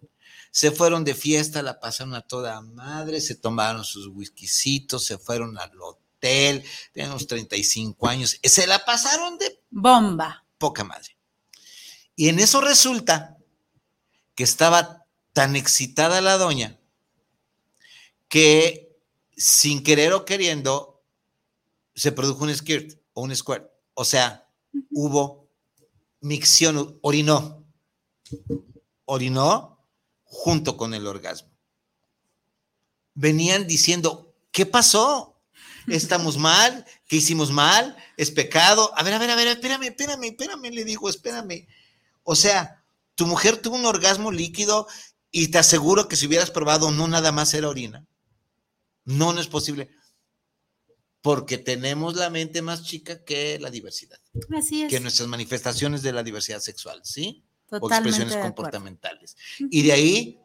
se 0.51 0.71
fueron 0.71 1.05
de 1.05 1.15
fiesta, 1.15 1.63
la 1.63 1.81
pasaron 1.81 2.15
a 2.15 2.23
toda 2.23 2.61
madre, 2.61 3.21
se 3.21 3.35
tomaron 3.35 3.85
sus 3.85 4.09
whiskycitos, 4.09 5.05
se 5.05 5.19
fueron 5.19 5.59
al 5.59 5.81
hotel, 5.81 6.65
tenían 6.93 7.11
unos 7.13 7.27
35 7.27 8.09
años, 8.09 8.39
se 8.43 8.67
la 8.67 8.85
pasaron 8.85 9.39
de 9.39 9.61
bomba. 9.71 10.45
Poca 10.59 10.85
madre. 10.85 11.17
Y 12.17 12.29
en 12.29 12.41
eso 12.41 12.61
resulta 12.61 13.37
que 14.35 14.45
estaba 14.45 15.07
tan 15.33 15.55
excitada 15.55 16.21
la 16.21 16.37
doña 16.37 16.79
que 18.29 18.97
sin 19.37 19.83
querer 19.83 20.13
o 20.13 20.25
queriendo 20.25 21.03
se 21.95 22.13
produjo 22.13 22.45
un 22.45 22.55
skirt 22.55 23.01
o 23.13 23.23
un 23.23 23.35
squirt. 23.35 23.71
O 23.95 24.05
sea, 24.05 24.49
hubo 24.91 25.49
micción, 26.21 26.99
orinó. 27.03 27.65
Orinó 29.05 29.78
junto 30.29 30.77
con 30.77 30.95
el 30.95 31.07
orgasmo. 31.07 31.51
Venían 33.15 33.67
diciendo, 33.67 34.37
¿qué 34.53 34.67
pasó? 34.67 35.41
¿Estamos 35.89 36.37
mal? 36.39 36.87
¿Qué 37.09 37.17
hicimos 37.17 37.51
mal? 37.51 37.97
¿Es 38.17 38.31
pecado? 38.31 38.93
A 38.97 39.03
ver, 39.03 39.15
a 39.15 39.19
ver, 39.19 39.31
a 39.31 39.37
ver, 39.37 39.49
espérame, 39.49 39.85
espérame, 39.85 40.25
espérame, 40.25 40.71
le 40.71 40.85
digo, 40.85 41.09
espérame. 41.09 41.67
O 42.23 42.37
sea, 42.37 42.85
tu 43.15 43.27
mujer 43.27 43.57
tuvo 43.57 43.77
un 43.77 43.87
orgasmo 43.87 44.31
líquido 44.31 44.87
y 45.31 45.49
te 45.49 45.59
aseguro 45.59 46.09
que 46.09 46.17
si 46.17 46.27
hubieras 46.27 46.51
probado 46.51 46.91
no 46.91 47.09
nada 47.09 47.33
más 47.33 47.53
era 47.55 47.69
orina. 47.69 48.07
No, 49.05 49.33
no 49.33 49.41
es 49.41 49.49
posible. 49.49 49.91
Porque 51.23 51.59
tenemos 51.59 52.15
la 52.15 52.31
mente 52.31 52.63
más 52.63 52.85
chica 52.85 53.25
que 53.25 53.59
la 53.59 53.71
diversidad. 53.71 54.21
Así 54.57 54.83
es. 54.83 54.91
Que 54.91 55.01
nuestras 55.01 55.29
manifestaciones 55.29 56.03
de 56.03 56.13
la 56.13 56.23
diversidad 56.23 56.61
sexual, 56.61 57.01
¿sí? 57.03 57.48
O 57.71 57.89
expresiones 57.89 58.37
comportamentales. 58.37 59.37
Y 59.59 59.83
de 59.83 59.93
ahí, 59.93 60.41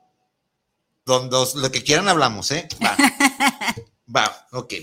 donde, 1.05 1.37
lo 1.55 1.71
que 1.71 1.83
quieran 1.83 2.07
hablamos, 2.07 2.51
¿eh? 2.51 2.67
Va. 2.83 2.97
Va, 4.15 4.47
ok. 4.51 4.73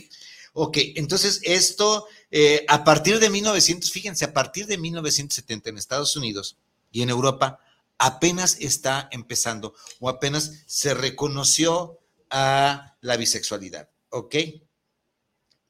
Ok, 0.53 0.78
entonces 0.97 1.41
esto 1.45 2.09
eh, 2.30 2.64
a 2.68 2.84
partir 2.84 3.18
de 3.18 3.28
1900, 3.28 3.91
fíjense, 3.91 4.24
a 4.24 4.32
partir 4.32 4.66
de 4.66 4.78
1970 4.78 5.70
en 5.70 5.78
Estados 5.78 6.16
Unidos 6.16 6.57
y 6.93 7.03
en 7.03 7.11
Europa, 7.11 7.61
apenas 7.99 8.57
está 8.61 9.09
empezando 9.11 9.74
o 9.99 10.09
apenas 10.09 10.62
se 10.66 10.95
reconoció 10.95 11.99
a 12.30 12.97
la 13.01 13.16
bisexualidad. 13.16 13.91
¿Ok? 14.11 14.36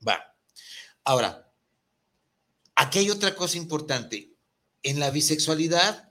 Va. 0.06 0.34
Ahora, 1.04 1.50
aquí 2.74 3.00
hay 3.00 3.10
otra 3.10 3.34
cosa 3.34 3.56
importante. 3.56 4.34
En 4.82 5.00
la 5.00 5.10
bisexualidad, 5.10 6.09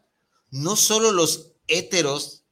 no 0.52 0.76
solo 0.76 1.12
los 1.12 1.54
héteros 1.68 2.44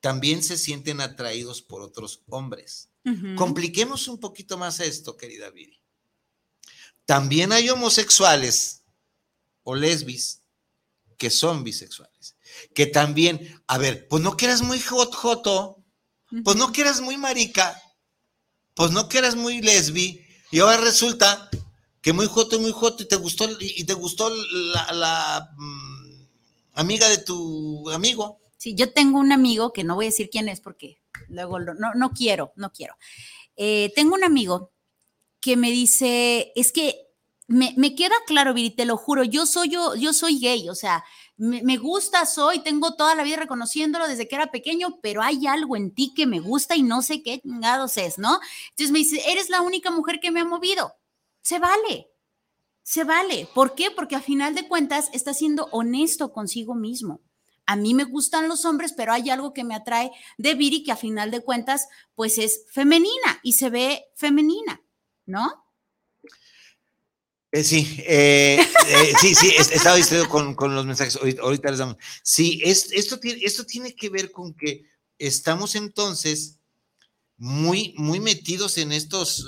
también 0.00 0.42
se 0.42 0.56
sienten 0.56 1.00
atraídos 1.00 1.62
por 1.62 1.82
otros 1.82 2.22
hombres. 2.28 2.88
Compliquemos 3.36 4.08
un 4.08 4.20
poquito 4.20 4.58
más 4.58 4.78
esto, 4.80 5.16
querida 5.16 5.50
Viri. 5.50 5.80
También 7.06 7.50
hay 7.52 7.68
homosexuales 7.70 8.82
o 9.62 9.74
lesbis 9.74 10.42
que 11.16 11.30
son 11.30 11.64
bisexuales. 11.64 12.36
Que 12.74 12.86
también, 12.86 13.62
a 13.66 13.78
ver, 13.78 14.06
pues 14.08 14.22
no 14.22 14.36
quieras 14.36 14.62
muy 14.62 14.80
hot 14.80 15.14
joto, 15.14 15.84
pues 16.44 16.56
no 16.56 16.72
quieras 16.72 17.00
muy 17.00 17.16
marica, 17.16 17.80
pues 18.74 18.90
no 18.90 19.08
quieras 19.08 19.34
muy 19.34 19.60
lesbi, 19.60 20.24
y 20.50 20.60
ahora 20.60 20.78
resulta 20.78 21.50
que 22.00 22.12
muy 22.12 22.26
joto 22.26 22.58
muy 22.60 22.72
joto 22.72 23.02
y 23.02 23.06
te 23.06 23.16
gustó 23.16 23.48
y 23.60 23.84
te 23.84 23.94
gustó 23.94 24.30
la, 24.30 25.50
mm, 25.56 25.89
amiga 26.80 27.08
de 27.08 27.18
tu 27.18 27.88
amigo. 27.90 28.40
Sí, 28.56 28.74
yo 28.74 28.92
tengo 28.92 29.18
un 29.18 29.32
amigo 29.32 29.72
que 29.72 29.84
no 29.84 29.94
voy 29.94 30.06
a 30.06 30.08
decir 30.08 30.28
quién 30.30 30.48
es 30.48 30.60
porque 30.60 31.00
luego 31.28 31.58
no, 31.60 31.94
no 31.94 32.10
quiero, 32.10 32.52
no 32.56 32.72
quiero. 32.72 32.94
Eh, 33.56 33.92
tengo 33.94 34.14
un 34.14 34.24
amigo 34.24 34.72
que 35.40 35.56
me 35.56 35.70
dice, 35.70 36.52
es 36.54 36.72
que 36.72 37.06
me, 37.46 37.94
queda 37.96 38.14
claro, 38.26 38.54
Viri, 38.54 38.70
te 38.70 38.84
lo 38.84 38.96
juro, 38.96 39.24
yo 39.24 39.44
soy 39.44 39.70
yo, 39.70 39.96
yo 39.96 40.12
soy 40.12 40.38
gay, 40.38 40.68
o 40.68 40.74
sea, 40.74 41.04
me, 41.36 41.78
gusta, 41.78 42.26
soy, 42.26 42.60
tengo 42.60 42.94
toda 42.94 43.14
la 43.14 43.24
vida 43.24 43.36
reconociéndolo 43.36 44.06
desde 44.06 44.28
que 44.28 44.36
era 44.36 44.52
pequeño, 44.52 45.00
pero 45.02 45.22
hay 45.22 45.46
algo 45.46 45.74
en 45.74 45.92
ti 45.92 46.12
que 46.14 46.26
me 46.26 46.38
gusta 46.38 46.76
y 46.76 46.82
no 46.82 47.02
sé 47.02 47.22
qué 47.22 47.40
chingados 47.40 47.96
es, 47.96 48.18
¿no? 48.18 48.38
Entonces 48.70 48.92
me 48.92 48.98
dice, 49.00 49.22
eres 49.26 49.48
la 49.48 49.62
única 49.62 49.90
mujer 49.90 50.20
que 50.20 50.30
me 50.30 50.40
ha 50.40 50.44
movido. 50.44 50.94
Se 51.40 51.58
vale, 51.58 52.09
se 52.90 53.04
vale. 53.04 53.48
¿Por 53.54 53.76
qué? 53.76 53.92
Porque 53.92 54.16
a 54.16 54.20
final 54.20 54.56
de 54.56 54.66
cuentas 54.66 55.10
está 55.12 55.32
siendo 55.32 55.68
honesto 55.70 56.32
consigo 56.32 56.74
mismo. 56.74 57.20
A 57.64 57.76
mí 57.76 57.94
me 57.94 58.02
gustan 58.02 58.48
los 58.48 58.64
hombres, 58.64 58.92
pero 58.96 59.12
hay 59.12 59.30
algo 59.30 59.52
que 59.52 59.62
me 59.62 59.76
atrae 59.76 60.10
de 60.38 60.54
Viri 60.54 60.82
que 60.82 60.90
a 60.90 60.96
final 60.96 61.30
de 61.30 61.40
cuentas, 61.40 61.86
pues 62.16 62.36
es 62.36 62.64
femenina 62.72 63.38
y 63.44 63.52
se 63.52 63.70
ve 63.70 64.06
femenina, 64.16 64.82
¿no? 65.24 65.64
Eh, 67.52 67.62
sí, 67.62 68.02
eh, 68.08 68.58
eh, 68.88 69.12
sí, 69.20 69.36
sí, 69.36 69.54
estaba 69.56 69.94
distraído 69.94 70.28
con, 70.28 70.56
los 70.74 70.84
mensajes. 70.84 71.16
Ahorita, 71.40 71.70
les 71.70 71.78
damos. 71.78 71.96
Sí, 72.24 72.60
esto, 72.64 73.20
tiene, 73.20 73.40
esto 73.44 73.64
tiene 73.64 73.94
que 73.94 74.08
ver 74.08 74.32
con 74.32 74.52
que 74.52 74.82
estamos 75.16 75.76
entonces 75.76 76.59
muy, 77.40 77.94
muy 77.96 78.20
metidos 78.20 78.76
en 78.76 78.92
estos 78.92 79.46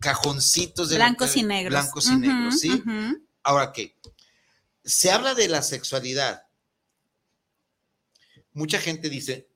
cajoncitos 0.00 0.88
de 0.88 0.96
blancos 0.96 1.36
y 1.36 1.42
negros. 1.42 1.70
Blancos 1.70 2.06
y 2.08 2.16
negros, 2.16 2.58
¿sí? 2.58 2.82
Ahora 3.42 3.70
qué, 3.70 3.94
se 4.82 5.10
habla 5.10 5.34
de 5.34 5.48
la 5.48 5.62
sexualidad. 5.62 6.44
Mucha 8.54 8.80
gente 8.80 9.10
dice, 9.10 9.50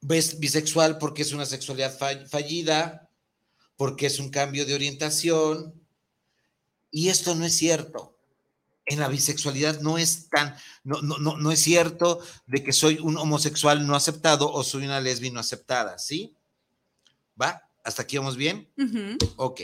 ves 0.00 0.38
bisexual 0.40 0.96
porque 0.96 1.20
es 1.20 1.32
una 1.32 1.44
sexualidad 1.44 1.96
fallida, 2.28 3.10
porque 3.76 4.06
es 4.06 4.18
un 4.18 4.30
cambio 4.30 4.64
de 4.64 4.74
orientación, 4.74 5.86
y 6.90 7.10
esto 7.10 7.34
no 7.34 7.44
es 7.44 7.54
cierto. 7.54 8.13
En 8.86 9.00
la 9.00 9.08
bisexualidad 9.08 9.80
no 9.80 9.96
es 9.96 10.28
tan, 10.28 10.54
no, 10.82 11.00
no, 11.00 11.18
no, 11.18 11.50
es 11.50 11.60
cierto 11.60 12.20
de 12.46 12.62
que 12.62 12.72
soy 12.72 12.98
un 12.98 13.16
homosexual 13.16 13.86
no 13.86 13.96
aceptado 13.96 14.52
o 14.52 14.62
soy 14.62 14.84
una 14.84 15.00
lesbiana 15.00 15.34
no 15.34 15.40
aceptada, 15.40 15.98
¿sí? 15.98 16.36
¿Va? 17.40 17.66
¿Hasta 17.82 18.02
aquí 18.02 18.18
vamos 18.18 18.36
bien? 18.36 18.70
Ok. 19.36 19.62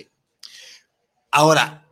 Ahora, 1.30 1.86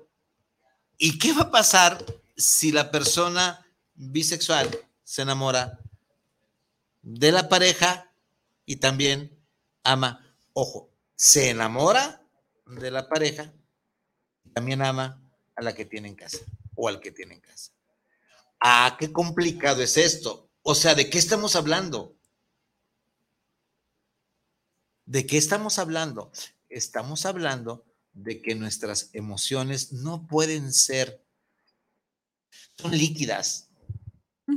¿y 0.97 1.18
qué 1.18 1.33
va 1.35 1.43
a 1.43 1.51
pasar 1.51 2.03
si 2.37 2.72
la 2.72 2.91
persona 2.91 3.66
bisexual 3.95 4.70
se 5.05 5.22
enamora 5.22 5.79
de 7.03 7.31
la 7.31 7.49
pareja 7.49 8.11
y 8.64 8.76
también 8.76 9.39
ama? 9.85 10.35
Ojo, 10.55 10.91
se 11.14 11.51
enamora 11.51 12.22
de 12.66 12.91
la 12.91 13.09
pareja, 13.09 13.53
también 14.55 14.83
ama 14.83 15.22
a 15.57 15.62
la 15.62 15.74
que 15.74 15.85
tiene 15.85 16.09
en 16.09 16.14
casa 16.14 16.39
o 16.79 16.89
al 16.89 17.01
que 17.01 17.11
tiene 17.11 17.35
en 17.35 17.41
casa. 17.41 17.72
Ah, 18.61 18.97
qué 18.99 19.12
complicado 19.12 19.83
es 19.83 19.97
esto. 19.97 20.49
O 20.62 20.74
sea, 20.74 20.95
¿de 20.95 21.11
qué 21.11 21.18
estamos 21.18 21.57
hablando? 21.57 22.16
¿De 25.05 25.26
qué 25.26 25.37
estamos 25.37 25.79
hablando? 25.79 26.31
Estamos 26.68 27.26
hablando 27.26 27.85
de 28.12 28.41
que 28.41 28.55
nuestras 28.55 29.11
emociones 29.12 29.93
no 29.93 30.26
pueden 30.29 30.72
ser, 30.72 31.24
son 32.76 32.93
líquidas. 32.93 33.68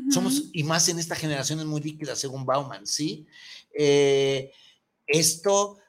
Somos, 0.09 0.43
y 0.53 0.63
más 0.63 0.88
en 0.89 0.99
esta 0.99 1.15
generación 1.15 1.59
es 1.59 1.65
muy 1.65 1.82
líquida, 1.82 2.15
según 2.15 2.45
Bauman, 2.45 2.86
¿sí? 2.86 3.28
Eh, 3.74 4.53
esto 5.05 5.80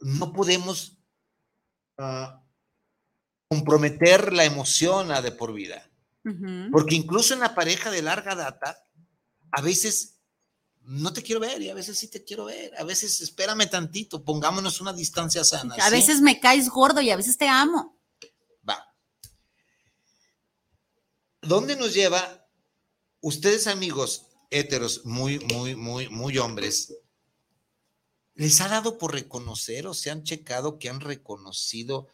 no 0.00 0.32
podemos 0.32 0.98
ah, 1.98 2.42
comprometer 3.48 4.32
la 4.32 4.44
emoción 4.44 5.12
a 5.12 5.22
de 5.22 5.32
por 5.32 5.52
vida. 5.52 5.88
Porque 6.72 6.96
incluso 6.96 7.34
en 7.34 7.40
la 7.40 7.54
pareja 7.54 7.92
de 7.92 8.02
larga 8.02 8.34
data, 8.34 8.84
a 9.52 9.60
veces 9.60 10.16
no 10.82 11.12
te 11.12 11.22
quiero 11.22 11.40
ver 11.40 11.62
y 11.62 11.70
a 11.70 11.74
veces 11.74 11.98
sí 11.98 12.08
te 12.08 12.24
quiero 12.24 12.46
ver. 12.46 12.72
A 12.78 12.84
veces 12.84 13.20
espérame 13.20 13.68
tantito, 13.70 14.24
pongámonos 14.24 14.80
una 14.80 14.92
distancia 14.92 15.44
sana. 15.44 15.76
A 15.80 15.90
veces 15.90 16.20
me 16.20 16.40
caes 16.40 16.68
gordo 16.68 17.00
y 17.00 17.10
a 17.10 17.16
veces 17.16 17.38
te 17.38 17.48
amo. 17.48 17.96
Va. 18.68 18.92
¿Dónde 21.42 21.76
nos 21.76 21.94
lleva 21.94 22.48
ustedes, 23.20 23.68
amigos 23.68 24.26
héteros, 24.50 25.04
muy, 25.04 25.38
muy, 25.40 25.76
muy, 25.76 26.08
muy 26.08 26.38
hombres? 26.38 26.92
¿Les 28.34 28.60
ha 28.60 28.68
dado 28.68 28.98
por 28.98 29.12
reconocer 29.12 29.86
o 29.86 29.94
se 29.94 30.10
han 30.10 30.24
checado 30.24 30.78
que 30.78 30.88
han 30.88 31.00
reconocido 31.00 32.08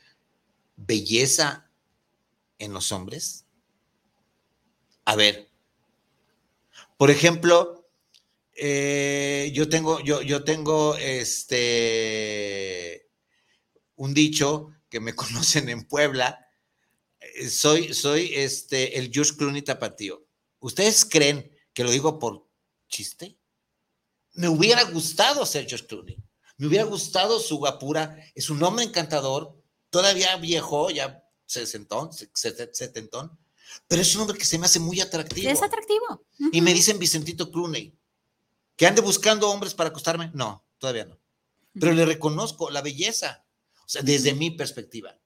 belleza 0.77 1.71
en 2.59 2.73
los 2.73 2.93
hombres? 2.93 3.47
A 5.05 5.17
ver, 5.17 5.49
por 6.97 7.11
ejemplo, 7.11 7.89
eh, 8.55 9.51
yo 9.55 9.69
tengo, 9.69 10.01
yo, 10.01 10.23
yo 10.23 10.45
tengo 10.45 10.97
este 10.97 13.09
un 13.97 14.15
dicho 14.15 14.71
que 14.89 15.01
me 15.01 15.15
conocen 15.17 15.69
en 15.69 15.85
Puebla. 15.85 16.47
Eh, 17.21 17.49
soy, 17.49 17.95
soy 17.95 18.33
este, 18.35 18.99
el 18.99 19.11
George 19.13 19.35
Clooney 19.37 19.63
tapatío. 19.63 20.25
¿Ustedes 20.61 21.05
creen 21.05 21.51
que 21.73 21.85
lo 21.85 21.91
digo 21.91 22.19
por 22.19 22.47
chiste? 22.89 23.37
Me 24.35 24.49
hubiera 24.49 24.85
gustado 24.85 25.45
ser 25.47 25.67
George 25.67 25.87
Clooney. 25.87 26.17
Me 26.57 26.67
hubiera 26.67 26.85
gustado 26.85 27.41
su 27.41 27.59
guapura. 27.59 28.19
Es 28.35 28.51
un 28.51 28.63
hombre 28.63 28.85
encantador, 28.85 29.62
todavía 29.93 30.35
viejo, 30.37 30.91
ya 30.91 31.23
sesentón, 31.45 32.11
setentón, 32.33 33.39
pero 33.87 34.01
es 34.01 34.15
un 34.15 34.23
hombre 34.23 34.39
que 34.39 34.47
se 34.47 34.59
me 34.59 34.65
hace 34.65 34.81
muy 34.81 35.01
atractivo. 35.01 35.51
Es 35.51 35.63
atractivo. 35.63 36.25
Y 36.51 36.63
me 36.63 36.73
dicen 36.73 36.99
Vicentito 36.99 37.53
Clooney, 37.53 37.95
que 38.75 38.87
ande 38.87 39.03
buscando 39.03 39.51
hombres 39.51 39.75
para 39.75 39.91
acostarme. 39.91 40.31
No, 40.33 40.65
todavía 40.79 41.05
no. 41.05 41.21
Pero 41.79 41.93
le 41.93 42.07
reconozco 42.07 42.71
la 42.71 42.81
belleza, 42.81 43.45
o 43.85 43.89
sea, 43.89 44.03
desde 44.03 44.33
mi 44.33 44.51
perspectiva. 44.51 45.19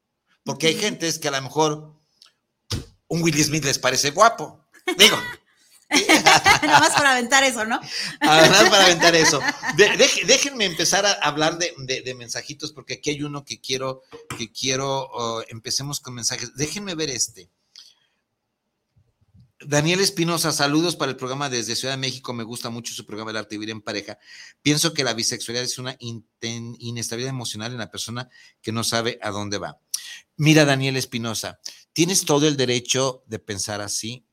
Porque 0.45 0.67
hay 0.67 0.75
gentes 0.75 1.21
que 1.21 1.29
a 1.29 1.33
lo 1.33 1.43
mejor 1.43 1.95
un 3.07 3.23
Will 3.23 3.43
Smith 3.43 3.65
les 3.65 3.79
parece 3.79 4.11
guapo. 4.11 4.67
Digo, 4.99 5.17
Nada 6.63 6.81
más 6.81 6.95
para 6.95 7.13
aventar 7.13 7.45
eso, 7.45 7.65
¿no? 7.65 7.81
Nada 8.21 8.49
más 8.49 8.71
para 8.71 8.85
aventar 8.85 9.15
eso. 9.15 9.41
déjenme 10.27 10.65
empezar 10.65 11.07
a 11.07 11.13
hablar 11.13 11.59
de, 11.59 12.15
mensajitos, 12.17 12.73
porque 12.73 12.95
aquí 12.95 13.11
hay 13.11 13.23
uno 13.23 13.45
que 13.45 13.61
quiero, 13.61 14.03
que 14.37 14.51
quiero, 14.51 15.45
empecemos 15.49 16.01
con 16.01 16.15
mensajes. 16.15 16.55
Déjenme 16.57 16.95
ver 16.95 17.11
este. 17.11 17.49
Daniel 19.61 20.01
Espinosa, 20.01 20.53
saludos 20.53 20.97
para 20.97 21.11
el 21.11 21.17
programa 21.17 21.49
desde 21.49 21.77
Ciudad 21.77 21.95
de 21.95 22.01
México. 22.01 22.35
Me 22.35 22.45
gusta 22.45 22.69
mucho 22.69 22.93
su 22.93 23.07
programa 23.07 23.31
El 23.31 23.39
arte 23.39 23.55
de 23.55 23.59
vivir 23.59 23.71
en 23.71 23.81
pareja. 23.81 24.19
Pienso 24.63 24.93
que 24.93 25.03
la 25.03 25.15
bisexualidad 25.15 25.65
es 25.65 25.79
una 25.79 25.97
inestabilidad 26.01 27.31
emocional 27.31 27.73
en 27.73 27.79
la 27.79 27.91
persona 27.91 28.29
que 28.61 28.73
no 28.73 28.85
sabe 28.85 29.19
a 29.23 29.31
dónde 29.31 29.59
va. 29.59 29.79
Mira, 30.37 30.65
Daniel 30.65 30.97
Espinosa, 30.97 31.59
tienes 31.93 32.25
todo 32.25 32.47
el 32.47 32.57
derecho 32.57 33.25
de 33.27 33.39
pensar 33.39 33.81
así 33.81 34.27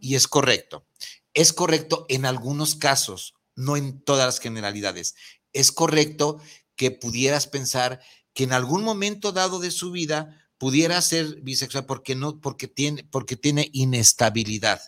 y 0.00 0.14
es 0.14 0.28
correcto. 0.28 0.86
Es 1.34 1.52
correcto 1.52 2.06
en 2.08 2.24
algunos 2.24 2.74
casos, 2.74 3.34
no 3.54 3.76
en 3.76 4.00
todas 4.00 4.26
las 4.26 4.40
generalidades. 4.40 5.14
Es 5.52 5.72
correcto 5.72 6.40
que 6.76 6.90
pudieras 6.90 7.46
pensar 7.46 8.00
que 8.32 8.44
en 8.44 8.52
algún 8.52 8.82
momento 8.82 9.32
dado 9.32 9.58
de 9.58 9.70
su 9.70 9.90
vida 9.90 10.46
pudiera 10.58 11.00
ser 11.02 11.40
bisexual 11.42 11.86
porque 11.86 12.14
no, 12.14 12.40
porque 12.40 12.68
tiene, 12.68 13.04
porque 13.04 13.36
tiene 13.36 13.70
inestabilidad. 13.72 14.80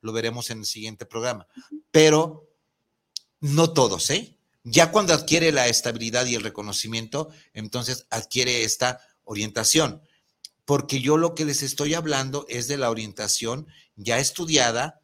Lo 0.00 0.12
veremos 0.12 0.50
en 0.50 0.58
el 0.58 0.66
siguiente 0.66 1.06
programa. 1.06 1.46
Pero 1.90 2.50
no 3.40 3.72
todos, 3.72 4.10
¿eh? 4.10 4.38
Ya 4.62 4.90
cuando 4.90 5.12
adquiere 5.12 5.52
la 5.52 5.68
estabilidad 5.68 6.24
y 6.24 6.34
el 6.34 6.42
reconocimiento, 6.42 7.28
entonces 7.52 8.06
adquiere 8.08 8.64
esta 8.64 9.00
orientación. 9.24 10.02
Porque 10.64 11.00
yo 11.00 11.16
lo 11.16 11.34
que 11.34 11.44
les 11.44 11.62
estoy 11.62 11.94
hablando 11.94 12.46
es 12.48 12.68
de 12.68 12.78
la 12.78 12.90
orientación 12.90 13.66
ya 13.96 14.18
estudiada, 14.18 15.00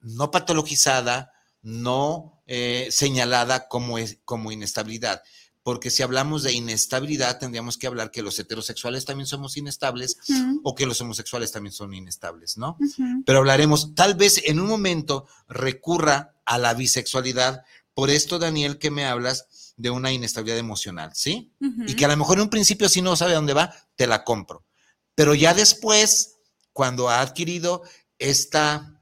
no 0.00 0.30
patologizada, 0.30 1.32
no 1.62 2.42
eh, 2.46 2.88
señalada 2.90 3.68
como, 3.68 3.96
como 4.24 4.52
inestabilidad 4.52 5.22
porque 5.64 5.90
si 5.90 6.02
hablamos 6.02 6.42
de 6.42 6.52
inestabilidad, 6.52 7.38
tendríamos 7.38 7.78
que 7.78 7.86
hablar 7.86 8.10
que 8.10 8.22
los 8.22 8.38
heterosexuales 8.38 9.06
también 9.06 9.26
somos 9.26 9.56
inestables 9.56 10.18
o 10.62 10.74
que 10.74 10.84
los 10.84 11.00
homosexuales 11.00 11.52
también 11.52 11.72
son 11.72 11.94
inestables, 11.94 12.58
¿no? 12.58 12.76
Pero 13.24 13.38
hablaremos, 13.38 13.94
tal 13.94 14.14
vez 14.14 14.42
en 14.44 14.60
un 14.60 14.68
momento 14.68 15.26
recurra 15.48 16.34
a 16.44 16.58
la 16.58 16.74
bisexualidad, 16.74 17.64
por 17.94 18.10
esto, 18.10 18.38
Daniel, 18.38 18.78
que 18.78 18.90
me 18.90 19.06
hablas 19.06 19.72
de 19.78 19.88
una 19.88 20.12
inestabilidad 20.12 20.58
emocional, 20.58 21.12
¿sí? 21.14 21.50
Y 21.86 21.94
que 21.94 22.04
a 22.04 22.08
lo 22.08 22.16
mejor 22.18 22.36
en 22.36 22.42
un 22.42 22.50
principio, 22.50 22.90
si 22.90 23.00
no 23.00 23.16
sabe 23.16 23.32
dónde 23.32 23.54
va, 23.54 23.74
te 23.96 24.06
la 24.06 24.22
compro. 24.22 24.64
Pero 25.14 25.34
ya 25.34 25.54
después, 25.54 26.36
cuando 26.72 27.08
ha 27.08 27.20
adquirido 27.20 27.82
esta 28.18 29.00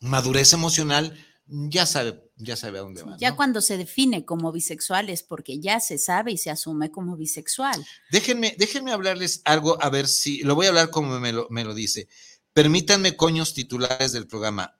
madurez 0.00 0.52
emocional, 0.52 1.16
ya 1.46 1.86
sabe 1.86 2.28
ya 2.38 2.56
sabe 2.56 2.78
a 2.78 2.82
dónde 2.82 3.02
va. 3.02 3.16
Ya 3.18 3.34
cuando 3.36 3.60
se 3.60 3.76
define 3.76 4.24
como 4.24 4.52
bisexual 4.52 5.10
es 5.10 5.22
porque 5.22 5.58
ya 5.58 5.80
se 5.80 5.98
sabe 5.98 6.32
y 6.32 6.38
se 6.38 6.50
asume 6.50 6.90
como 6.90 7.16
bisexual. 7.16 7.84
Déjenme, 8.10 8.54
déjenme 8.58 8.92
hablarles 8.92 9.42
algo, 9.44 9.76
a 9.82 9.90
ver 9.90 10.06
si, 10.06 10.42
lo 10.42 10.54
voy 10.54 10.66
a 10.66 10.68
hablar 10.70 10.90
como 10.90 11.18
me 11.18 11.32
lo, 11.32 11.48
me 11.50 11.64
lo 11.64 11.74
dice. 11.74 12.08
Permítanme, 12.52 13.16
coños 13.16 13.54
titulares 13.54 14.12
del 14.12 14.26
programa. 14.26 14.78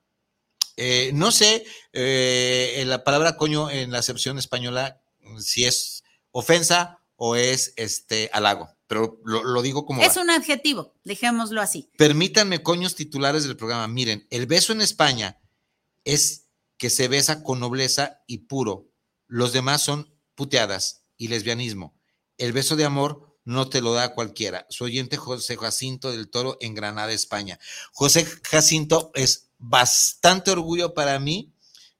Eh, 0.76 1.10
no 1.14 1.32
sé, 1.32 1.66
eh, 1.92 2.84
la 2.86 3.02
palabra 3.02 3.36
coño 3.36 3.70
en 3.70 3.90
la 3.90 3.98
acepción 3.98 4.38
española, 4.38 5.00
si 5.40 5.64
es 5.64 6.04
ofensa 6.30 7.00
o 7.16 7.34
es 7.34 7.72
este 7.76 8.30
halago, 8.32 8.70
pero 8.88 9.20
lo, 9.24 9.62
digo 9.62 9.84
como. 9.84 10.02
Es 10.02 10.16
un 10.16 10.30
adjetivo, 10.30 10.94
dejémoslo 11.04 11.60
así. 11.60 11.90
Permítanme, 11.98 12.62
coños 12.62 12.94
titulares 12.94 13.44
del 13.44 13.56
programa. 13.56 13.86
Miren, 13.86 14.26
el 14.30 14.46
beso 14.46 14.72
en 14.72 14.80
España 14.80 15.38
es 16.04 16.46
que 16.78 16.88
se 16.88 17.06
besa 17.06 17.42
con 17.42 17.60
nobleza 17.60 18.22
y 18.26 18.38
puro. 18.38 18.90
Los 19.26 19.52
demás 19.52 19.82
son 19.82 20.12
puteadas 20.34 21.04
y 21.18 21.28
lesbianismo. 21.28 21.94
El 22.38 22.54
beso 22.54 22.76
de 22.76 22.86
amor 22.86 23.38
no 23.44 23.68
te 23.68 23.82
lo 23.82 23.92
da 23.92 24.14
cualquiera. 24.14 24.66
Su 24.70 24.84
oyente 24.84 25.18
José 25.18 25.58
Jacinto 25.58 26.10
del 26.10 26.30
Toro 26.30 26.56
en 26.60 26.74
Granada, 26.74 27.12
España. 27.12 27.58
José 27.92 28.24
Jacinto 28.44 29.10
es 29.14 29.50
bastante 29.58 30.50
orgullo 30.50 30.94
para 30.94 31.18
mí 31.18 31.52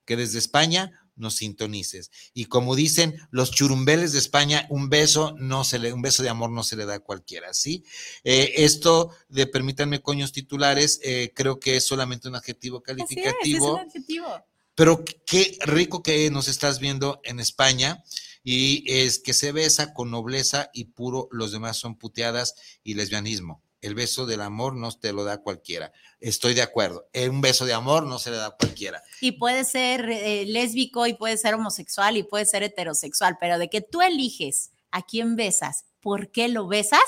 que 0.06 0.16
desde 0.16 0.38
España 0.38 1.07
nos 1.18 1.36
sintonices. 1.36 2.10
Y 2.32 2.46
como 2.46 2.74
dicen 2.74 3.20
los 3.30 3.50
churumbeles 3.50 4.12
de 4.12 4.18
España, 4.18 4.66
un 4.70 4.88
beso 4.88 5.34
no 5.38 5.64
se 5.64 5.78
le, 5.78 5.92
un 5.92 6.02
beso 6.02 6.22
de 6.22 6.28
amor 6.28 6.50
no 6.50 6.62
se 6.62 6.76
le 6.76 6.86
da 6.86 6.94
a 6.94 7.00
cualquiera, 7.00 7.52
¿sí? 7.52 7.84
Eh, 8.24 8.52
esto 8.56 9.10
de 9.28 9.46
permítanme 9.46 10.00
coños 10.00 10.32
titulares, 10.32 11.00
eh, 11.02 11.32
creo 11.34 11.60
que 11.60 11.76
es 11.76 11.84
solamente 11.84 12.28
un 12.28 12.36
adjetivo 12.36 12.82
calificativo. 12.82 13.34
es, 13.42 13.54
es 13.54 13.60
un 13.60 13.88
adjetivo. 13.88 14.44
Pero 14.74 15.04
qué 15.26 15.58
rico 15.62 16.02
que 16.02 16.30
nos 16.30 16.46
estás 16.46 16.78
viendo 16.78 17.20
en 17.24 17.40
España 17.40 18.04
y 18.44 18.84
es 18.86 19.18
que 19.18 19.34
se 19.34 19.52
besa 19.52 19.92
con 19.92 20.10
nobleza 20.10 20.70
y 20.72 20.84
puro, 20.84 21.28
los 21.32 21.52
demás 21.52 21.76
son 21.76 21.96
puteadas 21.96 22.54
y 22.84 22.94
lesbianismo. 22.94 23.62
El 23.80 23.94
beso 23.94 24.26
del 24.26 24.40
amor 24.40 24.74
no 24.74 24.90
te 24.92 25.12
lo 25.12 25.24
da 25.24 25.42
cualquiera. 25.42 25.92
Estoy 26.20 26.54
de 26.54 26.62
acuerdo. 26.62 27.08
Un 27.30 27.40
beso 27.40 27.64
de 27.64 27.74
amor 27.74 28.04
no 28.04 28.18
se 28.18 28.30
le 28.30 28.36
da 28.36 28.46
a 28.46 28.56
cualquiera. 28.56 29.02
Y 29.20 29.32
puede 29.32 29.64
ser 29.64 30.08
eh, 30.10 30.44
lésbico 30.46 31.06
y 31.06 31.14
puede 31.14 31.36
ser 31.36 31.54
homosexual 31.54 32.16
y 32.16 32.22
puede 32.22 32.46
ser 32.46 32.62
heterosexual, 32.62 33.36
pero 33.40 33.58
de 33.58 33.70
que 33.70 33.80
tú 33.80 34.02
eliges 34.02 34.70
a 34.90 35.02
quién 35.02 35.36
besas 35.36 35.84
por 36.00 36.30
qué 36.30 36.48
lo 36.48 36.66
besas, 36.66 37.00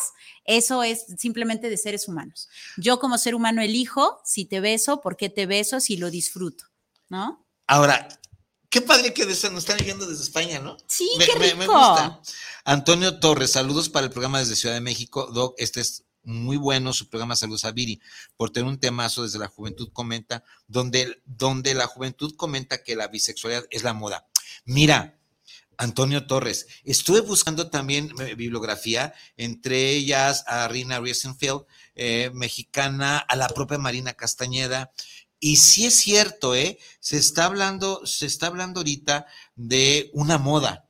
eso 0.44 0.82
es 0.82 1.06
simplemente 1.18 1.70
de 1.70 1.76
seres 1.76 2.08
humanos. 2.08 2.48
Yo 2.76 2.98
como 2.98 3.18
ser 3.18 3.34
humano 3.34 3.62
elijo 3.62 4.20
si 4.24 4.44
te 4.44 4.60
beso, 4.60 5.00
por 5.00 5.16
qué 5.16 5.28
te 5.28 5.46
beso, 5.46 5.80
si 5.80 5.96
lo 5.96 6.10
disfruto, 6.10 6.64
¿no? 7.08 7.46
Ahora, 7.66 8.08
qué 8.68 8.80
padre 8.80 9.14
que 9.14 9.24
nos 9.24 9.44
están 9.44 9.78
viendo 9.82 10.06
desde 10.06 10.24
España, 10.24 10.58
¿no? 10.58 10.76
Sí, 10.86 11.08
qué 11.18 11.34
rico. 11.38 11.56
Me, 11.56 11.66
gusta. 11.66 12.20
Antonio 12.64 13.20
Torres, 13.20 13.52
saludos 13.52 13.88
para 13.88 14.06
el 14.06 14.12
programa 14.12 14.40
desde 14.40 14.56
Ciudad 14.56 14.74
de 14.74 14.80
México. 14.80 15.30
Doc, 15.32 15.54
este 15.58 15.80
es 15.80 16.04
muy 16.22 16.56
bueno 16.56 16.92
su 16.92 17.08
programa 17.08 17.36
Saludos 17.36 17.64
a 17.64 17.72
Viri, 17.72 18.00
por 18.36 18.50
tener 18.50 18.68
un 18.68 18.78
temazo 18.78 19.22
desde 19.22 19.38
la 19.38 19.48
juventud 19.48 19.90
comenta, 19.92 20.44
donde, 20.66 21.22
donde 21.24 21.74
la 21.74 21.86
juventud 21.86 22.34
comenta 22.36 22.82
que 22.82 22.96
la 22.96 23.08
bisexualidad 23.08 23.64
es 23.70 23.82
la 23.82 23.94
moda. 23.94 24.26
Mira, 24.64 25.18
Antonio 25.80 26.26
Torres, 26.26 26.66
estuve 26.84 27.22
buscando 27.22 27.70
también 27.70 28.12
eh, 28.20 28.34
bibliografía, 28.34 29.14
entre 29.38 29.90
ellas 29.92 30.44
a 30.46 30.68
Rina 30.68 31.00
Riesenfeld, 31.00 31.62
eh, 31.94 32.30
mexicana, 32.34 33.18
a 33.18 33.34
la 33.34 33.48
propia 33.48 33.78
Marina 33.78 34.12
Castañeda, 34.12 34.92
y 35.38 35.56
sí 35.56 35.86
es 35.86 35.94
cierto, 35.94 36.54
¿eh? 36.54 36.78
Se 37.00 37.16
está 37.16 37.46
hablando, 37.46 38.04
se 38.04 38.26
está 38.26 38.48
hablando 38.48 38.80
ahorita 38.80 39.26
de 39.56 40.10
una 40.12 40.36
moda. 40.36 40.86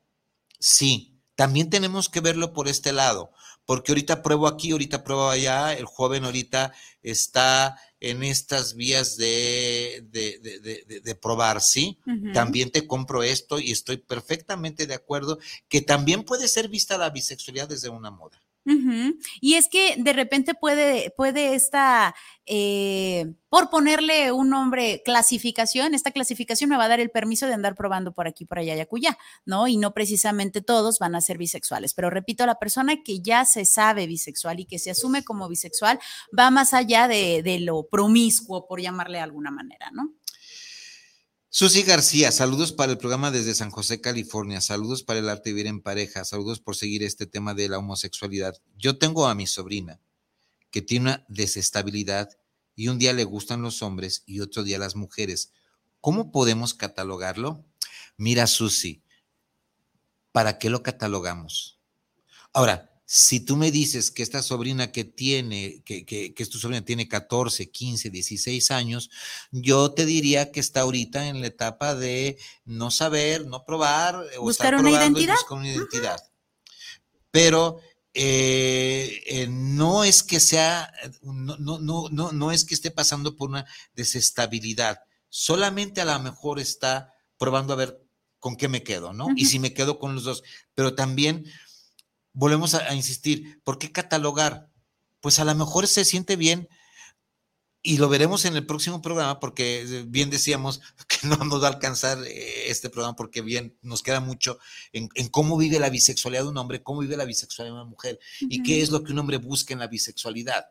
Sí, 0.58 1.14
también 1.36 1.70
tenemos 1.70 2.08
que 2.08 2.20
verlo 2.20 2.52
por 2.52 2.66
este 2.66 2.92
lado, 2.92 3.30
porque 3.70 3.92
ahorita 3.92 4.20
pruebo 4.20 4.48
aquí, 4.48 4.72
ahorita 4.72 5.04
pruebo 5.04 5.30
allá, 5.30 5.74
el 5.74 5.84
joven 5.84 6.24
ahorita 6.24 6.72
está 7.04 7.80
en 8.00 8.24
estas 8.24 8.74
vías 8.74 9.16
de, 9.16 10.04
de, 10.10 11.00
de, 11.04 11.14
probar, 11.14 11.60
¿sí? 11.60 11.96
También 12.34 12.72
te 12.72 12.88
compro 12.88 13.22
esto 13.22 13.60
y 13.60 13.70
estoy 13.70 13.98
perfectamente 13.98 14.88
de 14.88 14.94
acuerdo 14.94 15.38
que 15.68 15.82
también 15.82 16.24
puede 16.24 16.48
ser 16.48 16.68
vista 16.68 16.98
la 16.98 17.10
bisexualidad 17.10 17.68
desde 17.68 17.90
una 17.90 18.10
moda. 18.10 18.42
Y 19.40 19.54
es 19.54 19.68
que 19.68 19.96
de 19.98 20.12
repente 20.12 20.54
puede, 20.54 21.12
puede 21.16 21.54
esta, 21.54 22.14
eh, 22.46 23.32
por 23.48 23.70
ponerle 23.70 24.32
un 24.32 24.50
nombre, 24.50 25.02
clasificación, 25.04 25.94
esta 25.94 26.12
clasificación 26.12 26.70
me 26.70 26.76
va 26.76 26.84
a 26.84 26.88
dar 26.88 27.00
el 27.00 27.10
permiso 27.10 27.46
de 27.46 27.54
andar 27.54 27.74
probando 27.74 28.12
por 28.12 28.28
aquí, 28.28 28.44
por 28.44 28.58
allá 28.58 28.76
y 28.76 28.80
acullá, 28.80 29.18
¿no? 29.44 29.66
Y 29.66 29.76
no 29.76 29.92
precisamente 29.92 30.60
todos 30.60 30.98
van 30.98 31.14
a 31.14 31.20
ser 31.20 31.38
bisexuales. 31.38 31.94
Pero 31.94 32.10
repito, 32.10 32.46
la 32.46 32.56
persona 32.56 33.02
que 33.02 33.20
ya 33.20 33.44
se 33.44 33.64
sabe 33.64 34.06
bisexual 34.06 34.60
y 34.60 34.66
que 34.66 34.78
se 34.78 34.90
asume 34.90 35.24
como 35.24 35.48
bisexual 35.48 35.98
va 36.38 36.50
más 36.50 36.74
allá 36.74 37.08
de, 37.08 37.42
de 37.42 37.60
lo 37.60 37.88
promiscuo, 37.90 38.66
por 38.66 38.80
llamarle 38.80 39.18
de 39.18 39.24
alguna 39.24 39.50
manera, 39.50 39.90
¿no? 39.92 40.12
Susi 41.52 41.82
García, 41.82 42.30
saludos 42.30 42.70
para 42.70 42.92
el 42.92 42.98
programa 42.98 43.32
desde 43.32 43.56
San 43.56 43.70
José, 43.70 44.00
California. 44.00 44.60
Saludos 44.60 45.02
para 45.02 45.18
el 45.18 45.28
arte 45.28 45.50
de 45.50 45.54
vivir 45.54 45.66
en 45.66 45.82
pareja. 45.82 46.24
Saludos 46.24 46.60
por 46.60 46.76
seguir 46.76 47.02
este 47.02 47.26
tema 47.26 47.54
de 47.54 47.68
la 47.68 47.78
homosexualidad. 47.78 48.54
Yo 48.78 48.98
tengo 48.98 49.26
a 49.26 49.34
mi 49.34 49.48
sobrina 49.48 49.98
que 50.70 50.80
tiene 50.80 51.06
una 51.06 51.24
desestabilidad 51.26 52.28
y 52.76 52.86
un 52.86 53.00
día 53.00 53.12
le 53.12 53.24
gustan 53.24 53.62
los 53.62 53.82
hombres 53.82 54.22
y 54.26 54.38
otro 54.38 54.62
día 54.62 54.78
las 54.78 54.94
mujeres. 54.94 55.52
¿Cómo 56.00 56.30
podemos 56.30 56.72
catalogarlo? 56.72 57.64
Mira, 58.16 58.46
Susi, 58.46 59.02
¿para 60.30 60.56
qué 60.56 60.70
lo 60.70 60.84
catalogamos? 60.84 61.80
Ahora, 62.52 62.89
si 63.12 63.40
tú 63.40 63.56
me 63.56 63.72
dices 63.72 64.12
que 64.12 64.22
esta 64.22 64.40
sobrina 64.40 64.92
que 64.92 65.02
tiene, 65.02 65.82
que, 65.84 66.06
que, 66.06 66.32
que, 66.32 66.46
tu 66.46 66.58
sobrina 66.58 66.84
tiene 66.84 67.08
14, 67.08 67.68
15, 67.68 68.08
16 68.08 68.70
años, 68.70 69.10
yo 69.50 69.90
te 69.90 70.06
diría 70.06 70.52
que 70.52 70.60
está 70.60 70.82
ahorita 70.82 71.26
en 71.26 71.40
la 71.40 71.48
etapa 71.48 71.96
de 71.96 72.38
no 72.64 72.92
saber, 72.92 73.46
no 73.46 73.64
probar, 73.64 74.24
buscar 74.38 74.76
una 74.76 74.92
identidad. 74.92 75.34
buscar 75.34 75.58
una 75.58 75.72
identidad. 75.72 76.20
Pero 77.32 77.80
eh, 78.14 79.20
eh, 79.26 79.48
no 79.50 80.04
es 80.04 80.22
que 80.22 80.38
sea, 80.38 80.92
no, 81.20 81.56
no, 81.56 81.80
no, 81.80 82.08
no, 82.12 82.30
no 82.30 82.52
es 82.52 82.64
que 82.64 82.74
esté 82.74 82.92
pasando 82.92 83.34
por 83.34 83.48
una 83.48 83.66
desestabilidad, 83.96 85.00
solamente 85.28 86.00
a 86.00 86.04
lo 86.04 86.16
mejor 86.20 86.60
está 86.60 87.12
probando 87.38 87.72
a 87.72 87.76
ver 87.76 88.00
con 88.38 88.54
qué 88.54 88.68
me 88.68 88.84
quedo, 88.84 89.12
¿no? 89.12 89.26
Y 89.34 89.46
si 89.46 89.58
me 89.58 89.74
quedo 89.74 89.98
con 89.98 90.14
los 90.14 90.22
dos, 90.22 90.44
pero 90.76 90.94
también 90.94 91.44
volvemos 92.32 92.74
a, 92.74 92.94
insistir, 92.94 93.60
¿por 93.64 93.78
qué 93.78 93.92
catalogar? 93.92 94.68
Pues 95.20 95.38
a 95.38 95.44
lo 95.44 95.54
mejor 95.54 95.86
se 95.86 96.04
siente 96.04 96.36
bien 96.36 96.68
y 97.82 97.96
lo 97.96 98.08
veremos 98.08 98.44
en 98.44 98.56
el 98.56 98.66
próximo 98.66 99.00
programa 99.00 99.40
porque 99.40 99.82
eh, 99.82 100.04
bien 100.06 100.30
decíamos 100.30 100.80
que 101.08 101.26
no 101.26 101.36
nos 101.36 101.62
va 101.62 101.68
a 101.68 101.72
alcanzar 101.72 102.18
eh, 102.26 102.70
este 102.70 102.90
programa 102.90 103.16
porque 103.16 103.40
bien 103.40 103.76
nos 103.82 104.02
queda 104.02 104.20
mucho 104.20 104.58
en, 104.92 105.08
cómo 105.30 105.56
vive 105.56 105.78
la 105.78 105.90
bisexualidad 105.90 106.42
de 106.42 106.48
un 106.50 106.58
hombre, 106.58 106.82
cómo 106.82 107.00
vive 107.00 107.16
la 107.16 107.24
bisexualidad 107.24 107.74
de 107.74 107.80
una 107.80 107.90
mujer 107.90 108.18
y 108.40 108.62
qué 108.62 108.82
es 108.82 108.90
lo 108.90 109.02
que 109.02 109.12
un 109.12 109.18
hombre 109.18 109.38
busca 109.38 109.72
en 109.72 109.80
la 109.80 109.86
bisexualidad, 109.86 110.66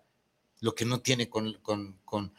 lo 0.60 0.76
que 0.76 0.86
no 0.86 1.02
tiene 1.02 1.30
con, 1.30 1.60
con, 1.62 2.34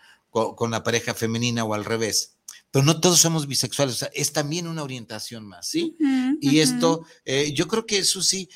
la 0.70 0.82
pareja 0.84 1.14
femenina 1.14 1.64
o 1.64 1.74
al 1.74 1.84
revés. 1.84 2.36
Pero 2.70 2.84
no 2.84 3.00
todos 3.00 3.18
somos 3.18 3.48
bisexuales, 3.48 4.08
es 4.14 4.32
también 4.32 4.68
una 4.68 4.84
orientación 4.84 5.44
más, 5.44 5.66
¿sí? 5.66 5.96
y 6.40 6.60
esto, 6.60 7.04
eh, 7.24 7.52
yo 7.52 7.66
creo 7.66 7.84
que 7.84 7.98
eso 7.98 8.22
sí, 8.22 8.48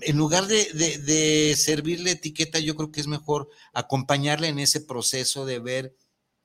en 0.00 0.16
lugar 0.16 0.46
de, 0.46 1.54
servirle 1.56 2.12
etiqueta, 2.12 2.58
yo 2.58 2.74
creo 2.76 2.90
que 2.90 3.00
es 3.00 3.06
mejor 3.06 3.48
acompañarle 3.72 4.48
en 4.48 4.58
ese 4.58 4.80
proceso 4.80 5.44
de 5.44 5.58
ver 5.58 5.96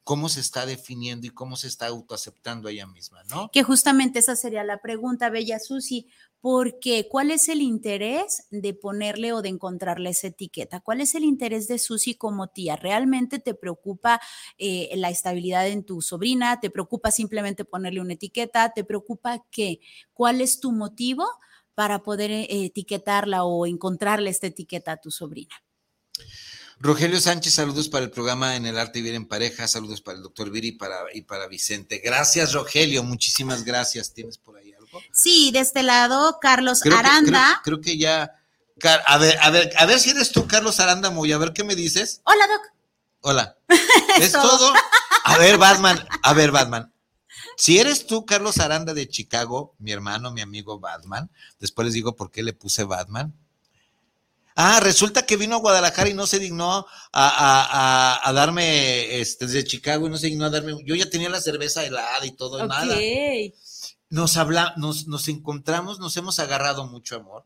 cómo 0.04 0.30
se 0.30 0.40
está 0.40 0.66
definiendo 0.66 1.28
y 1.28 1.32
cómo 1.32 1.58
se 1.58 1.68
está 1.68 1.88
autoaceptando 1.88 2.70
ella 2.70 2.88
misma, 2.88 3.24
¿no? 3.26 3.50
Que 3.52 3.64
justamente 3.64 4.20
esa 4.20 4.38
sería 4.38 4.64
la 4.64 4.82
pregunta, 4.82 5.30
Bella 5.30 5.60
Susi, 5.60 6.08
porque 6.40 7.08
¿cuál 7.10 7.32
es 7.32 7.50
el 7.50 7.62
interés 7.62 8.48
de 8.50 8.74
ponerle 8.74 9.34
o 9.34 9.42
de 9.42 9.50
encontrarle 9.50 10.12
esa 10.12 10.28
etiqueta? 10.28 10.80
¿Cuál 10.80 11.02
es 11.02 11.16
el 11.16 11.24
interés 11.24 11.68
de 11.68 11.78
Susi 11.78 12.16
como 12.16 12.48
tía? 12.48 12.78
¿Realmente 12.78 13.40
te 13.40 13.54
preocupa 13.54 14.22
eh, 14.58 14.90
la 14.96 15.10
estabilidad 15.10 15.68
en 15.68 15.84
tu 15.84 16.02
sobrina? 16.02 16.60
¿Te 16.62 16.70
preocupa 16.70 17.12
simplemente 17.12 17.66
ponerle 17.66 18.00
una 18.00 18.14
etiqueta? 18.14 18.72
¿Te 18.74 18.86
preocupa 18.86 19.44
qué? 19.52 19.82
¿Cuál 20.14 20.40
es 20.40 20.62
tu 20.62 20.72
motivo 20.72 21.26
para 21.78 22.02
poder 22.02 22.32
eh, 22.32 22.48
etiquetarla 22.50 23.44
o 23.44 23.68
encontrarle 23.68 24.32
esta 24.32 24.48
etiqueta 24.48 24.94
a 24.94 24.98
tu 24.98 25.12
sobrina? 25.12 25.54
Rogelio 26.80 27.22
Sánchez, 27.22 27.54
saludos 27.54 27.88
para 27.88 28.04
el 28.04 28.10
programa 28.10 28.56
En 28.56 28.66
el 28.66 28.80
Arte 28.80 28.98
Vivir 28.98 29.14
en 29.14 29.28
Pareja, 29.28 29.68
saludos 29.68 30.02
para 30.02 30.18
el 30.18 30.24
doctor 30.24 30.50
Viri 30.50 30.70
y 30.70 30.72
para, 30.72 30.96
y 31.14 31.22
para 31.22 31.46
Vicente. 31.46 32.02
Gracias, 32.04 32.54
Rogelio, 32.54 33.04
muchísimas 33.04 33.64
gracias. 33.64 34.12
¿Tienes 34.12 34.40
por 34.40 34.58
ahí 34.58 34.74
algo? 34.74 35.00
Sí, 35.14 35.52
de 35.52 35.60
este 35.60 35.84
lado, 35.84 36.40
Carlos 36.42 36.84
Aranda. 36.84 37.62
creo, 37.64 37.80
que 37.80 37.96
ya. 37.96 38.34
A 39.06 39.18
ver, 39.20 39.38
a 39.40 39.52
ver, 39.52 39.72
a 39.78 39.86
ver 39.86 40.00
si 40.00 40.10
eres 40.10 40.32
tú, 40.32 40.48
Carlos 40.48 40.80
Aranda 40.80 41.12
Muy, 41.12 41.32
a 41.32 41.38
ver 41.38 41.54
qué 41.54 41.64
me 41.64 41.76
dices. 41.76 42.22
Hola, 42.24 42.48
Doc. 42.48 42.74
Hola. 43.22 43.56
¿Es, 44.20 44.32
todo? 44.32 44.74
A 45.26 45.38
ver, 45.38 45.60
Batman, 45.60 46.04
a 46.24 46.34
ver, 46.34 46.50
Batman. 46.50 46.92
Si 47.58 47.80
eres 47.80 48.08
tú, 48.08 48.26
Carlos 48.26 48.60
Aranda 48.60 48.94
de 48.94 49.10
Chicago, 49.10 49.76
mi 49.80 49.92
hermano, 49.92 50.32
mi 50.32 50.40
amigo 50.40 50.80
Batman, 50.80 51.30
después 51.60 51.86
les 51.86 51.94
digo 51.94 52.16
por 52.16 52.32
qué 52.32 52.44
le 52.44 52.54
puse 52.54 52.86
Batman 52.86 53.34
Ah, 54.60 54.80
resulta 54.80 55.24
que 55.24 55.38
vino 55.38 55.56
a 55.56 55.60
Guadalajara 55.60 56.10
y 56.10 56.16
no 56.16 56.26
se 56.26 56.40
dignó 56.40 56.88
a, 57.14 58.32
darme, 58.34 59.20
este, 59.22 59.46
desde 59.46 59.64
Chicago 59.64 60.08
y 60.08 60.10
no 60.10 60.18
se 60.18 60.28
dignó 60.28 60.46
a 60.46 60.50
darme, 60.50 60.74
yo 60.84 60.96
ya 60.96 61.08
tenía 61.08 61.30
la 61.30 61.40
cerveza 61.40 61.86
helada 61.86 62.26
y 62.26 62.32
todo, 62.32 62.66
y 62.66 62.68
nada. 62.68 62.98
Nos 64.10 64.36
habla, 64.36 64.74
nos, 64.76 65.06
nos 65.06 65.28
encontramos, 65.28 66.00
nos 66.00 66.18
hemos 66.18 66.40
agarrado 66.40 66.88
mucho 66.88 67.18
amor. 67.18 67.46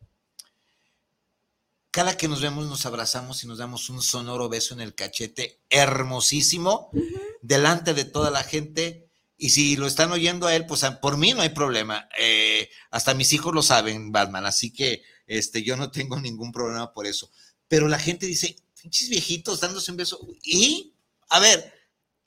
Cada 1.92 2.16
que 2.16 2.30
nos 2.30 2.40
vemos 2.40 2.68
nos 2.68 2.86
abrazamos 2.86 3.44
y 3.44 3.48
nos 3.48 3.58
damos 3.58 3.90
un 3.90 4.02
sonoro 4.02 4.48
beso 4.48 4.74
en 4.74 4.80
el 4.80 4.96
cachete, 4.96 5.60
hermosísimo, 5.70 6.92
delante 7.42 7.94
de 7.94 8.06
toda 8.06 8.32
la 8.32 8.46
gente. 8.46 9.11
Y 9.44 9.50
si 9.50 9.76
lo 9.76 9.88
están 9.88 10.12
oyendo 10.12 10.46
a 10.46 10.56
él, 10.56 10.68
pues 10.68 10.86
por 11.02 11.18
mí 11.18 11.34
no 11.34 11.42
hay 11.42 11.50
problema. 11.50 12.08
Eh, 12.16 12.70
hasta 12.92 13.16
mis 13.16 13.34
hijos 13.34 13.56
lo 13.56 13.64
saben, 13.64 14.12
Batman. 14.12 14.46
Así 14.46 14.72
que 14.72 15.02
este, 15.26 15.64
yo 15.64 15.76
no 15.76 15.90
tengo 15.90 16.20
ningún 16.22 16.52
problema 16.52 16.94
por 16.94 17.08
eso. 17.08 17.32
Pero 17.68 17.88
la 17.88 17.98
gente 17.98 18.28
dice, 18.28 18.56
pinches 18.80 19.10
viejitos 19.10 19.60
dándose 19.60 19.90
un 19.90 19.98
beso. 19.98 20.20
Y, 20.44 20.94
a 21.28 21.40
ver, 21.40 21.74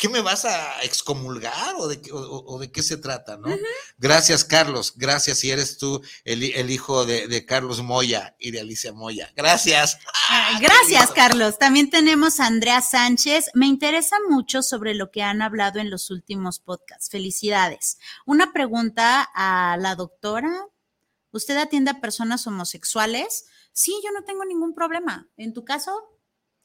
¿qué 0.04 0.10
me 0.10 0.20
vas 0.20 0.44
a 0.44 0.82
excomulgar 0.82 1.76
o 1.78 1.88
de, 1.88 1.98
o, 2.12 2.58
de 2.58 2.70
qué 2.70 2.82
se 2.82 2.98
trata, 2.98 3.38
no? 3.38 3.48
Gracias, 3.96 4.44
Carlos. 4.44 4.92
Gracias 4.96 5.38
si 5.38 5.50
eres 5.50 5.78
tú 5.78 6.02
el, 6.24 6.70
hijo 6.70 7.06
de, 7.06 7.46
Carlos 7.46 7.82
Moya 7.82 8.36
y 8.38 8.50
de 8.50 8.60
Alicia 8.60 8.92
Moya. 8.92 9.32
Gracias. 9.34 9.98
Ah, 10.28 10.58
gracias, 10.60 11.10
Carlos. 11.12 11.58
También 11.58 11.88
tenemos 11.88 12.38
a 12.38 12.46
Andrea 12.46 12.82
Sánchez. 12.82 13.46
Me 13.54 13.66
interesa 13.66 14.16
mucho 14.28 14.62
sobre 14.62 14.94
lo 14.94 15.10
que 15.10 15.22
han 15.22 15.40
hablado 15.40 15.78
en 15.78 15.90
los 15.90 16.10
últimos 16.10 16.58
podcasts. 16.58 17.08
Felicidades. 17.08 17.96
Una 18.26 18.52
pregunta 18.52 19.26
a 19.34 19.78
la 19.78 19.94
doctora 19.94 20.68
¿Usted 21.34 21.56
atiende 21.56 21.90
a 21.90 22.00
personas 22.00 22.46
homosexuales? 22.46 23.46
Sí, 23.72 24.00
yo 24.04 24.12
no 24.12 24.22
tengo 24.22 24.44
ningún 24.44 24.72
problema. 24.72 25.28
¿En 25.36 25.52
tu 25.52 25.64
caso? 25.64 26.13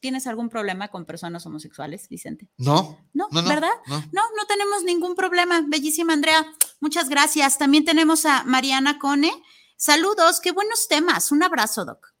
¿Tienes 0.00 0.26
algún 0.26 0.48
problema 0.48 0.88
con 0.88 1.04
personas 1.04 1.44
homosexuales, 1.46 2.08
Vicente? 2.08 2.48
No. 2.56 2.98
No, 3.12 3.28
¿verdad? 3.30 3.70
No. 3.86 3.98
no, 4.12 4.22
no 4.36 4.46
tenemos 4.48 4.82
ningún 4.82 5.14
problema. 5.14 5.62
Bellísima 5.66 6.14
Andrea. 6.14 6.46
Muchas 6.80 7.08
gracias. 7.08 7.58
También 7.58 7.84
tenemos 7.84 8.24
a 8.24 8.44
Mariana 8.44 8.98
Cone. 8.98 9.30
Saludos, 9.76 10.40
qué 10.40 10.52
buenos 10.52 10.88
temas. 10.88 11.30
Un 11.32 11.42
abrazo, 11.42 11.84
Doc. 11.84 12.14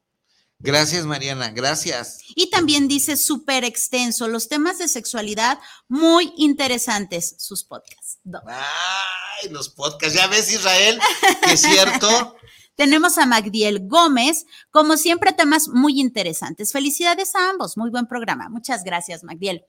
Gracias, 0.62 1.06
Mariana, 1.06 1.50
gracias. 1.52 2.18
Y 2.34 2.50
también 2.50 2.86
dice 2.86 3.16
súper 3.16 3.64
extenso, 3.64 4.28
los 4.28 4.48
temas 4.48 4.76
de 4.76 4.88
sexualidad 4.88 5.58
muy 5.88 6.34
interesantes, 6.36 7.34
sus 7.38 7.64
podcasts. 7.64 8.18
Ay, 8.46 9.48
los 9.48 9.70
podcasts, 9.70 10.14
ya 10.14 10.26
ves, 10.26 10.52
Israel, 10.52 11.00
que 11.42 11.54
es 11.54 11.62
cierto. 11.62 12.36
Tenemos 12.80 13.18
a 13.18 13.26
Magdiel 13.26 13.86
Gómez, 13.86 14.46
como 14.70 14.96
siempre, 14.96 15.32
temas 15.32 15.68
muy 15.68 16.00
interesantes. 16.00 16.72
Felicidades 16.72 17.34
a 17.34 17.50
ambos, 17.50 17.76
muy 17.76 17.90
buen 17.90 18.06
programa. 18.06 18.48
Muchas 18.48 18.84
gracias, 18.84 19.22
Magdiel. 19.22 19.66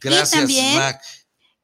Gracias, 0.00 0.32
y 0.32 0.36
también, 0.38 0.82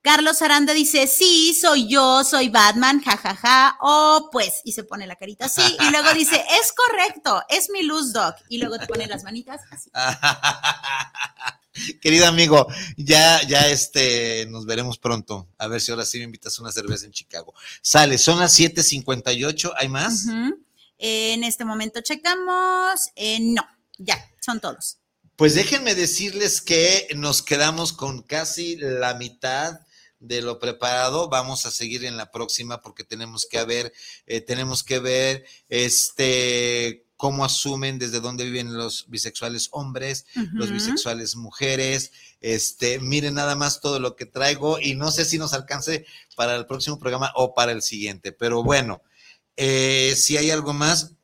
Carlos 0.02 0.40
Aranda 0.40 0.72
dice, 0.72 1.08
sí, 1.08 1.52
soy 1.60 1.88
yo, 1.88 2.22
soy 2.22 2.48
Batman, 2.48 3.02
jajaja, 3.02 3.34
ja, 3.34 3.34
ja. 3.34 3.78
oh, 3.80 4.28
pues, 4.30 4.60
y 4.62 4.70
se 4.70 4.84
pone 4.84 5.08
la 5.08 5.16
carita 5.16 5.46
así, 5.46 5.62
y 5.62 5.90
luego 5.90 6.14
dice, 6.14 6.36
es 6.62 6.72
correcto, 6.72 7.42
es 7.48 7.70
mi 7.70 7.82
luz, 7.82 8.12
Doc, 8.12 8.36
y 8.48 8.58
luego 8.58 8.78
te 8.78 8.86
pone 8.86 9.08
las 9.08 9.24
manitas 9.24 9.62
así. 9.72 9.90
Querido 12.00 12.28
amigo, 12.28 12.68
ya, 12.96 13.42
ya 13.48 13.66
este, 13.66 14.46
nos 14.46 14.64
veremos 14.64 14.98
pronto, 14.98 15.48
a 15.58 15.66
ver 15.66 15.80
si 15.80 15.90
ahora 15.90 16.04
sí 16.04 16.18
me 16.18 16.24
invitas 16.24 16.56
a 16.56 16.62
una 16.62 16.70
cerveza 16.70 17.06
en 17.06 17.10
Chicago. 17.10 17.52
Sale, 17.82 18.16
son 18.16 18.38
las 18.38 18.56
7.58, 18.56 19.72
¿hay 19.76 19.88
más? 19.88 20.26
En 20.98 21.44
este 21.44 21.64
momento 21.64 22.00
checamos, 22.02 23.10
eh, 23.16 23.38
no, 23.40 23.66
ya, 23.98 24.30
son 24.40 24.60
todos. 24.60 24.98
Pues 25.36 25.54
déjenme 25.54 25.94
decirles 25.94 26.60
que 26.60 27.08
nos 27.16 27.42
quedamos 27.42 27.92
con 27.92 28.22
casi 28.22 28.76
la 28.76 29.14
mitad 29.14 29.80
de 30.20 30.42
lo 30.42 30.58
preparado. 30.58 31.28
Vamos 31.28 31.66
a 31.66 31.70
seguir 31.70 32.04
en 32.04 32.16
la 32.16 32.30
próxima 32.30 32.80
porque 32.80 33.04
tenemos 33.04 33.46
que 33.46 33.62
ver, 33.64 33.92
eh, 34.26 34.40
tenemos 34.40 34.82
que 34.84 34.98
ver 34.98 35.44
este 35.68 37.04
cómo 37.16 37.44
asumen 37.44 37.98
desde 37.98 38.20
dónde 38.20 38.44
viven 38.44 38.74
los 38.74 39.08
bisexuales 39.08 39.68
hombres, 39.70 40.26
los 40.52 40.70
bisexuales 40.70 41.36
mujeres. 41.36 42.12
Este, 42.40 42.98
miren 42.98 43.34
nada 43.34 43.54
más 43.54 43.80
todo 43.80 43.98
lo 43.98 44.14
que 44.16 44.26
traigo 44.26 44.78
y 44.78 44.94
no 44.94 45.10
sé 45.10 45.24
si 45.24 45.38
nos 45.38 45.54
alcance 45.54 46.04
para 46.36 46.54
el 46.56 46.66
próximo 46.66 46.98
programa 46.98 47.32
o 47.36 47.54
para 47.54 47.72
el 47.72 47.82
siguiente, 47.82 48.32
pero 48.32 48.62
bueno, 48.62 49.00
eh, 49.56 50.14
si 50.16 50.36
hay 50.36 50.50
algo 50.50 50.72
más, 50.72 51.14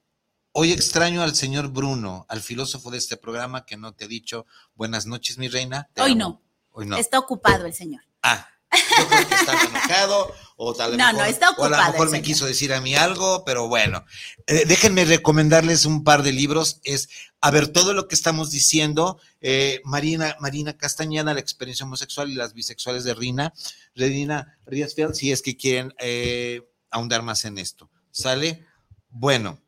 Hoy 0.52 0.72
extraño 0.72 1.22
al 1.22 1.36
señor 1.36 1.68
Bruno, 1.68 2.26
al 2.28 2.40
filósofo 2.40 2.90
de 2.90 2.98
este 2.98 3.16
programa 3.16 3.64
que 3.64 3.76
no 3.76 3.94
te 3.94 4.06
ha 4.06 4.08
dicho 4.08 4.46
buenas 4.74 5.06
noches, 5.06 5.38
mi 5.38 5.46
reina. 5.46 5.88
Hoy 5.96 6.16
no. 6.16 6.42
Hoy 6.72 6.86
no. 6.86 6.96
Está 6.96 7.20
ocupado 7.20 7.66
el 7.66 7.72
señor. 7.72 8.02
Ah, 8.22 8.48
yo 8.72 9.06
creo 9.08 9.28
que 9.28 9.34
está 9.36 9.52
enojado 9.52 10.34
o 10.56 10.74
tal 10.74 10.90
vez. 10.90 10.98
No, 10.98 11.12
no, 11.12 11.24
está 11.24 11.50
ocupado. 11.50 11.74
O 11.74 11.76
a 11.76 11.86
lo 11.86 11.92
mejor 11.92 12.10
me 12.10 12.20
quiso 12.20 12.46
decir 12.46 12.72
a 12.72 12.80
mí 12.80 12.96
algo, 12.96 13.44
pero 13.44 13.68
bueno. 13.68 14.04
Eh, 14.48 14.64
déjenme 14.66 15.04
recomendarles 15.04 15.84
un 15.84 16.02
par 16.02 16.24
de 16.24 16.32
libros. 16.32 16.80
Es, 16.82 17.08
a 17.40 17.52
ver, 17.52 17.68
todo 17.68 17.94
lo 17.94 18.08
que 18.08 18.16
estamos 18.16 18.50
diciendo, 18.50 19.20
eh, 19.40 19.80
Marina, 19.84 20.36
Marina 20.40 20.76
Castañeda, 20.76 21.32
la 21.32 21.38
experiencia 21.38 21.86
homosexual 21.86 22.28
y 22.28 22.34
las 22.34 22.54
bisexuales 22.54 23.04
de 23.04 23.14
Rina, 23.14 23.54
Redina 23.94 24.58
Riesfeld, 24.66 25.14
si 25.14 25.30
es 25.30 25.42
que 25.42 25.56
quieren 25.56 25.94
eh, 26.00 26.68
ahondar 26.90 27.22
más 27.22 27.44
en 27.44 27.56
esto. 27.58 27.88
¿Sale? 28.10 28.66
Bueno, 29.08 29.60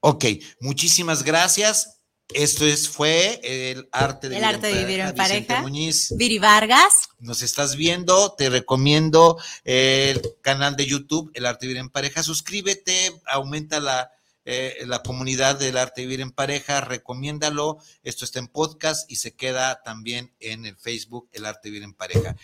ok, 0.00 0.24
muchísimas 0.60 1.22
gracias. 1.22 2.00
Esto 2.34 2.64
es, 2.64 2.88
fue 2.88 3.40
el 3.42 3.88
arte 3.90 4.28
de, 4.28 4.36
el 4.36 4.42
vivir, 4.42 4.54
arte 4.54 4.70
en 4.70 4.74
de 4.76 4.84
vivir 4.84 5.00
en 5.00 5.14
pareja. 5.14 5.62
Muñiz. 5.62 6.14
Viri 6.16 6.38
Vargas. 6.38 7.08
Nos 7.18 7.42
estás 7.42 7.76
viendo, 7.76 8.34
te 8.34 8.48
recomiendo 8.48 9.38
el 9.64 10.20
canal 10.40 10.76
de 10.76 10.86
YouTube, 10.86 11.30
El 11.34 11.46
arte 11.46 11.66
de 11.66 11.68
vivir 11.68 11.80
en 11.80 11.90
pareja. 11.90 12.22
Suscríbete, 12.22 13.20
aumenta 13.26 13.80
la, 13.80 14.12
eh, 14.44 14.76
la 14.86 15.02
comunidad 15.02 15.58
del 15.58 15.76
arte 15.76 16.02
de 16.02 16.06
vivir 16.06 16.20
en 16.20 16.30
pareja, 16.30 16.80
recomiéndalo. 16.80 17.78
Esto 18.02 18.24
está 18.24 18.38
en 18.38 18.48
podcast 18.48 19.10
y 19.10 19.16
se 19.16 19.34
queda 19.34 19.82
también 19.82 20.32
en 20.40 20.66
el 20.66 20.76
Facebook, 20.76 21.28
El 21.32 21.46
arte 21.46 21.60
de 21.64 21.70
vivir 21.70 21.84
en 21.84 21.94
pareja. 21.94 22.36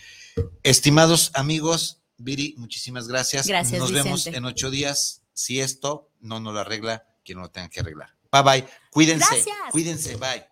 Estimados 0.63 1.31
amigos, 1.33 2.01
Viri, 2.17 2.55
muchísimas 2.57 3.07
gracias. 3.07 3.47
Gracias. 3.47 3.79
Nos 3.79 3.91
vemos 3.91 4.27
en 4.27 4.45
ocho 4.45 4.69
días. 4.69 5.21
Si 5.37 5.61
esto 5.61 6.09
no 6.19 6.39
nos 6.39 6.51
lo 6.51 6.61
arregla, 6.61 7.05
quien 7.23 7.37
no 7.37 7.43
lo 7.43 7.51
tenga 7.51 7.69
que 7.69 7.81
arreglar. 7.81 8.09
Bye 8.31 8.41
bye. 8.41 8.67
Cuídense. 8.89 9.35
Gracias. 9.35 9.55
Cuídense. 9.71 10.15
Bye. 10.15 10.47